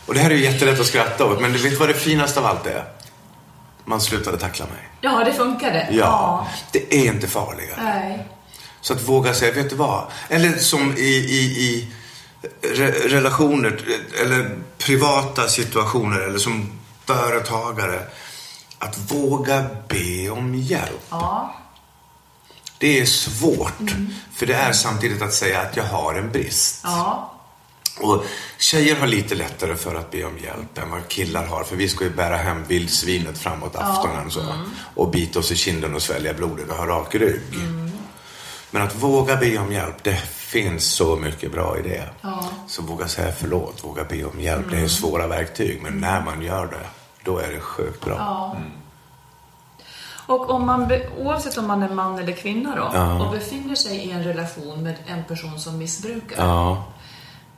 Och 0.06 0.14
det 0.14 0.20
här 0.20 0.30
är 0.30 0.36
ju 0.36 0.44
jättelätt 0.44 0.80
att 0.80 0.86
skratta 0.86 1.26
åt 1.26 1.42
men 1.42 1.54
du 1.54 1.58
vet 1.60 1.80
vad 1.80 1.90
det 1.90 1.94
finaste 1.94 2.40
av 2.40 2.46
allt 2.46 2.68
är? 2.68 2.84
Man 3.86 4.02
slutade 4.02 4.38
tackla 4.38 4.66
mig. 4.66 4.90
Ja, 5.02 5.24
det 5.26 5.34
funkade. 5.34 5.88
Ja, 5.92 6.48
det 6.72 6.94
är 6.96 7.06
inte 7.06 7.28
farligare. 7.28 7.84
Nej. 7.84 8.28
Så 8.82 8.94
att 8.94 9.02
våga 9.02 9.34
säga, 9.34 9.54
vet 9.54 9.70
du 9.70 9.76
vad? 9.76 10.12
Eller 10.30 10.58
som 10.58 10.98
i, 10.98 11.16
i, 11.16 11.42
i 11.64 11.88
re, 12.62 12.92
relationer 12.92 13.82
eller 14.22 14.60
privata 14.78 15.48
situationer 15.48 16.20
eller 16.20 16.40
som 16.40 16.72
företagare. 17.06 18.02
Att 18.80 19.12
våga 19.12 19.66
be 19.88 20.30
om 20.30 20.56
hjälp. 20.56 21.06
Ja. 21.10 21.56
Det 22.78 23.00
är 23.00 23.06
svårt. 23.06 23.96
För 24.34 24.46
det 24.46 24.54
är 24.54 24.74
samtidigt 24.74 25.22
att 25.22 25.34
säga 25.34 25.62
att 25.62 25.78
jag 25.78 25.84
har 25.84 26.14
en 26.14 26.32
brist. 26.32 26.82
Ja. 26.84 27.34
Och 28.00 28.24
tjejer 28.58 28.96
har 28.96 29.08
lite 29.08 29.36
lättare 29.36 29.76
för 29.76 29.96
att 29.96 30.12
be 30.12 30.24
om 30.24 30.38
hjälp 30.38 30.78
än 30.78 30.92
vad 30.92 31.08
killar 31.08 31.46
har. 31.46 31.64
För 31.64 31.76
vi 31.76 31.90
ska 31.90 32.04
ju 32.04 32.10
bära 32.10 32.38
hem 32.38 32.64
vildsvinet 32.68 33.38
framåt 33.38 33.76
aftonen 33.76 34.32
så. 34.32 34.42
Och 34.96 35.10
bita 35.10 35.40
oss 35.40 35.52
i 35.52 35.56
kinden 35.56 35.96
och 35.96 36.02
svälja 36.02 36.34
blodet 36.34 36.70
och 36.70 36.76
ha 36.76 36.88
rak 36.88 37.16
rygg. 37.16 37.42
Men 38.72 38.82
att 38.82 38.96
våga 38.96 39.36
be 39.36 39.58
om 39.58 39.72
hjälp, 39.72 40.04
det 40.04 40.16
finns 40.26 40.84
så 40.86 41.16
mycket 41.16 41.52
bra 41.52 41.78
i 41.80 41.82
det. 41.82 42.10
Så 42.68 42.82
våga 42.82 43.08
säga 43.08 43.32
förlåt, 43.32 43.84
våga 43.84 44.04
be 44.04 44.24
om 44.26 44.40
hjälp. 44.40 44.66
Det 44.72 44.78
är 44.80 44.88
svåra 44.88 45.28
verktyg, 45.28 45.82
men 45.84 45.94
när 46.00 46.22
man 46.26 46.42
gör 46.42 46.66
det, 46.66 46.88
då 47.24 47.38
är 47.38 47.52
det 47.52 47.60
sjukt 47.60 48.06
bra. 48.06 48.56
Och 50.28 50.50
om 50.50 50.66
man, 50.66 50.92
oavsett 51.18 51.58
om 51.58 51.68
man 51.68 51.84
är 51.84 51.90
man 51.90 52.20
eller 52.20 52.34
kvinna 52.34 52.76
då, 52.76 52.90
Ja. 52.94 53.26
och 53.26 53.32
befinner 53.32 53.76
sig 53.76 53.98
i 53.98 54.12
en 54.12 54.24
relation 54.24 54.84
med 54.84 54.96
en 55.08 55.24
person 55.24 55.60
som 55.60 55.78
missbrukar. 55.78 56.46
Ja. 56.46 56.84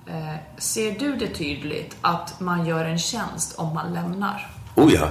Eh, 0.08 0.36
ser 0.58 1.00
du 1.00 1.16
det 1.16 1.28
tydligt 1.28 1.96
att 2.02 2.40
man 2.40 2.66
gör 2.66 2.86
en 2.86 3.00
tjänst 3.00 3.54
om 3.58 3.74
man 3.74 3.94
lämnar? 3.94 4.52
Oh 4.76 4.94
ja. 4.94 5.08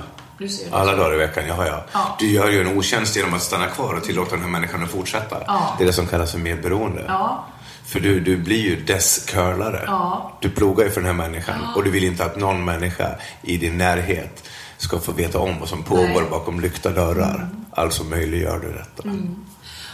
Alla 0.73 0.91
så. 0.93 0.97
dagar 0.97 1.15
i 1.15 1.19
veckan, 1.19 1.45
ja, 1.49 1.67
ja. 1.67 1.85
Ja. 1.93 2.17
Du 2.21 2.31
gör 2.31 2.49
ju 2.51 2.61
en 2.61 2.79
otjänst 2.79 3.17
genom 3.17 3.35
att 3.35 3.43
stanna 3.43 3.67
kvar 3.67 3.95
och 3.95 4.05
tillåta 4.05 4.31
den 4.31 4.41
här 4.45 4.51
människan 4.51 4.83
att 4.85 4.91
fortsätta. 4.91 5.43
Ja. 5.47 5.75
Det 5.79 5.85
är 5.85 5.87
det 5.87 5.93
som 5.93 6.07
kallas 6.07 6.33
för 6.33 6.39
medberoende. 6.39 7.05
Ja. 7.09 7.47
För 7.85 8.01
du, 8.01 8.21
du 8.21 8.37
blir 8.37 8.61
ju 8.61 8.77
dess 8.85 9.25
curlare. 9.27 9.85
Ja. 9.87 10.33
Du 10.41 10.51
plogar 10.51 10.85
ju 10.85 10.91
för 10.91 11.01
den 11.01 11.07
här 11.07 11.29
människan 11.29 11.61
och 11.77 11.85
du 11.85 11.91
vill 11.91 12.05
inte 12.05 12.25
att 12.25 12.37
någon 12.37 12.65
människa 12.65 13.09
i 13.43 13.57
din 13.57 13.79
närhet 13.79 14.45
ska 14.77 14.99
få 14.99 15.13
veta 15.13 15.39
om 15.39 15.61
vad 15.61 15.69
som 15.69 15.83
pågår 15.83 16.03
Nej. 16.03 16.17
Mm. 16.19 16.31
bakom 16.31 16.61
lyckta 16.61 16.91
dörrar. 16.91 17.49
Alltså 17.71 18.05
möjliggör 18.05 18.59
du 18.59 18.73
detta. 18.73 19.17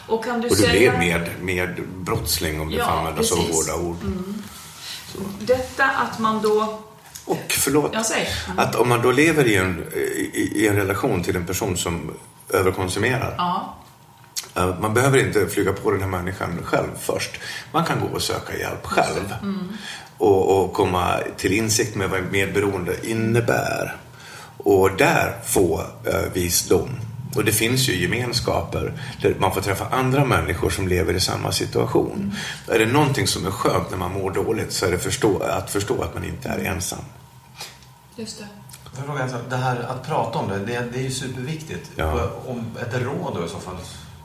Och 0.07 0.25
kan 0.25 0.41
du 0.41 0.49
Och 0.49 0.57
du 0.57 0.63
säga... 0.63 0.97
blir 0.97 1.09
med, 1.09 1.31
med 1.41 1.83
brottsling 1.97 2.61
om 2.61 2.71
du 2.71 2.77
Ja, 2.77 2.85
får 2.85 2.93
använda 2.93 3.23
så 3.23 3.37
hårda 3.37 3.75
ord. 3.75 3.97
Detta 5.41 5.85
att 5.85 6.19
man 6.19 6.43
då... 6.43 6.79
Och 7.25 7.45
förlåt. 7.49 7.93
Mm. 8.47 8.59
att 8.59 8.75
om 8.75 8.89
man 8.89 9.03
då 9.03 9.13
lever 9.13 9.47
i 9.47 9.57
en, 9.57 9.85
i, 9.95 10.53
i 10.55 10.69
en 10.69 10.77
relation 10.77 11.23
till 11.23 11.37
en 11.37 11.47
person 11.47 11.77
som 11.77 12.15
överkonsumerar. 12.51 13.35
Ja. 13.39 13.77
Eh, 14.57 14.79
Man 14.81 14.95
behöver 14.95 15.19
inte 15.19 15.47
flyga 15.47 15.73
på 15.73 15.91
den 15.91 16.01
här 16.01 16.09
människan 16.09 16.59
själv 16.65 16.89
först. 17.01 17.31
Man 17.73 17.85
kan 17.85 18.01
gå 18.01 18.07
och 18.07 18.23
söka 18.23 18.59
hjälp 18.59 18.87
själv. 18.87 19.35
Och, 20.19 20.65
och 20.65 20.73
komma 20.73 21.19
till 21.37 21.53
insikt 21.53 21.95
med 21.97 22.11
vad 22.11 22.33
medberoende 22.33 22.97
innebär. 23.03 23.97
Och 24.57 24.97
där 24.97 25.41
få 25.45 25.85
eh, 26.05 26.33
visdom. 26.33 26.91
Och 27.37 27.45
det 27.45 27.53
finns 27.53 27.89
ju 27.89 28.03
gemenskaper 28.03 28.93
där 29.23 29.35
man 29.39 29.55
får 29.55 29.61
träffa 29.61 29.89
andra 29.89 30.25
människor 30.25 30.71
som 30.71 30.89
lever 30.89 31.15
i 31.15 31.21
samma 31.21 31.53
situation. 31.53 32.37
Är 32.69 32.79
det 32.79 32.87
någonting 32.87 33.27
som 33.27 33.47
är 33.47 33.51
skönt 33.51 33.91
när 33.91 33.97
man 33.99 34.13
mår 34.13 34.31
dåligt 34.31 34.73
så 34.73 34.87
är 34.87 34.91
det 34.91 34.99
förstå, 34.99 35.39
att 35.39 35.71
förstå 35.71 36.03
att 36.03 36.15
man 36.15 36.25
inte 36.25 36.49
är 36.49 36.59
ensam. 36.59 37.05
Just 38.17 38.39
det. 38.39 38.47
Jag? 39.07 39.29
Det 39.49 39.57
här 39.57 39.77
att 39.77 40.07
prata 40.07 40.39
om 40.39 40.49
det, 40.49 40.59
det, 40.59 40.85
det 40.93 40.99
är 40.99 41.03
ju 41.03 41.11
superviktigt. 41.11 41.91
Ja. 41.97 42.31
Om 42.47 42.65
ett 42.81 43.03
råd 43.03 43.35
då 43.35 43.47
i 43.47 43.49
så 43.49 43.59
fall, 43.59 43.77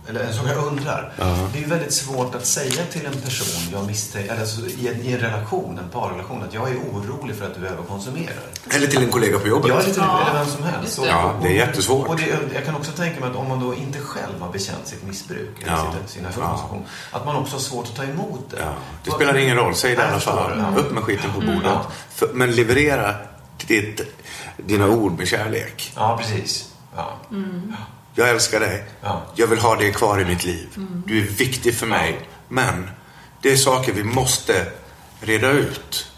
eller 0.10 0.20
en 0.24 0.34
sak 0.34 0.46
jag 0.56 0.66
undrar. 0.66 1.14
Det 1.54 1.58
är 1.60 1.62
ju 1.62 1.68
väldigt 1.68 1.94
svårt 1.94 2.36
att 2.36 2.46
säga 2.46 2.84
till 2.92 3.06
en 3.06 3.14
person 3.14 3.64
jag 3.72 3.86
misstänker, 3.88 4.32
eller 4.32 4.42
alltså, 4.42 4.62
i, 4.66 4.88
en, 4.88 5.02
i 5.02 5.12
en 5.14 5.20
relation, 5.20 5.80
en 5.80 5.90
parrelation, 5.90 6.44
att 6.44 6.54
jag 6.54 6.70
är 6.70 6.76
orolig 6.76 7.36
för 7.36 7.46
att 7.46 7.56
du 7.62 7.68
överkonsumerar. 7.68 8.44
Eller 8.70 8.88
till 8.88 9.04
en 9.04 9.10
kollega 9.12 9.40
på 9.40 9.48
jobbet. 9.48 9.70
Ja, 9.70 9.76
eller, 9.80 9.94
till, 9.94 10.02
Ja, 10.06 10.22
eller 10.30 10.40
vem 10.40 10.48
som 10.50 10.64
helst. 10.64 11.00
Och-. 11.00 11.08
Ja, 11.08 11.34
det 11.42 11.48
är 11.48 11.54
jättesvårt. 11.54 12.08
Och 12.08 12.16
det, 12.18 12.40
jag 12.54 12.66
kan 12.66 12.76
också 12.76 12.92
tänka 12.92 13.20
mig 13.20 13.30
att 13.30 13.36
om 13.36 13.48
man 13.50 13.60
då 13.60 13.76
inte 13.76 14.00
själv 14.00 14.42
har 14.42 14.52
bekänt 14.52 14.88
sitt 14.88 15.04
missbruk, 15.08 15.62
eller 15.62 15.72
Ja. 15.72 15.94
sin, 16.00 16.08
sin 16.08 16.26
överkonsumtion, 16.26 16.84
att 17.12 17.26
man 17.26 17.36
också 17.36 17.56
har 17.56 17.62
svårt 17.62 17.86
att 17.88 17.96
ta 17.96 18.04
emot 18.04 18.46
det. 18.52 18.58
Ja, 18.60 18.74
det 19.04 19.12
spelar 19.12 19.38
ingen 19.38 19.56
roll, 19.58 19.76
säg 19.76 19.96
det 19.96 20.02
i 20.02 20.06
alla 20.06 20.20
fall. 20.20 20.52
ja. 20.76 20.80
Upp 20.82 20.92
med 20.92 21.04
skiten 21.04 21.32
på 21.36 21.42
bordet. 21.42 21.78
För, 22.10 22.30
men 22.34 22.52
leverera 22.52 23.14
ditt, 23.68 24.02
dina 24.58 24.88
ord 24.90 25.18
med 25.18 25.28
kärlek. 25.28 25.94
Ja, 25.96 26.18
precis. 26.22 26.70
Ja. 26.96 27.18
Jag 28.20 28.30
älskar 28.30 28.60
dig. 28.60 28.84
Ja. 29.02 29.26
Jag 29.36 29.48
vill 29.48 29.60
ha 29.60 29.76
dig 29.76 29.94
kvar 29.94 30.22
i 30.22 30.26
mitt 30.26 30.46
liv. 30.46 30.68
Du 31.06 31.18
är 31.18 31.24
viktig 31.24 31.76
för 31.76 31.88
mig. 31.88 32.30
Men 32.48 32.90
det 33.42 33.52
är 33.52 33.56
saker 33.56 33.94
vi 33.94 34.04
måste 34.04 34.66
reda 35.22 35.52
ut. 35.52 36.12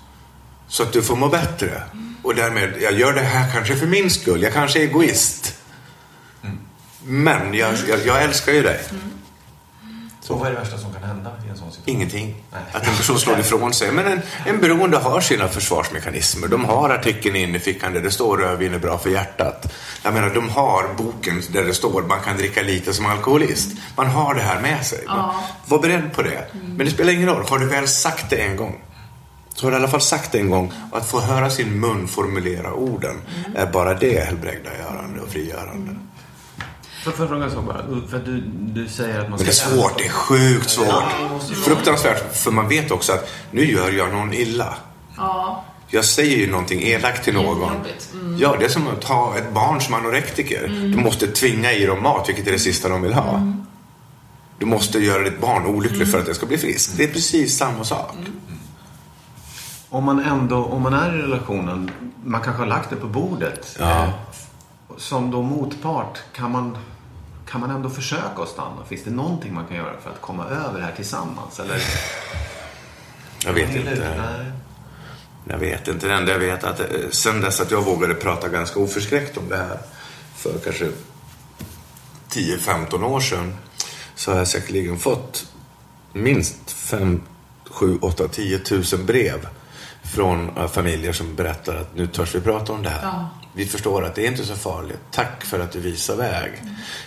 Så 0.67 0.83
att 0.83 0.93
du 0.93 1.01
får 1.01 1.15
må 1.15 1.27
bättre. 1.27 1.83
Och 2.23 2.35
därmed, 2.35 2.73
jag 2.81 2.93
gör 2.93 3.13
det 3.13 3.21
här 3.21 3.51
kanske 3.53 3.75
för 3.75 3.87
min 3.87 4.09
skull. 4.09 4.41
Jag 4.41 4.53
kanske 4.53 4.79
är 4.79 4.83
egoist. 4.83 5.55
Men 7.03 7.53
jag, 7.53 7.73
jag, 7.87 8.05
jag 8.05 8.23
älskar 8.23 8.53
ju 8.53 8.61
dig. 8.61 8.79
Så 10.31 10.37
vad 10.37 10.47
är 10.47 10.51
det 10.51 10.59
värsta 10.59 10.77
som 10.77 10.93
kan 10.93 11.03
hända 11.03 11.31
i 11.47 11.49
en 11.49 11.57
sån 11.57 11.71
situation? 11.71 11.95
Ingenting. 11.95 12.35
Nej. 12.51 12.61
Att 12.71 12.87
en 12.87 12.95
person 12.95 13.19
slår 13.19 13.39
ifrån 13.39 13.73
sig. 13.73 13.91
Men 13.91 14.07
en, 14.07 14.21
en 14.45 14.59
beroende 14.59 14.97
har 14.97 15.21
sina 15.21 15.47
försvarsmekanismer. 15.47 16.47
De 16.47 16.65
har 16.65 16.89
artikeln 16.89 17.35
inne 17.35 17.57
i 17.57 17.59
fickan 17.59 17.93
där 17.93 18.01
det 18.01 18.11
står 18.11 18.37
rödvin 18.37 18.73
är 18.73 18.79
bra 18.79 18.97
för 18.97 19.09
hjärtat. 19.09 19.73
Jag 20.03 20.13
menar, 20.13 20.29
de 20.29 20.49
har 20.49 20.93
boken 20.97 21.41
där 21.51 21.63
det 21.63 21.73
står 21.73 22.01
man 22.01 22.19
kan 22.19 22.37
dricka 22.37 22.61
lite 22.61 22.93
som 22.93 23.05
alkoholist. 23.05 23.69
Man 23.95 24.07
har 24.07 24.33
det 24.33 24.41
här 24.41 24.61
med 24.61 24.85
sig. 24.85 25.05
Var 25.65 25.79
beredd 25.79 26.13
på 26.13 26.21
det. 26.21 26.47
Men 26.53 26.85
det 26.85 26.91
spelar 26.91 27.13
ingen 27.13 27.29
roll. 27.29 27.45
Har 27.49 27.59
du 27.59 27.65
väl 27.65 27.87
sagt 27.87 28.29
det 28.29 28.35
en 28.35 28.55
gång 28.55 28.81
så 29.55 29.65
har 29.65 29.71
du 29.71 29.77
i 29.77 29.79
alla 29.79 29.87
fall 29.87 30.01
sagt 30.01 30.31
det 30.31 30.39
en 30.39 30.49
gång. 30.49 30.73
Och 30.91 30.97
att 30.97 31.09
få 31.09 31.19
höra 31.19 31.49
sin 31.49 31.79
mun 31.79 32.07
formulera 32.07 32.73
orden 32.73 33.21
är 33.55 33.65
bara 33.65 33.93
det 33.93 34.25
helbrägdagörande 34.25 35.21
och 35.21 35.29
frigörande. 35.29 35.91
Får 35.91 36.10
får 37.03 37.13
jag 37.17 37.29
fråga 37.29 37.49
så 37.49 37.61
bara? 37.61 37.77
För 38.09 38.17
att 38.17 38.25
du, 38.25 38.43
du 38.59 38.87
säger 38.87 39.19
att 39.19 39.29
man 39.29 39.39
Men 39.39 39.53
ska... 39.53 39.69
det 39.69 39.75
är 39.75 39.77
svårt, 39.77 39.97
det 39.97 40.05
är 40.05 40.09
sjukt 40.09 40.69
svårt. 40.69 40.87
Ja, 40.87 41.39
Fruktansvärt, 41.65 42.35
för 42.35 42.51
man 42.51 42.67
vet 42.67 42.91
också 42.91 43.13
att 43.13 43.29
nu 43.51 43.71
gör 43.71 43.91
jag 43.91 44.11
någon 44.13 44.33
illa. 44.33 44.75
Ja. 45.17 45.63
Jag 45.87 46.05
säger 46.05 46.37
ju 46.37 46.51
någonting 46.51 46.81
elakt 46.83 47.23
till 47.23 47.33
någon. 47.33 47.71
Mm. 48.13 48.37
Ja, 48.39 48.55
det 48.59 48.65
är 48.65 48.69
som 48.69 48.87
att 48.87 49.01
ta 49.01 49.37
ett 49.37 49.53
barn 49.53 49.81
som 49.81 49.93
anorektiker. 49.93 50.67
Du 50.67 50.97
måste 50.97 51.27
tvinga 51.27 51.73
i 51.73 51.85
dem 51.85 52.03
mat, 52.03 52.29
vilket 52.29 52.47
är 52.47 52.51
det 52.51 52.59
sista 52.59 52.89
de 52.89 53.01
vill 53.01 53.13
ha. 53.13 53.35
Mm. 53.35 53.65
Du 54.59 54.65
måste 54.65 54.99
göra 54.99 55.23
ditt 55.23 55.41
barn 55.41 55.65
olyckligt 55.65 56.11
för 56.11 56.19
att 56.19 56.25
det 56.25 56.33
ska 56.33 56.45
bli 56.45 56.57
friskt. 56.57 56.97
Det 56.97 57.03
är 57.03 57.07
precis 57.07 57.57
samma 57.57 57.83
sak. 57.83 58.15
Mm. 58.15 58.59
Om 59.89 60.03
man 60.03 60.19
ändå, 60.19 60.65
om 60.65 60.81
man 60.81 60.93
är 60.93 61.19
i 61.19 61.21
relationen, 61.21 61.91
man 62.23 62.41
kanske 62.41 62.61
har 62.61 62.67
lagt 62.67 62.89
det 62.89 62.95
på 62.95 63.07
bordet. 63.07 63.77
Ja. 63.79 64.13
Som 64.97 65.31
då 65.31 65.41
motpart, 65.41 66.19
kan 66.33 66.51
man, 66.51 66.77
kan 67.47 67.61
man 67.61 67.71
ändå 67.71 67.89
försöka 67.89 68.41
att 68.41 68.49
stanna? 68.49 68.85
Finns 68.89 69.03
det 69.03 69.11
någonting 69.11 69.53
man 69.53 69.67
kan 69.67 69.77
göra 69.77 69.93
för 70.03 70.09
att 70.09 70.21
komma 70.21 70.45
över 70.45 70.79
det 70.79 70.85
här 70.85 70.95
tillsammans? 70.95 71.59
Eller? 71.59 71.81
Jag 73.45 73.53
vet 73.53 73.75
inte. 73.75 74.51
Jag 75.43 75.57
vet 75.57 75.87
inte. 75.87 76.07
Det 76.07 76.13
enda 76.13 76.31
jag 76.31 76.39
vet 76.39 76.63
är 76.63 76.67
att 76.67 76.79
eh, 76.79 76.85
sen 77.11 77.41
dess 77.41 77.61
att 77.61 77.71
jag 77.71 77.81
vågade 77.81 78.13
prata 78.13 78.49
ganska 78.49 78.79
oförskräckt 78.79 79.37
om 79.37 79.49
det 79.49 79.57
här 79.57 79.79
för 80.35 80.57
kanske 80.63 80.89
10-15 82.29 83.03
år 83.03 83.19
sedan 83.19 83.53
så 84.15 84.31
har 84.31 84.37
jag 84.37 84.47
säkerligen 84.47 84.99
fått 84.99 85.45
minst 86.13 86.71
5, 86.71 87.21
7, 87.69 87.97
8, 88.01 88.27
10 88.27 88.59
tusen 88.59 89.05
brev 89.05 89.47
från 90.11 90.57
eh, 90.57 90.67
familjer 90.67 91.13
som 91.13 91.35
berättar 91.35 91.75
att 91.75 91.95
nu 91.95 92.07
törs 92.07 92.35
vi 92.35 92.41
prata 92.41 92.73
om 92.73 92.83
det 92.83 92.89
här. 92.89 93.03
Ja. 93.03 93.29
Vi 93.53 93.65
förstår 93.65 94.05
att 94.05 94.15
det 94.15 94.25
är 94.25 94.27
inte 94.27 94.45
så 94.45 94.55
farligt. 94.55 94.99
Tack 95.11 95.45
för 95.45 95.59
att 95.59 95.71
du 95.71 95.79
visar 95.79 96.15
väg. 96.15 96.51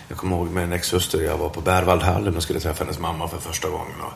Jag 0.08 0.18
kommer 0.18 0.36
ihåg 0.36 0.50
med 0.50 0.64
en 0.64 0.72
ex-hustru, 0.72 1.24
jag 1.24 1.38
var 1.38 1.48
på 1.48 1.60
Berwaldhallen 1.60 2.36
och 2.36 2.42
skulle 2.42 2.60
träffa 2.60 2.84
hennes 2.84 2.98
mamma 2.98 3.28
för 3.28 3.38
första 3.38 3.68
gången. 3.68 4.00
Och 4.00 4.12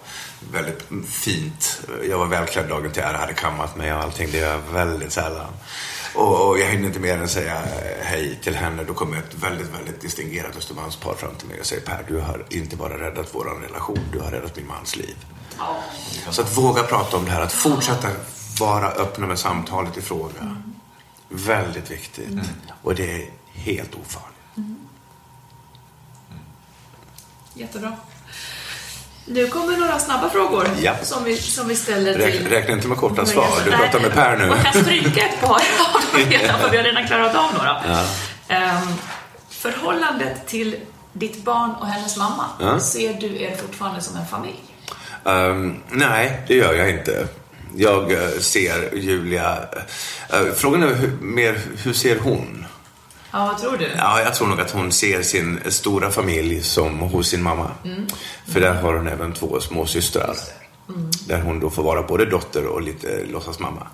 väldigt 0.54 1.08
fint. 1.08 1.80
Jag 2.08 2.18
var 2.18 2.26
välklädd 2.26 2.68
dagen 2.68 2.90
till 2.90 3.02
ära, 3.02 3.16
hade 3.16 3.32
kammat 3.32 3.76
mig 3.76 3.94
och 3.94 4.00
allting. 4.00 4.28
Det 4.32 4.38
gör 4.38 4.50
jag 4.50 4.72
väldigt 4.72 5.12
sällan. 5.12 5.52
Och, 6.14 6.48
och 6.48 6.58
jag 6.58 6.66
hinner 6.66 6.86
inte 6.86 7.00
mer 7.00 7.18
än 7.18 7.28
säga 7.28 7.54
eh, 7.54 8.04
hej 8.06 8.38
till 8.42 8.54
henne. 8.54 8.84
Då 8.84 8.94
kommer 8.94 9.16
ett 9.16 9.34
väldigt, 9.34 9.68
väldigt 9.78 10.00
distingerat 10.00 10.56
Östermalmspar 10.56 11.14
fram 11.14 11.34
till 11.34 11.48
mig 11.48 11.60
och 11.60 11.66
säger 11.66 11.82
Per, 11.82 12.04
du 12.08 12.20
har 12.20 12.44
inte 12.50 12.76
bara 12.76 12.98
räddat 12.98 13.28
vår 13.32 13.44
relation, 13.44 14.00
du 14.12 14.20
har 14.20 14.30
räddat 14.30 14.56
min 14.56 14.66
mans 14.66 14.96
liv. 14.96 15.16
Så 16.30 16.42
att 16.42 16.58
våga 16.58 16.82
prata 16.82 17.16
om 17.16 17.24
det 17.24 17.30
här, 17.30 17.40
att 17.40 17.52
fortsätta 17.52 18.08
vara 18.60 18.88
öppna 18.90 19.26
med 19.26 19.38
samtalet 19.38 19.96
i 19.96 20.02
fråga. 20.02 20.56
Väldigt 21.28 21.90
viktigt. 21.90 22.28
Och 22.82 22.94
det 22.94 23.12
är 23.14 23.30
helt 23.52 23.94
ofarligt. 23.94 24.68
Jättebra. 27.54 27.92
Nu 29.26 29.46
kommer 29.48 29.76
några 29.76 29.98
snabba 29.98 30.30
frågor 30.30 30.68
Ja. 30.82 30.94
som, 31.02 31.24
vi, 31.24 31.36
som 31.36 31.68
vi 31.68 31.76
ställer 31.76 32.14
Räk, 32.14 32.32
till... 32.38 32.48
räkna 32.48 32.74
inte 32.74 32.88
med 32.88 32.98
korta 32.98 33.26
svar. 33.26 33.48
Du 33.64 33.70
Nej, 33.70 33.78
pratar 33.78 34.00
med 34.00 34.12
Per 34.12 34.36
nu. 34.36 34.46
Man 34.48 34.62
kan 34.62 34.82
stryka 34.82 35.20
ett 35.28 35.40
par 35.40 35.48
av 35.54 36.02
dem 36.12 36.30
redan, 36.30 36.60
för 36.60 36.70
vi 36.70 36.76
har 36.76 36.84
redan 36.84 37.06
klarat 37.06 37.34
av 37.34 37.54
några. 37.54 38.02
Ehm, 38.48 38.88
förhållandet 39.48 40.46
till 40.46 40.76
ditt 41.12 41.44
barn 41.44 41.70
och 41.80 41.86
hennes 41.86 42.16
mamma, 42.16 42.44
Ja. 42.60 42.80
ser 42.80 43.14
du 43.14 43.40
er 43.42 43.56
fortfarande 43.56 44.00
som 44.00 44.16
en 44.16 44.26
familj? 44.26 44.60
Ehm, 45.24 45.82
nej, 45.90 46.42
det 46.48 46.54
gör 46.54 46.74
jag 46.74 46.90
inte. 46.90 47.28
Jag 47.76 48.12
eh, 48.12 48.30
ser 48.40 48.96
Julia... 48.96 49.58
eh, 50.32 50.52
frågan 50.56 50.82
är 50.82 50.94
hur, 50.94 51.10
mer, 51.20 51.60
hur 51.82 51.92
ser 51.92 52.18
hon? 52.18 52.64
Ja, 53.30 53.46
vad 53.46 53.58
tror 53.58 53.76
du? 53.78 53.88
Ja, 53.96 54.20
jag 54.22 54.34
tror 54.34 54.48
nog 54.48 54.60
att 54.60 54.70
hon 54.70 54.92
ser 54.92 55.22
sin 55.22 55.60
stora 55.68 56.10
familj 56.10 56.62
som 56.62 56.98
hos 56.98 57.28
sin 57.28 57.42
mamma. 57.42 57.70
För 58.46 58.60
där 58.60 58.74
har 58.74 58.94
hon 58.94 59.08
även 59.08 59.32
två 59.32 59.60
små 59.60 59.86
systrar. 59.86 60.34
Där 61.26 61.40
hon 61.40 61.60
då 61.60 61.70
får 61.70 61.82
vara 61.82 62.02
både 62.02 62.24
dotter 62.24 62.66
och 62.66 62.82
lite 62.82 63.24
låtsasmamma. 63.24 63.86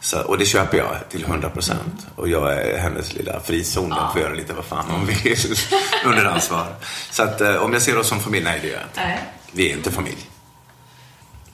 Så, 0.00 0.20
och 0.20 0.38
det 0.38 0.46
köper 0.46 0.78
jag 0.78 0.88
till 1.08 1.24
100 1.24 1.50
procent. 1.50 2.06
Och 2.16 2.28
jag 2.28 2.52
är 2.52 2.78
hennes 2.78 3.14
lilla 3.14 3.40
frizon. 3.40 3.88
Den 3.88 4.12
får 4.12 4.22
göra 4.22 4.34
lite 4.34 4.52
vad 4.52 4.64
fan 4.64 4.84
hon 4.90 5.06
vill 5.06 5.36
under 6.04 6.24
ansvar. 6.24 6.66
Så 7.10 7.22
att 7.22 7.40
eh, 7.40 7.54
om 7.56 7.72
jag 7.72 7.82
ser 7.82 7.98
oss 7.98 8.08
som 8.08 8.20
familj, 8.20 8.44
nej 8.44 8.58
det 8.62 8.68
gör 8.68 8.74
jag 8.74 8.84
inte. 8.84 9.00
Nej. 9.00 9.18
Vi 9.52 9.70
är 9.72 9.76
inte 9.76 9.90
familj. 9.90 10.29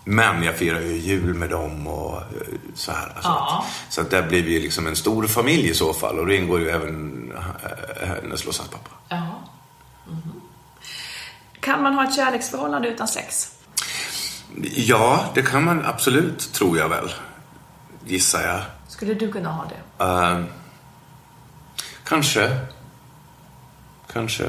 Men 0.09 0.43
jag 0.43 0.55
firar 0.57 0.81
ju 0.81 0.97
jul 0.97 1.35
med 1.35 1.51
dem 1.51 1.87
och 1.87 2.17
eh, 2.17 2.23
så 2.75 2.93
här. 2.93 3.07
Alltså. 3.15 3.29
Ja. 3.29 3.65
Så 3.89 4.01
att 4.01 4.11
där 4.11 4.23
blir 4.23 4.43
vi 4.43 4.53
ju 4.53 4.61
liksom 4.61 4.87
en 4.87 4.97
stor 4.97 5.27
familj 5.27 5.69
i 5.69 5.75
så 5.75 5.93
fall. 5.93 6.19
Och 6.19 6.27
då 6.27 6.33
ingår 6.33 6.61
ju 6.61 6.69
även 6.71 7.33
eh, 7.33 8.09
hennes 8.09 8.45
låtsaspappa. 8.45 8.91
Ja. 9.09 9.27
Mhm. 10.07 10.41
Kan 11.61 11.83
man 11.83 11.95
ha 11.95 12.05
ett 12.05 12.15
kärleksförhållande 12.17 12.89
utan 12.89 13.09
sex? 13.09 13.53
Ja, 14.75 15.25
det 15.35 15.43
kan 15.43 15.65
man 15.65 15.85
absolut, 15.85 16.53
tror 16.53 16.79
jag 16.79 16.89
väl. 16.89 17.13
Gissar 18.05 18.43
jag. 18.43 18.61
Skulle 18.89 19.15
du 19.15 19.33
kunna 19.33 19.53
ha 19.53 19.65
det? 19.65 20.05
Eh, 20.05 20.45
kanske. 22.05 22.59
Kanske. 24.13 24.45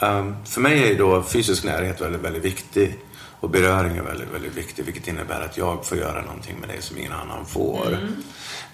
Eh, 0.00 0.32
för 0.44 0.60
mig 0.60 0.82
är 0.82 0.88
ju 0.88 0.96
då 0.96 1.22
fysisk 1.22 1.64
närhet 1.64 2.00
väldigt, 2.00 2.20
väldigt 2.20 2.44
viktig. 2.44 2.98
Och 3.44 3.50
beröring 3.50 3.96
är 3.96 4.02
väldigt, 4.02 4.28
väldigt 4.34 4.54
viktig. 4.54 4.84
Vilket 4.84 5.08
innebär 5.08 5.40
att 5.40 5.56
jag 5.56 5.86
får 5.86 5.98
göra 5.98 6.22
någonting 6.22 6.56
med 6.60 6.68
dig 6.68 6.82
som 6.82 6.98
ingen 6.98 7.12
annan 7.12 7.46
får. 7.46 7.98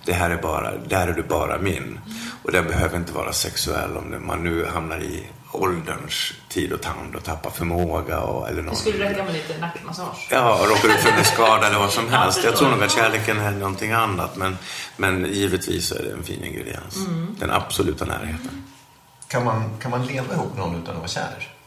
Det 0.04 0.12
här 0.12 0.30
är 0.30 0.42
bara, 0.42 0.76
där 0.76 1.08
är 1.08 1.12
du 1.12 1.22
bara 1.22 1.58
min. 1.58 2.00
Och 2.42 2.52
den 2.52 2.66
behöver 2.66 2.96
inte 2.96 3.12
vara 3.12 3.32
sexuell 3.32 3.96
om 3.96 4.26
man 4.26 4.44
nu 4.44 4.66
hamnar 4.66 4.98
i 4.98 5.26
ålderns 5.52 6.32
tid 6.48 6.72
och 6.72 6.80
tand 6.80 7.14
och 7.16 7.24
tappar 7.24 7.50
förmåga. 7.50 8.20
Och, 8.20 8.48
eller 8.48 8.62
Det 8.62 8.76
skulle 8.76 9.10
räcka 9.10 9.24
med 9.24 9.32
lite 9.32 9.58
nackmassage. 9.58 10.28
Ja, 10.30 10.60
och 10.60 10.68
råkar 10.68 10.88
ut 10.88 11.00
för 11.00 11.18
en 11.18 11.24
skada 11.24 11.66
eller 11.66 11.78
vad 11.78 11.92
som 11.92 12.08
helst. 12.12 12.44
Jag 12.44 12.56
tror 12.56 12.70
nog 12.70 12.82
att 12.82 12.92
kärleken 12.92 13.38
är 13.38 13.50
någonting 13.50 13.92
annat. 13.92 14.36
Men, 14.36 14.58
men 14.96 15.24
givetvis 15.32 15.92
är 15.92 16.02
det 16.02 16.10
en 16.12 16.22
fin 16.22 16.44
ingrediens. 16.44 16.96
Den 17.38 17.50
absoluta 17.50 18.04
närheten. 18.04 18.64
Kan 19.28 19.44
man, 19.44 19.78
kan 19.80 19.90
man 19.90 20.06
leva 20.06 20.34
ihop 20.34 20.56
någon 20.56 20.82
utan 20.82 20.94
att 20.94 21.00
vara 21.00 21.08
kär? 21.08 21.59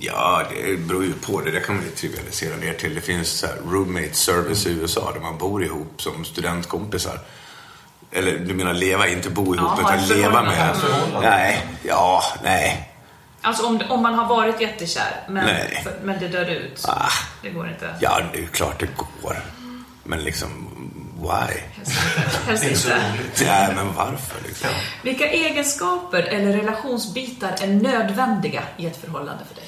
Ja, 0.00 0.42
det 0.50 0.76
beror 0.76 1.04
ju 1.04 1.12
på. 1.12 1.40
Det 1.40 1.50
där 1.50 1.60
kan 1.60 1.76
man 1.76 1.84
ju 1.84 1.90
trivialisera 1.90 2.56
ner 2.56 2.72
till. 2.72 2.94
Det 2.94 3.00
finns 3.00 3.28
så 3.30 3.46
här 3.46 3.56
roommate 3.66 4.14
service 4.14 4.66
i 4.66 4.70
USA 4.70 5.12
där 5.12 5.20
man 5.20 5.38
bor 5.38 5.64
ihop 5.64 6.02
som 6.02 6.24
studentkompisar. 6.24 7.20
Eller 8.10 8.38
du 8.38 8.54
menar 8.54 8.74
leva, 8.74 9.08
inte 9.08 9.30
bo 9.30 9.54
ihop, 9.54 9.70
Ja, 9.78 9.94
utan 9.94 10.18
leva 10.18 10.42
med. 10.42 10.76
Nej, 11.22 11.66
ja, 11.82 12.22
nej. 12.42 12.94
Alltså 13.42 13.66
om, 13.66 13.82
om 13.88 14.02
man 14.02 14.14
har 14.14 14.28
varit 14.28 14.60
jättekär, 14.60 15.24
men, 15.28 15.46
Nej. 15.46 15.80
för, 15.84 15.98
men 16.02 16.18
det 16.20 16.28
dör 16.28 16.46
ut. 16.50 16.84
Ah. 16.88 17.08
Det 17.42 17.50
går 17.50 17.68
inte. 17.68 17.94
Ja, 18.00 18.20
det 18.32 18.38
är 18.38 18.46
klart 18.46 18.80
det 18.80 18.88
går. 18.96 19.36
Men 20.04 20.24
liksom, 20.24 20.48
why? 21.22 21.60
Helst 22.46 22.64
inte. 22.64 23.02
Nej, 23.44 23.72
men 23.76 23.94
varför 23.94 24.42
liksom? 24.46 24.70
Vilka 25.02 25.30
egenskaper 25.30 26.22
eller 26.22 26.52
relationsbitar 26.52 27.54
är 27.60 27.66
nödvändiga 27.66 28.62
i 28.76 28.86
ett 28.86 29.00
förhållande 29.00 29.44
för 29.48 29.54
dig? 29.54 29.64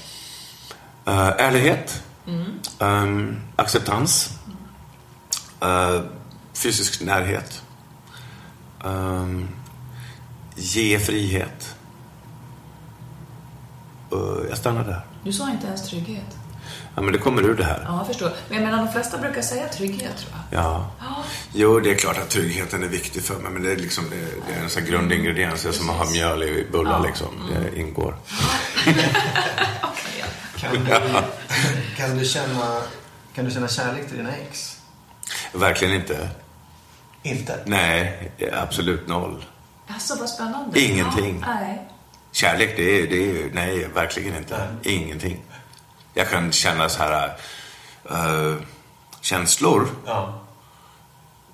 Uh, 1.09 1.33
ärlighet. 1.39 2.03
Ehm, 2.79 3.37
acceptans. 3.57 4.31
Eh, 5.61 6.01
fysisk 6.55 7.01
närhet. 7.01 7.63
Ehm, 8.85 9.49
ge 10.55 10.99
frihet. 10.99 11.75
Eh, 14.13 14.49
jag 14.49 14.59
stannar 14.59 14.85
där. 14.85 15.01
Du 15.25 15.33
sa 15.33 15.51
inte 15.51 15.67
ens 15.67 15.89
trygghet. 15.89 16.37
Ja, 16.95 17.03
men 17.03 17.13
det 17.13 17.19
kommer 17.19 17.43
ur 17.43 17.55
det 17.55 17.65
här. 17.65 17.85
Ja, 17.89 17.97
jag 17.97 18.07
förstår. 18.07 18.33
Men 18.49 18.59
jag 18.59 18.71
menar, 18.71 18.85
de 18.85 18.93
flesta 18.93 19.19
brukar 19.19 19.43
säga 19.43 19.69
trygghet, 19.69 20.17
tror 20.17 20.33
jag. 20.51 20.63
Ja. 20.63 20.91
Jo, 21.53 21.81
det 21.81 21.91
är 21.91 21.95
klart 21.95 22.19
att 22.19 22.31
tryggheten 22.31 22.83
är 22.83 22.89
viktig 22.89 23.23
för 23.23 23.39
mig, 23.39 23.53
men 23.53 23.63
det 23.63 23.73
är, 23.73 23.77
liksom, 23.77 24.05
det, 24.11 24.55
är 24.55 24.63
en 24.63 24.71
sån 24.71 24.85
grundingrediens. 24.85 25.63
Det 25.63 25.69
är 25.69 25.73
som 25.73 25.91
att 25.91 25.97
ha 25.97 26.11
mjöl 26.11 26.43
i 26.43 26.67
bullar, 26.73 27.03
liksom. 27.03 27.29
Det 27.53 27.81
ingår. 27.81 28.17
Kan 30.61 30.73
du, 30.73 30.91
kan, 31.97 32.19
du 32.19 32.25
känna, 32.25 32.83
kan 33.35 33.45
du 33.45 33.51
känna 33.51 33.69
kärlek 33.69 34.09
till 34.09 34.17
dina 34.17 34.37
ex? 34.37 34.81
Verkligen 35.53 35.95
inte. 35.95 36.29
Inte? 37.23 37.63
Nej, 37.67 38.31
absolut 38.53 39.09
noll. 39.09 39.45
Alltså, 39.87 40.15
vad 40.15 40.29
spännande. 40.29 40.81
Ingenting. 40.81 41.45
Ja, 41.47 41.55
nej. 41.55 41.89
Kärlek, 42.33 42.77
det 42.77 42.83
är, 42.83 43.07
det 43.07 43.31
är 43.31 43.51
nej, 43.53 43.89
verkligen 43.95 44.37
inte. 44.37 44.77
Ingenting. 44.83 45.43
Jag 46.15 46.29
kan 46.29 46.53
känna 46.53 46.89
så 46.89 47.03
här 47.03 47.37
uh, 48.11 48.57
känslor, 49.21 49.89
Ja. 50.07 50.41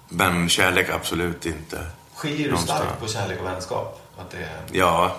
men 0.08 0.48
kärlek 0.48 0.90
absolut 0.90 1.46
inte. 1.46 1.86
Skiljer 2.14 2.50
du 2.50 2.56
starkt 2.56 3.00
på 3.00 3.08
kärlek 3.08 3.40
och 3.40 3.46
vänskap? 3.46 4.00
Att 4.18 4.30
det 4.30 4.38
är... 4.38 4.60
Ja. 4.72 5.16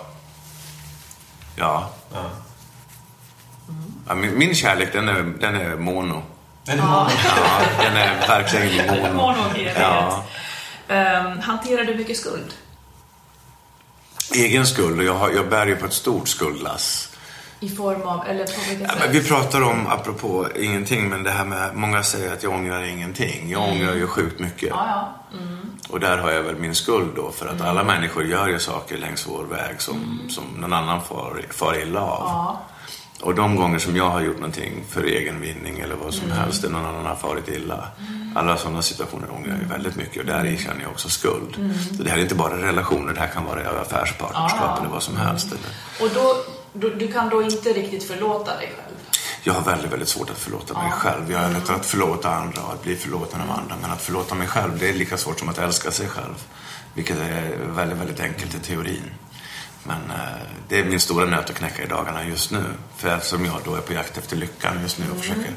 Ja. 1.56 1.90
Ja. 2.12 2.30
Ja 4.08 4.14
min, 4.14 4.38
min 4.38 4.54
kärlek, 4.54 4.92
den 4.92 5.08
är, 5.08 5.22
den 5.22 5.54
är 5.54 5.76
mono. 5.76 6.22
Den 6.64 6.78
är 6.78 6.82
många. 6.82 7.10
Ja, 7.24 7.60
den 7.82 7.96
är 7.96 8.26
verkligen 8.28 8.86
mono. 9.02 9.12
Monogerhet. 9.14 9.76
Ja. 9.80 10.24
Ehm, 10.88 11.38
hanterar 11.40 11.84
du 11.84 11.94
mycket 11.94 12.16
skuld? 12.16 12.54
Egen 14.34 14.66
skuld 14.66 14.98
och 14.98 15.04
jag, 15.04 15.14
har, 15.14 15.30
jag 15.30 15.48
bär 15.48 15.66
ju 15.66 15.76
på 15.76 15.86
ett 15.86 15.92
stort 15.92 16.28
skuldlass. 16.28 17.04
I 17.60 17.68
form 17.68 18.02
av, 18.02 18.26
eller 18.28 18.44
på 18.44 18.60
vilket 18.68 18.80
Ja, 18.80 18.88
sätt? 18.88 18.98
men 19.00 19.12
vi 19.12 19.24
pratar 19.24 19.62
om, 19.62 19.86
apropå 19.86 20.46
ingenting, 20.56 21.08
men 21.08 21.22
det 21.22 21.30
här 21.30 21.44
med, 21.44 21.74
många 21.76 22.02
säger 22.02 22.32
att 22.32 22.42
jag 22.42 22.52
ångrar 22.52 22.82
ingenting. 22.82 23.50
Jag 23.50 23.62
ångrar 23.62 23.94
ju 23.94 24.06
sjukt 24.06 24.40
mycket. 24.40 24.68
Ja, 24.68 24.86
ja. 24.88 25.38
Och 25.88 26.00
där 26.00 26.18
har 26.18 26.30
jag 26.30 26.42
väl 26.42 26.56
min 26.56 26.74
skuld 26.74 27.10
då, 27.16 27.30
för 27.32 27.46
att 27.46 27.60
alla 27.60 27.84
människor 27.84 28.24
gör 28.24 28.48
ju 28.48 28.58
saker 28.58 28.98
längs 28.98 29.26
vår 29.28 29.44
väg 29.44 29.80
som, 29.80 30.20
som 30.28 30.44
någon 30.44 30.72
annan 30.72 31.00
far, 31.04 31.42
far 31.50 31.82
illa 31.82 32.00
av. 32.00 32.22
Ja. 32.26 32.60
Och 33.20 33.34
de 33.34 33.56
gånger 33.56 33.78
som 33.78 33.96
jag 33.96 34.10
har 34.10 34.20
gjort 34.20 34.36
någonting 34.36 34.84
för 34.88 35.02
egen 35.04 35.40
vinning 35.40 35.80
eller 35.80 35.94
vad 35.94 36.14
som 36.14 36.30
helst, 36.30 36.62
där 36.62 36.68
någon 36.68 36.86
annan 36.86 37.06
har 37.06 37.16
farit 37.16 37.48
illa. 37.48 37.88
Alla 38.34 38.56
sådana 38.56 38.82
situationer 38.82 39.30
ångrar 39.30 39.50
jag 39.50 39.58
ju 39.58 39.64
väldigt 39.64 39.96
mycket 39.96 40.20
och 40.20 40.26
där 40.26 40.44
i 40.46 40.58
känner 40.58 40.82
jag 40.82 40.90
också 40.90 41.08
skuld. 41.08 41.72
Så 41.96 42.02
det 42.02 42.10
här 42.10 42.18
är 42.18 42.22
inte 42.22 42.34
bara 42.34 42.62
relationer, 42.62 43.12
det 43.12 43.20
här 43.20 43.28
kan 43.28 43.44
vara 43.44 43.80
affärspartnerskap 43.80 44.78
eller 44.78 44.88
vad 44.88 45.02
som 45.02 45.16
helst. 45.16 45.46
Eller. 45.46 46.06
Och 46.06 46.14
då, 46.14 46.36
då, 46.72 46.88
du 46.88 47.12
kan 47.12 47.28
då 47.28 47.42
inte 47.42 47.72
riktigt 47.72 48.04
förlåta 48.04 48.56
dig 48.56 48.72
själv? 48.76 48.96
Jag 49.42 49.54
har 49.54 49.62
väldigt, 49.62 49.92
väldigt 49.92 50.08
svårt 50.08 50.30
att 50.30 50.38
förlåta 50.38 50.82
mig 50.82 50.90
själv. 50.90 51.32
Jag 51.32 51.38
har 51.38 51.50
lättare 51.50 51.76
att 51.76 51.86
förlåta 51.86 52.30
andra 52.34 52.62
och 52.62 52.72
att 52.72 52.82
bli 52.82 52.96
förlåten 52.96 53.40
av 53.40 53.50
andra. 53.50 53.74
Men 53.82 53.90
att 53.90 54.02
förlåta 54.02 54.34
mig 54.34 54.48
själv, 54.48 54.78
det 54.78 54.88
är 54.88 54.94
lika 54.94 55.16
svårt 55.16 55.38
som 55.38 55.48
att 55.48 55.58
älska 55.58 55.90
sig 55.90 56.08
själv. 56.08 56.44
Vilket 56.94 57.18
är 57.18 57.56
väldigt, 57.66 57.98
väldigt 57.98 58.20
enkelt 58.20 58.54
i 58.54 58.58
teorin. 58.58 59.10
Men 59.88 60.10
eh, 60.10 60.42
det 60.68 60.78
är 60.78 60.84
min 60.84 61.00
stora 61.00 61.26
nöt 61.26 61.50
att 61.50 61.56
knäcka 61.56 61.82
i 61.82 61.86
dagarna 61.86 62.24
just 62.24 62.50
nu. 62.50 62.64
För 62.96 63.08
eftersom 63.08 63.44
jag 63.44 63.60
då 63.64 63.74
är 63.74 63.80
på 63.80 63.92
jakt 63.92 64.18
efter 64.18 64.36
lyckan 64.36 64.82
just 64.82 64.98
nu 64.98 65.04
och 65.10 65.18
försöker 65.18 65.52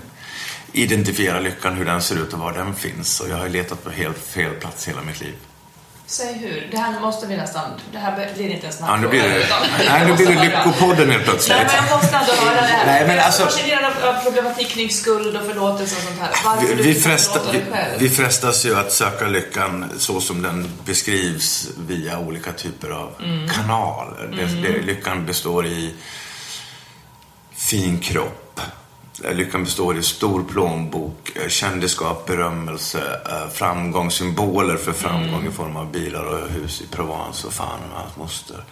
identifiera 0.72 1.40
lyckan, 1.40 1.74
hur 1.74 1.86
den 1.86 2.02
ser 2.02 2.16
ut 2.16 2.34
och 2.34 2.40
var 2.40 2.54
den 2.54 2.76
finns. 2.76 3.20
Och 3.20 3.30
jag 3.30 3.38
har 3.38 3.50
letat 3.50 3.84
på 3.84 3.90
helt 3.90 4.18
fel 4.18 4.54
plats 4.54 4.88
hela 4.88 5.02
mitt 5.02 5.22
liv. 5.22 5.36
Säg 6.12 6.34
hur. 6.34 6.68
Det 6.72 6.78
här 6.78 7.00
måste 7.00 7.28
vi 7.28 7.38
nästan... 7.38 7.64
Det 7.92 7.98
här 7.98 8.30
blir 8.36 8.50
inte 8.50 8.68
en 8.68 8.74
snabb 8.74 8.90
Ja, 8.90 8.98
nu 8.98 9.08
blir 9.08 9.24
det, 9.24 9.44
utan- 9.44 9.62
nej, 9.88 10.08
nu 10.08 10.14
blir 10.16 10.28
det. 10.28 10.44
Lyckopodden 10.44 11.12
helt 11.12 11.24
plötsligt. 11.24 11.58
Nej, 11.58 11.66
men 11.68 11.88
jag 11.90 11.98
måste 11.98 12.16
ändå 12.18 12.32
höra 12.32 12.62
det 12.62 12.68
här. 12.68 12.86
Nej, 12.86 13.02
men 13.08 13.10
jag 13.16 13.18
är 13.24 13.26
alltså- 13.26 13.44
fascinerad 13.44 13.94
av, 14.04 14.24
problematik 14.24 14.68
kring 14.70 14.90
skuld 14.90 15.38
och 15.38 15.46
förlåtelse 15.46 15.96
och 15.96 16.02
sånt 16.04 16.20
här. 16.20 16.30
Varför 16.46 16.68
Vi, 16.68 16.74
vi, 16.84 16.90
inte 16.90 17.02
fresta, 17.02 17.40
vi, 17.52 17.62
vi 18.00 18.10
frestas 18.10 18.66
ju 18.66 18.80
att 18.80 18.92
söka 18.92 19.28
lyckan 19.28 19.90
så 19.98 20.22
som 20.22 20.42
den 20.42 20.72
beskrivs 20.86 21.68
via 21.88 22.20
olika 22.20 22.52
typer 22.52 22.90
av 22.90 23.14
Mm. 23.24 23.50
kanaler. 23.50 24.28
Det, 24.38 24.46
det, 24.68 24.82
lyckan 24.82 25.26
består 25.26 25.66
i 25.66 25.94
fin 27.56 28.00
kropp. 28.00 28.60
Eh, 29.24 29.34
Lyckan 29.34 29.64
består 29.64 29.98
i 29.98 30.04
stor 30.04 30.44
plånbok, 30.44 31.32
eh, 31.36 31.48
kändisskap, 31.48 32.26
berömmelse, 32.26 33.20
eh, 33.30 33.50
framgång, 33.54 34.12
symboler 34.12 34.78
för 34.78 34.92
framgång 34.94 35.40
Mm. 35.40 35.48
i 35.48 35.52
form 35.52 35.78
av 35.78 35.92
bilar 35.92 36.24
och 36.24 36.50
hus 36.50 36.82
i 36.82 36.88
Provence 36.88 37.48
och 37.48 37.54
fan 37.54 37.80
och 37.94 38.00
hans 38.00 38.16
moster. 38.18 38.64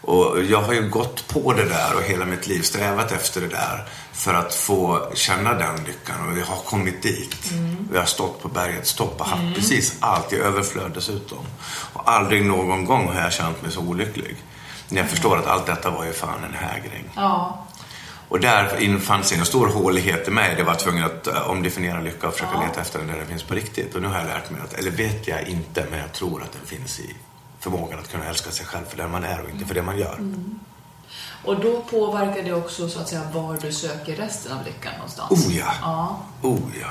Och 0.00 0.42
jag 0.44 0.62
har 0.62 0.72
ju 0.72 0.88
gått 0.88 1.28
på 1.28 1.52
det 1.52 1.64
där 1.64 1.94
och 1.96 2.02
hela 2.02 2.24
mitt 2.24 2.46
liv 2.46 2.62
strävat 2.62 3.12
efter 3.12 3.40
det 3.40 3.48
där 3.48 3.84
för 4.12 4.34
att 4.34 4.54
få 4.54 5.10
känna 5.14 5.54
den 5.54 5.84
lyckan 5.84 6.28
och 6.32 6.38
jag 6.38 6.46
har 6.46 6.56
kommit 6.56 7.02
dit. 7.02 7.50
Mm. 7.50 7.88
Jag 7.92 7.98
har 8.00 8.06
stått 8.06 8.42
på 8.42 8.48
bergets 8.48 8.94
topp 8.94 9.20
och 9.20 9.26
haft 9.26 9.54
precis 9.54 9.96
allt 10.00 10.32
i 10.32 10.36
överflöd 10.36 10.90
dessutom. 10.94 11.38
Och 11.92 12.10
aldrig 12.10 12.44
någon 12.44 12.84
gång 12.84 13.08
har 13.14 13.20
jag 13.20 13.32
känt 13.32 13.62
mig 13.62 13.70
så 13.72 13.80
olycklig. 13.80 14.36
När 14.88 15.00
jag 15.00 15.10
förstår 15.10 15.36
att 15.38 15.46
allt 15.46 15.66
detta 15.66 15.90
var 15.90 16.04
ju 16.04 16.12
fan 16.12 16.44
en 16.44 16.54
hägring. 16.54 17.04
Ja. 17.16 17.66
Och 18.28 18.40
där 18.40 18.80
infann 18.80 19.24
sig 19.24 19.38
en 19.38 19.44
stor 19.44 19.66
hålighet 19.68 20.28
i 20.28 20.30
mig. 20.30 20.54
Det 20.56 20.62
var 20.62 20.74
tvungen 20.74 21.04
att 21.04 21.26
eh, 21.26 21.50
omdefiniera 21.50 22.00
lycka 22.00 22.28
och 22.28 22.32
försöka 22.34 22.60
leta 22.60 22.80
efter 22.80 22.98
den 22.98 23.08
där 23.08 23.16
den 23.16 23.26
finns 23.26 23.42
på 23.42 23.54
riktigt. 23.54 23.94
Och 23.94 24.02
nu 24.02 24.08
har 24.08 24.18
jag 24.18 24.26
lärt 24.26 24.50
mig 24.50 24.60
att, 24.60 24.74
eller 24.74 24.90
vet 24.90 25.28
jag 25.28 25.48
inte, 25.48 25.86
men 25.90 25.98
jag 25.98 26.12
tror 26.12 26.42
att 26.42 26.52
den 26.52 26.66
finns 26.66 27.00
i 27.00 27.16
förmågan 27.60 27.98
att 27.98 28.10
kunna 28.10 28.24
älska 28.24 28.50
sig 28.50 28.66
själv 28.66 28.84
för 28.84 28.96
den 28.96 29.10
man 29.10 29.24
är 29.24 29.40
och 29.40 29.50
inte 29.50 29.64
för 29.64 29.74
det 29.74 29.82
man 29.82 29.98
gör. 29.98 30.18
Och 31.44 31.60
då 31.60 31.82
påverkar 31.82 32.42
det 32.42 32.52
också 32.52 32.88
så 32.88 33.00
att 33.00 33.08
säga 33.08 33.22
var 33.32 33.58
du 33.62 33.72
söker 33.72 34.16
resten 34.16 34.52
av 34.52 34.64
lyckan 34.64 34.92
någonstans. 34.94 35.46
Oh 35.46 35.56
ja. 35.56 35.72
Ja. 35.80 36.22
Oh 36.42 36.60
ja. 36.80 36.90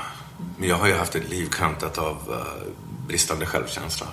Men 0.56 0.68
jag 0.68 0.76
har 0.76 0.86
ju 0.86 0.94
haft 0.94 1.14
ett 1.14 1.28
liv 1.28 1.48
kantat 1.52 1.98
av 1.98 2.16
eh, 2.30 2.72
bristande 3.06 3.46
självkänsla. 3.46 4.06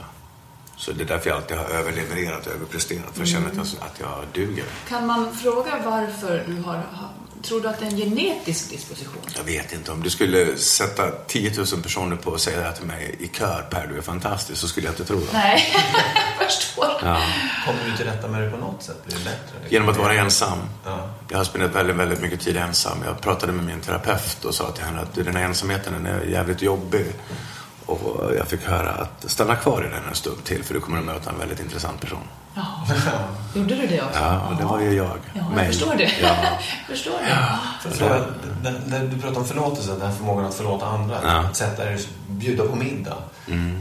Så 0.78 0.92
det 0.92 1.04
är 1.04 1.08
därför 1.08 1.30
jag 1.30 1.38
alltid 1.38 1.58
har 1.58 1.66
överlevererat 1.66 2.48
och 2.48 2.54
överpresterat. 2.54 3.06
För 3.14 3.20
jag 3.20 3.28
känner 3.28 3.48
att 3.48 3.56
jag, 3.56 3.66
att 3.66 4.00
jag 4.00 4.24
duger. 4.34 4.66
Kan 4.90 5.06
man 5.08 5.36
fråga 5.36 5.82
varför 5.86 6.44
du 6.48 6.62
har... 6.62 6.76
ha- 6.76 7.10
Tror 7.44 7.62
du 7.62 7.68
att 7.68 7.80
det 7.80 7.86
är 7.86 7.90
en 7.92 7.98
genetisk 7.98 8.70
disposition? 8.70 9.22
Jag 9.38 9.44
vet 9.44 9.74
inte, 9.74 9.92
om 9.92 10.04
du 10.04 10.10
skulle 10.10 10.58
sätta 10.58 11.12
10 11.12 11.52
000 11.58 11.66
personer 11.84 12.16
på 12.16 12.34
att 12.34 12.42
säga 12.42 12.58
det 12.58 12.64
här 12.64 12.72
till 12.74 12.86
mig 12.86 13.16
i 13.20 13.28
kör, 13.28 13.68
Per, 13.70 13.88
du 13.88 13.98
är 13.98 14.02
fantastisk, 14.02 14.62
så 14.62 14.68
skulle 14.68 14.88
jag 14.88 14.92
inte 14.94 15.06
tro 15.06 15.20
det. 15.20 15.26
Nej, 15.34 15.74
jag 16.40 16.48
förstår. 16.50 16.86
Ja. 17.02 17.22
Kommer 17.66 17.80
du 17.92 17.98
till 17.98 18.06
rätta 18.06 18.28
med 18.28 18.42
det 18.42 18.50
på 18.50 18.58
något 18.58 18.84
sätt? 18.84 19.06
Blir 19.06 19.16
det 19.18 19.24
bättre? 19.24 19.70
Genom 19.70 19.90
att 19.90 19.98
vara 19.98 20.14
ensam. 20.14 20.58
Ja. 20.86 21.10
Jag 21.30 21.38
har 21.38 21.44
spenderat 21.44 21.76
väldigt, 21.76 21.96
väldigt 21.96 22.22
mycket 22.22 22.42
tid 22.42 22.58
ensam. 22.58 22.98
Jag 23.06 23.22
pratade 23.22 23.52
med 23.52 23.66
min 23.66 23.82
terapeut 23.82 24.46
och 24.46 24.56
sa 24.56 24.72
till 24.72 24.84
henne 24.84 25.02
att 25.02 25.14
"Du, 25.14 25.24
den 25.24 25.36
här 25.36 25.44
ensamheten 25.44 25.94
den 25.94 26.06
är 26.06 26.22
jävligt 26.26 26.62
jobbig. 26.62 27.06
Och 27.86 28.36
jag 28.38 28.48
fick 28.48 28.64
höra 28.64 28.90
att 28.90 29.32
stanna 29.32 29.56
kvar 29.56 29.86
i 29.86 29.90
den 29.96 30.04
en 30.10 30.16
stund 30.16 30.44
till 30.44 30.64
för 30.64 30.74
du 30.74 30.80
kommer 30.80 31.00
att 31.00 31.06
möta 31.06 31.30
en 31.30 31.40
väldigt 31.40 31.60
intressant 31.60 32.02
person. 32.02 32.20
Gjorde 33.56 33.76
du 33.76 33.88
det 33.88 34.02
också? 34.02 34.20
Ja, 34.20 34.48
och 34.50 34.56
det 34.58 34.64
var 34.64 34.80
ju 34.80 34.94
jag. 34.94 35.18
Ja, 35.34 35.42
jag 35.42 35.56
Mig. 35.56 35.68
förstår 35.68 35.96
det. 35.96 36.12
Ja. 36.22 36.36
förstår 36.88 37.12
det. 37.12 37.60
För 37.82 37.90
att 37.90 37.96
fråga, 37.98 38.26
när, 38.88 39.08
du 39.08 39.22
pratar 39.22 39.38
om 39.40 39.48
förlåtelse, 39.48 39.92
den 39.92 40.02
här 40.02 40.12
förmågan 40.12 40.46
att 40.46 40.56
förlåta 40.56 40.86
andra, 40.86 41.20
Ja. 41.24 41.30
att 41.30 41.56
sätta 41.56 41.86
dig, 41.86 42.00
bjuda 42.28 42.64
på 42.64 42.76
middag. 42.76 43.18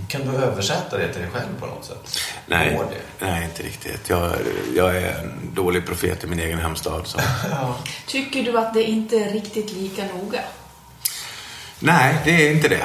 Kan 0.08 0.20
du 0.28 0.36
översätta 0.36 0.98
det 0.98 1.12
till 1.12 1.22
dig 1.22 1.30
själv 1.30 1.60
på 1.60 1.66
något 1.66 1.84
sätt? 1.84 2.18
Nej, 2.46 2.80
det? 2.90 3.26
nej, 3.26 3.44
inte 3.44 3.62
riktigt. 3.62 4.08
Jag, 4.08 4.32
jag 4.76 4.96
är 4.96 5.18
en 5.18 5.54
dålig 5.54 5.86
profet 5.86 6.24
i 6.24 6.26
min 6.26 6.40
egen 6.40 6.58
hemstad. 6.58 7.06
Så. 7.06 7.18
Tycker 8.06 8.42
du 8.42 8.58
att 8.58 8.74
det 8.74 8.82
inte 8.82 9.16
är 9.16 9.32
riktigt 9.32 9.72
lika 9.72 10.02
noga? 10.04 10.40
Nej, 11.78 12.14
det 12.24 12.30
är 12.48 12.52
inte 12.52 12.68
det. 12.68 12.84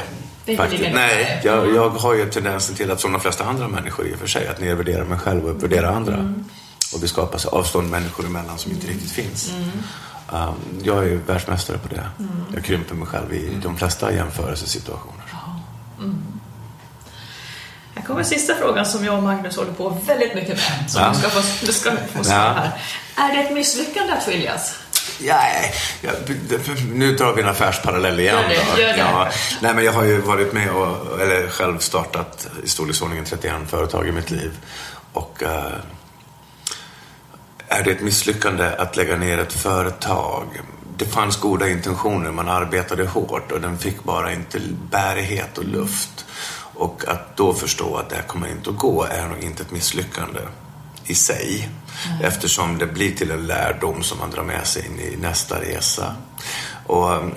Faktiskt. 0.57 0.83
Nej, 0.93 1.41
jag, 1.43 1.75
jag 1.75 1.89
har 1.89 2.13
ju 2.13 2.29
tendensen 2.29 2.75
till 2.75 2.91
att 2.91 2.99
som 2.99 3.11
de 3.11 3.21
flesta 3.21 3.43
andra 3.45 3.67
människor 3.67 4.07
i 4.07 4.13
och 4.15 4.19
för 4.19 4.27
sig, 4.27 4.47
att 4.47 4.59
nedvärdera 4.59 5.05
mig 5.05 5.19
själv 5.19 5.45
och 5.45 5.63
värdera 5.63 5.89
andra. 5.89 6.13
Mm. 6.13 6.45
Och 6.93 6.99
det 6.99 7.07
skapas 7.07 7.45
avstånd 7.45 7.89
människor 7.89 8.25
emellan 8.25 8.57
som 8.57 8.71
inte 8.71 8.87
riktigt 8.87 9.11
finns. 9.11 9.51
Mm. 9.51 9.69
Um, 10.49 10.55
jag 10.83 10.97
är 11.07 11.15
världsmästare 11.15 11.77
på 11.77 11.87
det. 11.95 12.09
Jag 12.53 12.63
krymper 12.65 12.95
mig 12.95 13.07
själv 13.07 13.33
i 13.33 13.57
de 13.63 13.77
flesta 13.77 14.13
jämförelsesituationer. 14.13 15.25
Här 17.95 18.03
kommer 18.05 18.23
sista 18.23 18.55
frågan 18.55 18.85
som 18.85 19.05
jag 19.05 19.17
och 19.17 19.23
Magnus 19.23 19.57
håller 19.57 19.71
på 19.71 19.89
väldigt 19.89 20.35
mycket 20.35 20.57
med. 20.57 20.91
Som 20.91 21.01
Ja. 21.01 21.09
du 21.13 21.19
ska 21.19 21.29
få, 21.29 21.65
du 21.65 21.73
ska 21.73 21.91
få 21.91 22.19
Ja. 22.23 22.31
här. 22.31 22.71
Är 23.15 23.35
det 23.35 23.43
ett 23.43 23.53
misslyckande 23.53 24.13
att 24.13 24.23
skiljas? 24.23 24.75
Ja, 25.19 25.41
ja, 26.01 26.11
nu 26.93 27.15
drar 27.15 27.33
vi 27.33 27.41
en 27.41 27.49
affärsparallell 27.49 28.19
igen. 28.19 28.35
Gör 28.35 28.49
det, 28.49 28.81
gör 28.81 28.93
det. 28.93 28.97
Ja, 28.97 29.29
nej, 29.61 29.73
men 29.73 29.85
jag 29.85 29.91
har 29.91 30.03
ju 30.03 30.21
varit 30.21 30.53
med 30.53 30.69
och, 30.71 31.21
eller 31.21 31.47
själv 31.49 31.77
startat 31.79 32.47
i 32.63 32.67
storleksordningen 32.67 33.25
31 33.25 33.53
företag 33.67 34.07
i 34.07 34.11
mitt 34.11 34.31
liv. 34.31 34.51
Och 35.13 35.43
eh, 35.43 35.73
är 37.67 37.83
det 37.83 37.91
ett 37.91 38.01
misslyckande 38.01 38.65
att 38.77 38.95
lägga 38.97 39.17
ner 39.17 39.37
ett 39.37 39.53
företag? 39.53 40.45
Det 40.97 41.05
fanns 41.05 41.37
goda 41.37 41.69
intentioner, 41.69 42.31
man 42.31 42.49
arbetade 42.49 43.05
hårt 43.05 43.51
och 43.51 43.61
den 43.61 43.77
fick 43.77 44.03
bara 44.03 44.33
inte 44.33 44.59
bärighet 44.91 45.57
och 45.57 45.65
luft. 45.65 46.25
Och 46.73 47.03
att 47.07 47.37
då 47.37 47.53
förstå 47.53 47.97
att 47.97 48.09
det 48.09 48.15
här 48.15 48.23
kommer 48.23 48.47
inte 48.47 48.69
att 48.69 48.77
gå 48.77 49.03
är 49.03 49.27
nog 49.27 49.43
inte 49.43 49.63
ett 49.63 49.71
misslyckande 49.71 50.39
i 51.09 51.15
sig. 51.15 51.69
Eftersom 52.23 52.77
det 52.77 52.85
blir 52.87 53.15
till 53.15 53.31
en 53.31 53.47
lärdom 53.47 54.03
som 54.03 54.17
man 54.19 54.29
drar 54.31 54.43
med 54.43 54.67
sig 54.67 54.85
in 54.85 54.99
i 54.99 55.17
nästa 55.21 55.61
resa. 55.61 56.15
Och 56.87 57.11
um, 57.13 57.31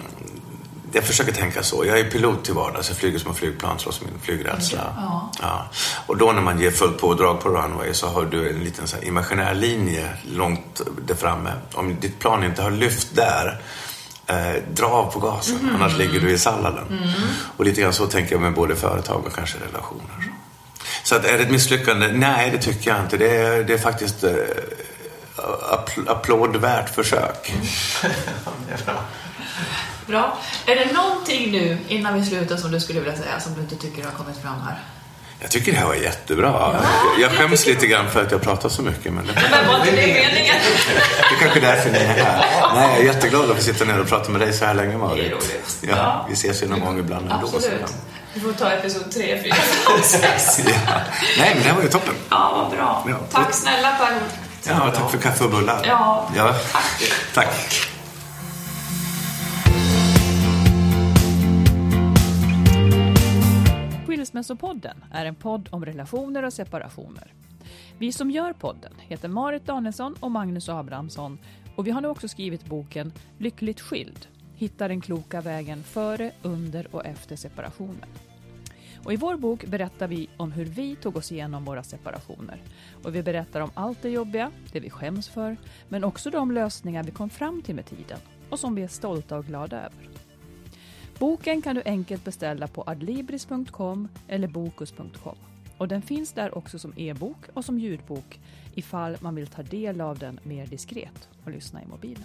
jag 0.93 1.05
försöker 1.05 1.33
tänka 1.33 1.63
så. 1.63 1.85
Jag 1.87 1.99
är 1.99 2.11
pilot 2.11 2.45
till 2.45 2.55
vardags. 2.55 2.89
Jag 2.89 2.97
flyger 2.99 3.19
små 3.19 3.35
flygplan 3.35 3.77
trots 3.79 4.01
min 4.01 4.11
flygrädsla. 4.23 4.93
Ja. 4.97 5.31
Ja. 5.41 5.67
Och 6.07 6.17
då 6.17 6.33
när 6.33 6.43
man 6.43 6.61
ger 6.61 6.71
fullt 6.71 6.99
pådrag 7.01 7.41
på 7.41 7.49
runway 7.49 7.95
så 7.95 8.07
har 8.09 8.25
du 8.25 8.51
en 8.51 8.65
liten 8.65 8.87
så 8.89 8.97
här 8.97 9.05
imaginär 9.05 9.55
linje 9.55 10.09
långt 10.33 10.81
där 11.07 11.15
framme. 11.15 11.53
Om 11.75 11.97
ditt 12.01 12.19
plan 12.19 12.45
inte 12.45 12.63
har 12.63 12.71
lyft 12.71 13.15
där 13.15 13.61
Eh, 14.27 14.63
dra 14.75 14.87
av 14.87 15.13
på 15.13 15.19
gasen, 15.19 15.59
Mm. 15.61 15.75
annars 15.75 15.99
ligger 15.99 16.21
du 16.21 16.31
i 16.31 16.39
salladen. 16.39 16.99
Och 17.57 17.65
lite 17.65 17.81
grann 17.81 17.93
så 17.93 18.07
tänker 18.07 18.33
jag 18.33 18.41
med 18.43 18.55
både 18.55 18.77
företag 18.77 19.27
och 19.27 19.35
kanske 19.35 19.59
relationer. 19.59 20.33
Så 21.05 21.15
att 21.15 21.25
är 21.25 21.39
det 21.39 21.45
ett 21.45 21.51
misslyckande? 21.51 22.09
Nej, 22.13 22.51
det 22.51 22.59
tycker 22.59 22.91
jag 22.91 23.01
inte. 23.01 23.17
Det 23.17 23.37
är, 23.37 23.65
det 23.65 23.73
är 23.75 23.79
faktiskt 23.79 24.25
eh, 24.25 24.31
appl- 25.73 26.09
applådvärt 26.11 26.95
försök. 26.95 27.53
Är 28.73 28.85
bra. 28.87 28.95
Bra. 30.07 30.39
Är 30.67 30.77
det 30.77 30.93
någonting 30.93 31.53
nu 31.53 31.79
innan 31.89 32.15
vi 32.21 32.27
slutar 32.27 32.57
som 32.57 32.71
du 32.73 32.81
skulle 32.81 33.01
vilja 33.01 33.17
säga 33.17 33.41
som 33.41 33.55
du 33.55 33.61
inte 33.61 33.77
tycker 33.77 34.05
har 34.05 34.11
kommit 34.11 34.37
fram 34.43 34.61
här? 34.61 34.79
Jag 35.41 35.51
tycker 35.51 35.73
det 35.73 35.79
här 35.79 35.87
var 35.87 35.95
jättebra. 35.95 36.81
Jag 37.21 37.31
skäms 37.33 37.67
lite 37.67 37.87
grann 37.87 38.11
för 38.11 38.23
att 38.25 38.31
jag 38.33 38.43
pratar 38.43 38.69
så 38.69 38.83
mycket. 38.83 39.13
Men 39.13 39.27
det, 39.27 39.33
Men 39.51 39.67
var 39.69 39.77
inte 39.79 39.91
det 39.91 39.97
meningen? 40.07 40.55
det 41.29 41.35
är 41.35 41.39
kanske 41.41 41.59
är 41.59 41.63
därför 41.63 41.91
ni 41.91 41.99
är 41.99 42.07
här. 42.25 42.45
Nej, 42.75 42.89
jag 42.91 42.99
är 43.01 43.05
jätteglad 43.15 43.51
att 43.51 43.57
få 43.57 43.63
sitta 43.63 43.85
ner 43.85 44.01
och 44.01 44.09
prata 44.09 44.31
med 44.31 44.41
dig 44.41 44.53
så 44.53 44.65
här 44.65 44.75
länge, 44.75 44.99
Marit. 44.99 45.17
Det 45.25 45.27
är 45.27 45.31
roligt. 45.31 45.79
Ja, 45.81 45.89
Ja. 45.97 46.27
Vi 46.29 46.35
ses 46.35 46.63
ju 46.63 46.67
någon 46.69 46.81
gång 46.81 46.99
ibland 46.99 47.33
ändå. 47.33 47.47
Absolut. 47.57 47.95
Vi 48.35 48.41
får 48.41 48.53
ta 48.53 48.71
episod 48.71 49.11
3, 49.11 49.43
4, 49.43 49.55
5, 49.55 50.03
6. 50.03 50.59
Ja. 50.59 50.73
Nej, 51.39 51.53
men 51.55 51.63
det 51.63 51.69
här 51.69 51.75
var 51.75 51.83
ju 51.83 51.89
toppen. 51.89 52.15
Ja, 52.31 52.53
vad 52.57 52.79
bra. 52.79 53.05
Ja. 53.09 53.17
Tack 53.31 53.55
snälla 53.55 53.91
Per. 53.91 54.19
Ja, 54.67 54.91
tack 54.91 55.11
för 55.11 55.19
kaffe 55.19 55.45
och 55.45 55.51
bullar. 55.51 55.85
Ja, 55.87 56.29
ja. 56.37 56.55
tack. 56.73 57.13
Tack. 57.35 57.89
Skilsmässopodden 64.07 65.05
är 65.13 65.27
en 65.27 65.35
podd 65.35 65.69
om 65.73 65.85
relationer 65.85 66.43
och 66.43 66.53
separationer. 66.53 67.33
Vi 67.99 68.13
som 68.13 68.31
gör 68.31 68.53
podden 68.53 68.93
heter 68.99 69.29
Marit 69.29 69.67
Danielsson 69.67 70.15
och 70.21 70.31
Magnus 70.31 70.69
Abrahamsson 70.69 71.39
och 71.77 71.87
vi 71.87 71.91
har 71.91 72.01
nu 72.01 72.09
också 72.09 72.29
skrivit 72.29 72.65
boken 72.65 73.13
Lyckligt 73.39 73.81
skild. 73.81 74.27
Hitta 74.63 74.89
den 74.89 75.01
kloka 75.01 75.41
vägen 75.41 75.83
före, 75.83 76.33
under 76.43 76.95
och 76.95 77.07
efter 77.07 77.37
separationen. 77.37 78.09
Och 79.05 79.13
I 79.13 79.17
vår 79.17 79.37
bok 79.37 79.67
berättar 79.67 80.09
vi 80.09 80.29
om 80.37 80.53
hur 80.53 80.65
vi 80.65 80.97
tog 80.97 81.17
oss 81.17 81.33
igenom 81.33 81.65
våra 81.65 81.83
separationer. 81.83 82.63
Och 83.05 83.15
Vi 83.15 83.23
berättar 83.23 83.61
om 83.61 83.71
allt 83.75 84.03
det 84.03 84.11
jobbiga, 84.11 84.51
det 84.73 84.81
vi 84.81 84.91
skäms 84.91 85.29
för, 85.29 85.57
men 85.89 86.05
också 86.05 86.31
de 86.31 86.51
lösningar 86.51 87.03
vi 87.03 87.11
kom 87.11 87.31
fram 87.31 87.63
till 87.63 87.75
med 87.75 87.87
tiden 87.87 88.19
och 88.51 88.59
som 88.59 88.75
vi 88.75 88.83
är 88.83 88.89
stolta 88.89 89.39
och 89.39 89.47
glada 89.47 89.77
över. 89.77 90.09
Boken 91.19 91.63
kan 91.63 91.75
du 91.75 91.83
enkelt 91.85 92.25
beställa 92.25 92.69
på 92.69 92.85
adlibris.com 92.87 94.09
eller 94.29 94.49
bokus.com. 94.49 95.37
Och 95.79 95.89
den 95.89 96.03
finns 96.03 96.33
där 96.33 96.59
också 96.59 96.79
som 96.79 96.93
e-bok 96.97 97.39
och 97.55 97.65
som 97.65 97.79
ljudbok 97.79 98.41
ifall 98.75 99.17
man 99.21 99.35
vill 99.35 99.47
ta 99.47 99.63
del 99.63 100.01
av 100.01 100.19
den 100.19 100.41
mer 100.43 100.67
diskret 100.67 101.29
och 101.45 101.51
lyssna 101.51 101.83
i 101.83 101.87
mobilen. 101.87 102.25